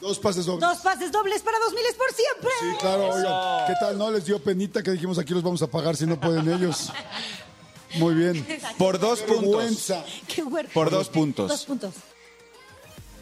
[0.00, 0.66] Dos pases dobles.
[0.68, 2.50] Dos pases dobles para dos miles por siempre.
[2.60, 3.66] Sí, claro, oigan.
[3.66, 3.98] ¿Qué tal?
[3.98, 6.90] ¿No les dio penita que dijimos aquí los vamos a pagar si no pueden ellos?
[7.94, 8.46] Muy bien.
[8.78, 9.42] Por dos puntos.
[9.56, 10.04] Vergüenza.
[10.26, 10.72] Qué huerco.
[10.72, 11.48] Por dos puntos.
[11.48, 11.94] Dos puntos.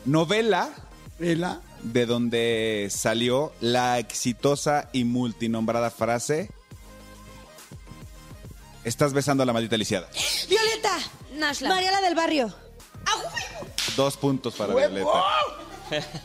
[0.04, 0.70] Novela
[1.18, 1.60] Ela.
[1.82, 6.50] de donde salió la exitosa y multinombrada frase
[8.84, 10.08] Estás besando a la maldita lisiada.
[10.48, 10.98] Violeta.
[11.34, 11.68] Nashla.
[11.68, 12.54] Mariela del Barrio.
[13.96, 14.94] Dos puntos para ¡Huevo!
[15.90, 16.22] Violeta.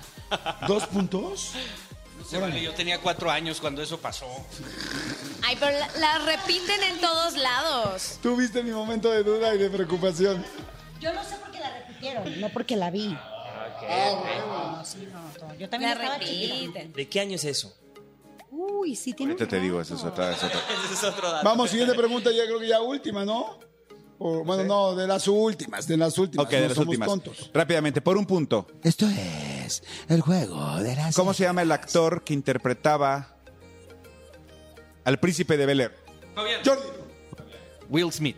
[0.68, 1.52] ¿Dos puntos?
[2.32, 4.26] Vale, yo tenía cuatro años cuando eso pasó.
[5.44, 8.20] Ay, pero la, la repiten en todos lados.
[8.22, 10.44] Tú viste mi momento de duda y de preocupación.
[11.00, 13.10] Yo no sé por qué la repitieron, no porque la vi.
[13.10, 16.54] No, sí, no, no, Yo también La estaba chiquita.
[16.56, 16.94] repiten.
[16.94, 17.76] ¿De qué año es eso?
[18.52, 20.60] Uy, sí tiene un Ahorita te digo, eso es otra, es otra.
[20.86, 21.46] Ese es otro dato.
[21.46, 23.60] Vamos, siguiente pregunta, ya creo que ya última, ¿no?
[24.18, 26.46] O, bueno, no, de las últimas, de las últimas.
[26.46, 27.08] Ok, de las somos últimas.
[27.08, 27.52] tontos.
[27.54, 28.66] Rápidamente, por un punto.
[28.82, 29.18] Esto es
[30.10, 31.16] el juego de las...
[31.16, 33.36] ¿Cómo se llama el actor que interpretaba
[35.04, 35.96] al príncipe de Bel Air?
[36.66, 36.82] Jordi.
[37.90, 38.38] Will Smith.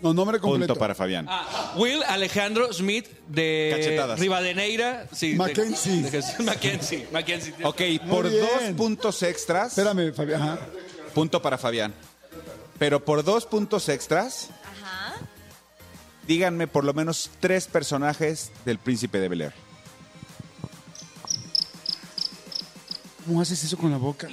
[0.00, 0.74] No, nombre completo.
[0.74, 1.26] Punto para Fabián.
[1.28, 4.20] Ah, Will Alejandro Smith de Cachetadas.
[4.20, 5.06] Rivadeneira.
[5.12, 6.02] Sí, de- Mackenzie.
[6.02, 7.08] de Jesús Mackenzie.
[7.12, 7.54] Mackenzie.
[7.64, 8.40] Ok, Muy por bien.
[8.40, 9.76] dos puntos extras.
[9.76, 10.40] Espérame, Fabián.
[10.42, 10.58] Ajá.
[11.14, 11.92] Punto para Fabián.
[12.78, 15.16] Pero por dos puntos extras, Ajá.
[16.28, 19.52] díganme por lo menos tres personajes del príncipe de Bel Air.
[23.28, 24.26] ¿Cómo haces eso con la boca?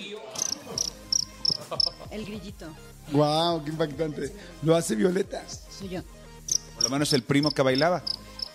[2.12, 2.66] El grillito.
[3.12, 4.34] Wow, qué impactante.
[4.64, 5.44] Lo hace Violeta.
[5.70, 6.02] Soy yo.
[6.76, 8.02] Por lo menos el primo que bailaba.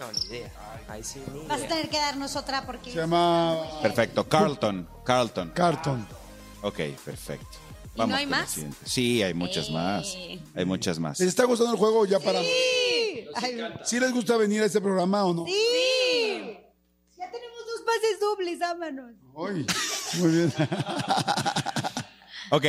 [0.00, 0.50] No, ni idea.
[0.88, 2.90] Ahí sí, ni Vas a tener que darnos otra porque.
[2.90, 4.26] Se llama Perfecto.
[4.26, 4.88] Carlton.
[5.04, 5.50] Carlton.
[5.50, 6.06] Carton.
[6.62, 7.58] Ok, perfecto.
[7.96, 8.50] ¿Y no hay con más?
[8.50, 8.78] siguiente.
[8.86, 9.72] Sí, hay muchas Eh.
[9.72, 10.16] más.
[10.54, 11.20] Hay muchas más.
[11.20, 12.40] ¿Les está gustando el juego ya para...
[12.40, 13.26] Sí.
[13.34, 15.44] Ay, ¿Sí les gusta venir a este programa o no?
[15.44, 16.56] sí.
[17.90, 19.12] Pases dobles, vámonos.
[19.36, 19.66] Ay,
[20.20, 20.52] muy bien.
[22.50, 22.64] Ok.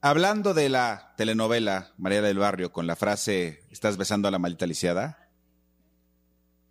[0.00, 4.66] Hablando de la telenovela María del Barrio con la frase ¿Estás besando a la maldita
[4.66, 5.28] lisiada?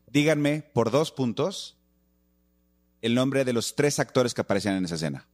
[0.07, 1.77] Díganme por dos puntos
[3.01, 5.27] el nombre de los tres actores que aparecían en esa escena.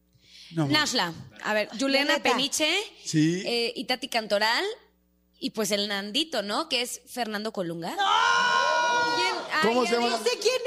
[0.52, 1.14] No, Nashla.
[1.44, 2.20] A ver, Juliana.
[2.24, 2.74] Peniche.
[3.04, 3.44] Sí.
[3.46, 4.64] eh, y Tati Cantoral.
[5.40, 6.70] Y pues el Nandito, ¿no?
[6.70, 7.90] Que es Fernando Colunga.
[7.90, 9.36] ¿Quién?
[9.54, 10.10] Ay, ¿Cómo se llama?
[10.10, 10.62] No sé quién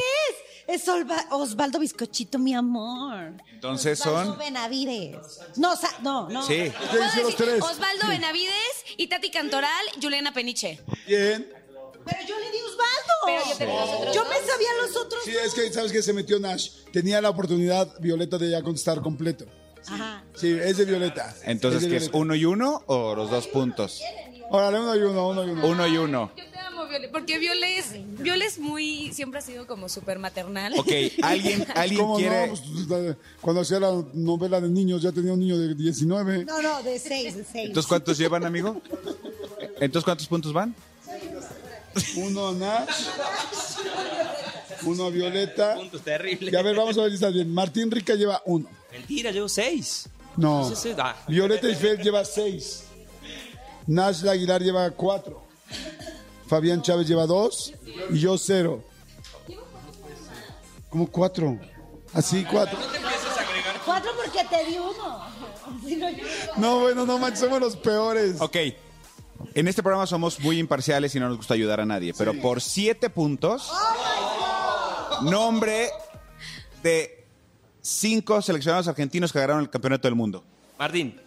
[0.75, 0.83] es.
[0.83, 3.33] Es Olva- Osvaldo Bizcochito, mi amor.
[3.53, 4.39] Entonces Osvaldo son...
[4.39, 5.17] Benavides.
[5.57, 6.47] No, sa- no, no.
[6.47, 6.55] Sí.
[6.55, 7.63] ¿Qué Puedo dicen los decir tres?
[7.63, 10.81] Osvaldo Benavides y Tati Cantoral, Juliana Peniche.
[11.07, 11.53] Bien.
[12.05, 13.13] Pero yo le di Osvaldo.
[13.27, 14.31] Pero yo te di los otros Yo dos.
[14.31, 15.21] me sabía los otros.
[15.25, 16.03] Sí, es que, ¿sabes qué?
[16.03, 16.71] Se metió Nash.
[16.93, 19.45] Tenía la oportunidad, Violeta, de ya contestar completo.
[19.87, 20.25] Ajá.
[20.35, 21.35] Sí, es de Violeta.
[21.45, 22.03] Entonces, de ¿qué es?
[22.05, 22.19] Violeta.
[22.19, 24.01] ¿Uno y uno o los dos puntos?
[24.53, 25.67] Órale, uno y uno, uno y uno.
[25.67, 26.33] Uno y uno.
[26.37, 30.19] Yo te amo, Viole, porque Viole es, Viole es muy, siempre ha sido como súper
[30.19, 30.75] maternal.
[30.77, 30.91] Ok,
[31.23, 32.49] ¿alguien, alguien ¿Cómo quiere...
[32.49, 32.55] no?
[32.89, 36.47] Pues, cuando hacía la novela de niños ya tenía un niño de 19.
[36.47, 37.69] No, no, de seis, de seis.
[37.69, 38.83] Entonces, ¿cuántos llevan, amigo?
[39.79, 40.75] Entonces, ¿cuántos puntos van?
[42.17, 43.07] Uno a Nash.
[44.83, 45.77] Uno a Violeta.
[45.77, 46.53] Puntos terribles.
[46.53, 47.55] Y a ver, vamos a ver si está bien.
[47.55, 48.69] Martín Rica lleva uno.
[48.91, 50.09] Mentira, llevo seis.
[50.37, 50.73] No.
[50.99, 51.17] Ah.
[51.29, 52.85] Violeta Isfel lleva seis.
[53.91, 55.43] Nash Aguilar lleva cuatro.
[56.47, 57.75] Fabián Chávez lleva dos.
[58.11, 58.85] Y yo cero.
[60.89, 61.59] ¿Cómo cuatro?
[62.13, 62.79] Así, cuatro.
[63.85, 65.27] Cuatro porque te di uno.
[66.57, 68.41] No, bueno, no manches, somos los peores.
[68.41, 68.57] Ok.
[69.55, 72.61] En este programa somos muy imparciales y no nos gusta ayudar a nadie, pero por
[72.61, 73.73] siete puntos,
[75.23, 75.91] nombre
[76.85, 77.27] de
[77.81, 80.45] cinco seleccionados argentinos que ganaron el campeonato del mundo.
[80.79, 81.21] Martín.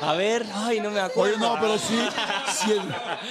[0.00, 1.34] A ver, ay, no me acuerdo.
[1.36, 1.98] Oye, no, pero sí.
[2.64, 2.82] Siete,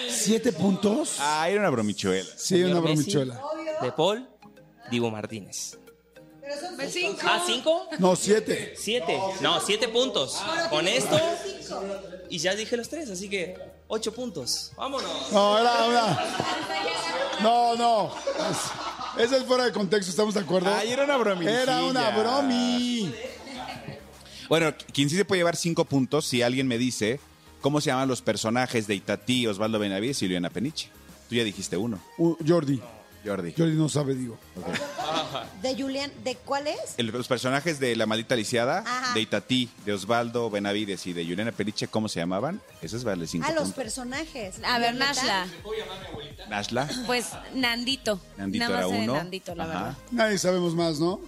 [0.09, 1.17] ¿siete puntos?
[1.19, 2.29] Ah, era una bromichuela.
[2.35, 3.41] Sí, una Señor Messi, bromichuela.
[3.81, 4.29] De Paul,
[4.89, 5.77] Diego Martínez.
[6.89, 7.21] Cinco.
[7.23, 7.87] ¿Ah, cinco?
[7.97, 8.75] No, siete.
[8.77, 9.19] Siete.
[9.41, 10.41] No, siete puntos.
[10.69, 11.19] Con esto.
[12.29, 14.71] Y ya dije los tres, así que ocho puntos.
[14.77, 15.31] Vámonos.
[15.31, 16.19] No, era una.
[17.41, 18.11] No, no.
[18.49, 20.69] Es- Ese es fuera de contexto, ¿estamos de acuerdo?
[20.73, 21.61] Ay, era una bromilla.
[21.63, 23.13] Era una bromi.
[24.49, 27.19] Bueno, quien sí se puede llevar cinco puntos si alguien me dice
[27.61, 30.89] cómo se llaman los personajes de Itatí, Osvaldo Benavides y Liliana Peniche.
[31.29, 32.79] Tú ya dijiste uno, Uh, Jordi.
[33.25, 33.53] Jordi.
[33.57, 34.37] Jordi no sabe, digo.
[35.63, 36.93] De Julián, ¿de cuál es?
[36.97, 39.15] El- los personajes de La Maldita Lisiada, Ajá.
[39.15, 42.61] de Itatí, de Osvaldo Benavides y de Juliana Peniche, ¿cómo se llamaban?
[42.83, 43.75] Esos vale cinco Ah, los puntos.
[43.83, 44.57] personajes.
[44.63, 44.93] A ver.
[44.93, 45.47] Nashla.
[46.49, 48.21] Nashla, Pues Nandito.
[48.37, 49.13] Nandito Nada era más de uno.
[49.15, 49.73] Nandito, la Ajá.
[49.73, 49.97] verdad.
[50.11, 51.19] Nadie sabemos más, ¿no?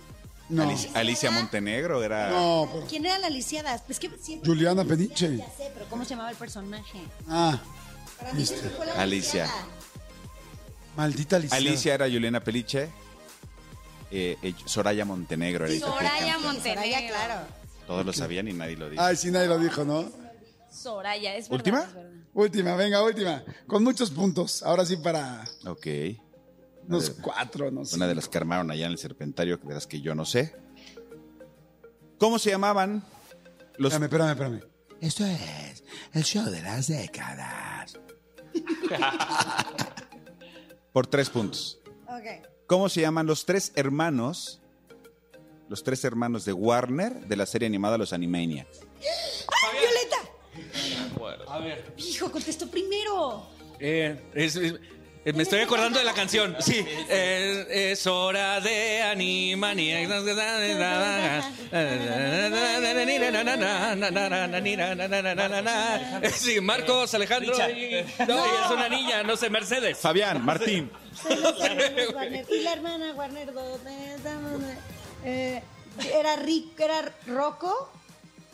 [0.49, 0.63] No.
[0.63, 2.29] Alicia, Alicia Montenegro era...
[2.29, 3.75] No, pero- ¿Quién era la lisiada?
[3.89, 4.49] Es que siempre.
[4.49, 5.37] Juliana Peniche.
[5.37, 6.99] Ya sé, pero ¿cómo se llamaba el personaje?
[7.27, 7.59] Ah,
[8.17, 9.43] Para mí fue la Alicia.
[9.43, 9.65] lisiada.
[10.95, 11.57] maldita Alicia.
[11.57, 12.89] Alicia era Juliana Peniche.
[14.09, 15.77] eh, eh, Soraya Montenegro era.
[15.79, 16.81] Soraya Montenegro.
[16.83, 17.47] Soraya, claro.
[17.85, 19.01] Todos lo sabían y nadie lo dijo.
[19.03, 20.09] Ay, sí, nadie lo dijo, ¿no?
[20.71, 21.55] Soraya, es verdad.
[21.59, 21.81] ¿Última?
[21.83, 22.11] es verdad.
[22.33, 23.43] Última, venga, última.
[23.65, 24.61] Con muchos puntos.
[24.63, 25.43] Ahora sí para...
[25.65, 25.87] Ok.
[26.88, 27.95] Unos cuatro, no sé.
[27.95, 30.55] Una de las que armaron allá en el Serpentario, de las que yo no sé.
[32.19, 33.03] ¿Cómo se llamaban
[33.77, 33.93] los...
[33.93, 34.61] Espérame, espérame, espérame.
[35.01, 35.84] Esto es
[36.14, 37.99] el show de las décadas.
[40.93, 41.80] Por tres puntos.
[42.07, 42.47] Ok.
[42.65, 44.61] ¿Cómo se llaman los tres hermanos,
[45.69, 48.80] los tres hermanos de Warner de la serie animada Los Animaniacs?
[48.81, 50.18] ¡Ay, Violeta!
[51.49, 51.93] A ver.
[51.97, 53.47] Hijo, contestó primero.
[53.80, 54.73] Eh, es- es-
[55.26, 56.56] me estoy acordando de la canción.
[56.60, 56.85] Sí.
[57.10, 60.14] eh, es hora de Animaniacs.
[66.34, 67.53] Sí, Marcos, Alejandro.
[68.27, 69.98] No, es una niña, no sé, Mercedes.
[69.98, 70.91] Fabián, Martín.
[72.49, 74.61] Y la hermana Warner, ¿dónde estamos?
[75.23, 75.61] Eh,
[76.14, 77.91] era Rick, era Rocco.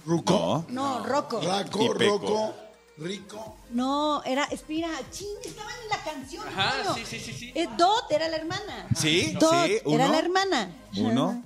[0.06, 0.66] ¿Ruco?
[0.70, 1.42] No, Rocco.
[1.42, 1.94] Raco.
[1.94, 2.56] Roco,
[2.98, 3.58] Rico.
[3.72, 6.48] No, era, espera, ching, estaban en la canción.
[6.48, 7.52] Ajá, sí, sí, sí, sí.
[7.56, 8.88] Eh, Dot era la hermana.
[8.96, 9.36] ¿Sí?
[9.40, 9.80] Dot ¿Sí?
[9.88, 10.70] era la hermana.
[10.98, 11.44] ¿Uno?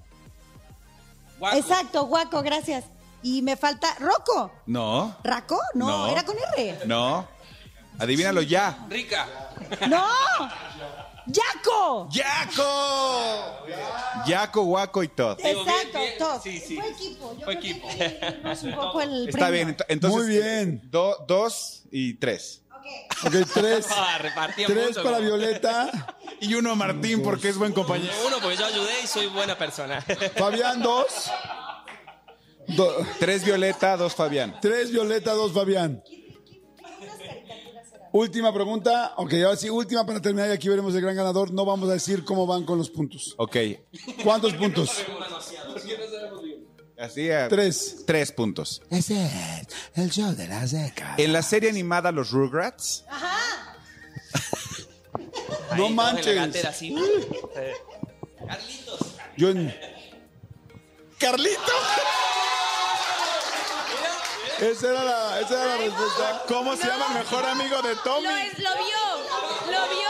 [1.39, 1.55] Guaco.
[1.57, 2.83] Exacto, guaco, gracias.
[3.23, 4.51] Y me falta Rocco.
[4.65, 5.15] No.
[5.23, 5.59] ¿Raco?
[5.73, 6.07] No, No.
[6.07, 6.79] era con R.
[6.85, 7.27] No.
[7.99, 8.85] Adivínalo ya.
[8.89, 9.27] Rica.
[9.87, 10.05] ¡No!
[11.27, 12.09] ¡Yaco!
[12.11, 13.65] ¡Yaco!
[14.25, 15.37] Yaco, Guaco y Todd.
[15.37, 16.17] Digo, bien, Exacto, bien.
[16.17, 16.41] Todd.
[16.41, 16.75] Sí, sí.
[16.77, 17.35] Fue equipo.
[17.37, 17.87] Yo Fue creo equipo.
[17.89, 19.51] que hay que irnos un poco el Está premio.
[19.65, 19.77] bien.
[19.77, 20.81] ent- Entonces, Muy bien.
[20.85, 22.61] do- dos y tres.
[23.25, 23.87] Ok, tres.
[23.95, 26.15] Ah, repartía tres mucho, para como- Violeta.
[26.39, 28.13] Y uno Martín porque es buen compañero.
[28.27, 30.01] Uno, porque yo ayudé y soy buena persona.
[30.37, 31.31] Fabián, dos.
[32.67, 34.57] Do- Tres Violeta, dos Fabián.
[34.61, 36.03] tres Violeta, dos Fabián.
[38.11, 39.13] Última pregunta.
[39.17, 41.51] Ok, ahora sí, última para terminar y aquí veremos el gran ganador.
[41.51, 43.35] No vamos a decir cómo van con los puntos.
[43.37, 43.57] Ok.
[44.23, 45.03] ¿Cuántos puntos?
[47.49, 48.03] Tres.
[48.05, 48.81] Tres puntos.
[48.89, 51.19] Es el show de las décadas.
[51.19, 53.05] En la serie animada Los Rugrats,
[55.69, 56.81] Ahí, No manches.
[57.55, 57.73] Eh,
[59.37, 59.75] Yo en...
[61.19, 61.61] ¡Carlito!
[64.59, 66.43] Esa era la, esa era la respuesta.
[66.47, 68.23] ¿Cómo se llama el mejor amigo de Tommy?
[68.27, 68.97] Lo, es- lo vio,
[69.71, 70.07] lo vio.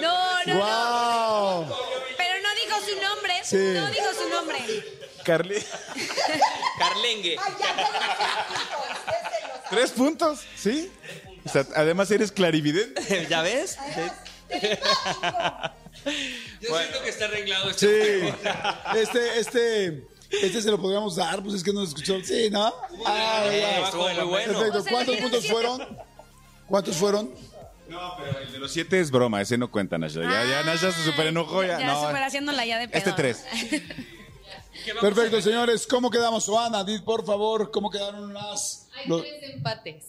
[0.00, 0.58] No, no, no.
[0.58, 1.76] ¡Wow!
[2.16, 3.34] Pero no dijo su nombre.
[3.42, 3.56] Sí.
[3.74, 4.58] No dijo su nombre.
[5.24, 5.64] Carli-
[6.78, 7.36] Carlengue.
[9.70, 10.40] ¿Tres puntos?
[10.56, 10.92] ¿Sí?
[11.44, 13.26] O sea, además eres clarividente.
[13.30, 13.78] ¿Ya ves?
[16.60, 18.34] Yo siento que está arreglado este Sí.
[18.96, 22.18] Este, este, este se lo podríamos dar, pues es que no lo escuchó.
[22.22, 22.72] Sí, ¿no?
[23.04, 23.84] Ah, ya.
[23.84, 24.52] estuvo muy bueno.
[24.58, 24.84] Perfecto.
[24.90, 25.98] ¿Cuántos dieron puntos fueron?
[26.66, 27.30] ¿Cuántos fueron?
[27.88, 30.20] No, pero el de los siete es broma, ese no cuenta, Nasha.
[30.22, 31.78] Ya, ya Nasha se super enojó ya.
[31.78, 32.06] Ya no.
[32.06, 32.98] super haciéndola ya de pedo.
[32.98, 33.44] Este tres.
[35.00, 35.86] Perfecto, señores.
[35.86, 36.48] ¿Cómo quedamos?
[36.48, 38.88] Oana, di por favor, ¿cómo quedaron las...
[38.96, 40.04] Hay los- tres empates.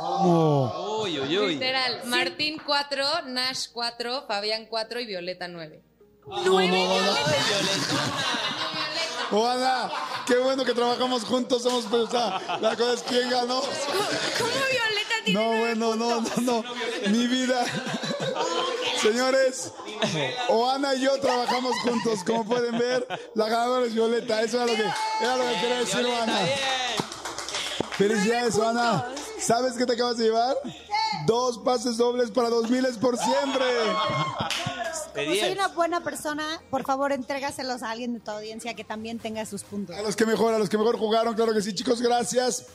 [0.00, 1.54] Uy, uy, uy.
[1.54, 2.02] Literal.
[2.06, 5.82] Martín 4, Nash 4, Fabián 4 y Violeta 9.
[6.44, 6.88] ¿Nueve?
[9.32, 9.90] Oana,
[10.26, 13.60] qué bueno que trabajamos juntos, somos pues, o sea, la cosa es quién ganó.
[13.60, 16.64] ¿Cómo Violeta tiene No, bueno, no, no, no.
[17.10, 17.64] Mi vida.
[19.02, 19.72] Señores,
[20.48, 22.20] Oana y yo trabajamos juntos.
[22.24, 24.42] Como pueden ver, la ganadora es Violeta.
[24.42, 24.84] Eso era lo que,
[25.20, 26.38] era lo que quería decir Oana.
[27.96, 29.08] Felicidades, Oana.
[29.40, 30.56] ¿Sabes qué te acabas de llevar?
[31.26, 33.64] Dos pases dobles para dos miles por siempre.
[35.16, 35.52] Como soy 10.
[35.52, 39.64] una buena persona, por favor, entrégaselos a alguien de tu audiencia que también tenga sus
[39.64, 39.96] puntos.
[39.96, 42.66] A los que mejor, a los que mejor jugaron, claro que sí, chicos, gracias.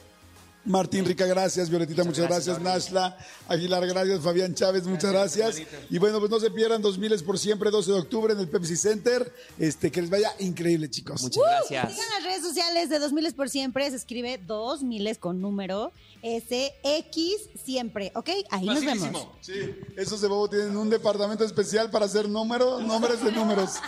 [0.64, 1.70] Martín Rica, gracias.
[1.70, 2.62] Violetita, muchas gracias.
[2.62, 4.22] Nashla Aguilar, gracias.
[4.22, 5.62] Fabián Chávez, muchas gracias.
[5.90, 8.48] Y bueno, pues no se pierdan dos miles por siempre, 12 de octubre en el
[8.48, 9.34] Pepsi Center.
[9.58, 11.24] Este, que les vaya increíble, chicos.
[11.24, 11.94] Muchas gracias.
[11.94, 13.90] Sigan las redes sociales de 2000 por siempre.
[13.90, 18.12] Se escribe 2000 con número SX siempre.
[18.16, 18.30] ¿Ok?
[18.50, 19.28] Ahí nos vemos.
[19.42, 23.72] Sí, esos de Bobo tienen un departamento especial para hacer número, nombres de números.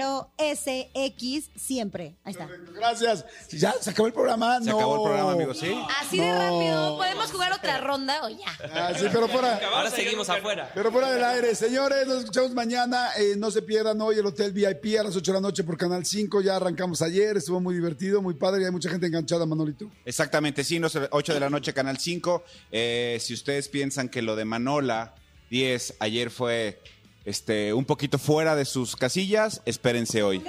[0.00, 2.16] 000 SX siempre.
[2.24, 2.48] Ahí está.
[2.74, 3.24] Gracias.
[3.50, 4.60] Ya, se acabó el programa.
[4.60, 4.76] Se no.
[4.76, 5.74] acabó el programa, amigos, ¿sí?
[6.00, 6.96] Así de rápido.
[6.96, 8.58] ¿Podemos jugar otra ronda o ya?
[8.72, 9.60] Ah, sí, pero fuera.
[9.74, 10.70] Ahora seguimos afuera.
[10.74, 13.10] Pero fuera del aire, señores, nos escuchamos mañana.
[13.18, 15.76] Eh, no se pierdan hoy el Hotel VIP a las 8 de la noche por
[15.76, 16.40] Canal 5.
[16.40, 19.90] Ya arrancamos ayer, estuvo muy divertido, muy padre y hay mucha gente enganchada, Manolito.
[20.04, 22.44] Exactamente, sí, no sé, 8 de la noche, Canal 5.
[22.72, 25.14] Eh, si ustedes piensan que lo de Manola
[25.50, 26.80] 10 ayer fue
[27.24, 30.42] este, un poquito fuera de sus casillas, espérense hoy.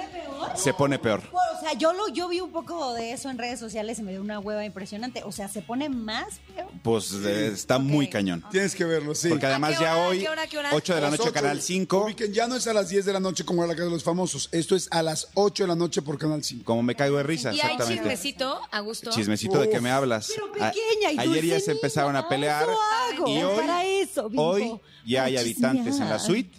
[0.56, 1.22] Se pone peor.
[1.30, 4.02] Bueno, o sea, yo lo yo vi un poco de eso en redes sociales y
[4.02, 5.22] me dio una hueva impresionante.
[5.24, 6.68] O sea, se pone más feo.
[6.82, 8.44] Pues eh, está muy cañón.
[8.50, 9.28] Tienes que verlo, sí.
[9.28, 10.08] Porque además ¿A qué ya hora?
[10.08, 10.46] hoy, ¿Qué hora?
[10.48, 10.70] ¿Qué hora?
[10.72, 11.40] 8 de la las noche, 8.
[11.40, 12.04] Canal 5.
[12.04, 13.92] Ubiquen, ya no es a las 10 de la noche como era la casa de
[13.92, 14.48] los famosos.
[14.52, 16.64] Esto es a las 8 de la noche por Canal 5.
[16.64, 18.02] Como me caigo de risa, Y hay exactamente.
[18.02, 19.10] chismecito a gusto.
[19.10, 20.28] Chismecito de que me hablas.
[20.34, 22.64] Pero A- pequeña y ayer ya dulce se empezaron niña, a pelear.
[22.64, 22.78] Eso
[23.14, 24.30] hago, Y hoy, para eso.
[24.36, 26.50] Hoy ya hay habitantes en la suite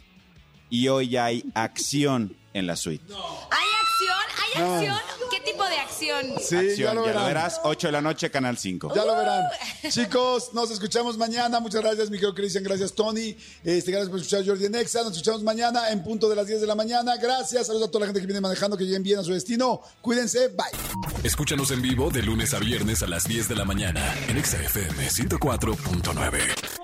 [0.73, 3.03] y hoy ya hay acción en la suite.
[3.13, 4.17] ¿Hay acción?
[4.43, 4.73] ¿Hay No.
[4.73, 4.97] acción?
[5.29, 6.25] ¿Qué tipo de acción?
[6.43, 7.25] Sí, acción, ya lo verán.
[7.25, 8.91] verás, 8 de la noche, Canal 5.
[8.95, 9.43] Ya lo verán.
[9.91, 11.59] Chicos, nos escuchamos mañana.
[11.59, 12.63] Muchas gracias, mi querido Cristian.
[12.63, 13.37] Gracias, Tony.
[13.63, 15.03] Este, gracias por escuchar a Jordi en Exa.
[15.03, 17.17] Nos escuchamos mañana en punto de las 10 de la mañana.
[17.17, 17.67] Gracias.
[17.67, 19.79] Saludos a toda la gente que viene manejando, que lleguen bien a su destino.
[20.01, 20.47] Cuídense.
[20.49, 20.65] Bye.
[21.23, 24.57] Escúchanos en vivo de lunes a viernes a las 10 de la mañana en Exa
[24.59, 26.82] FM 104.9.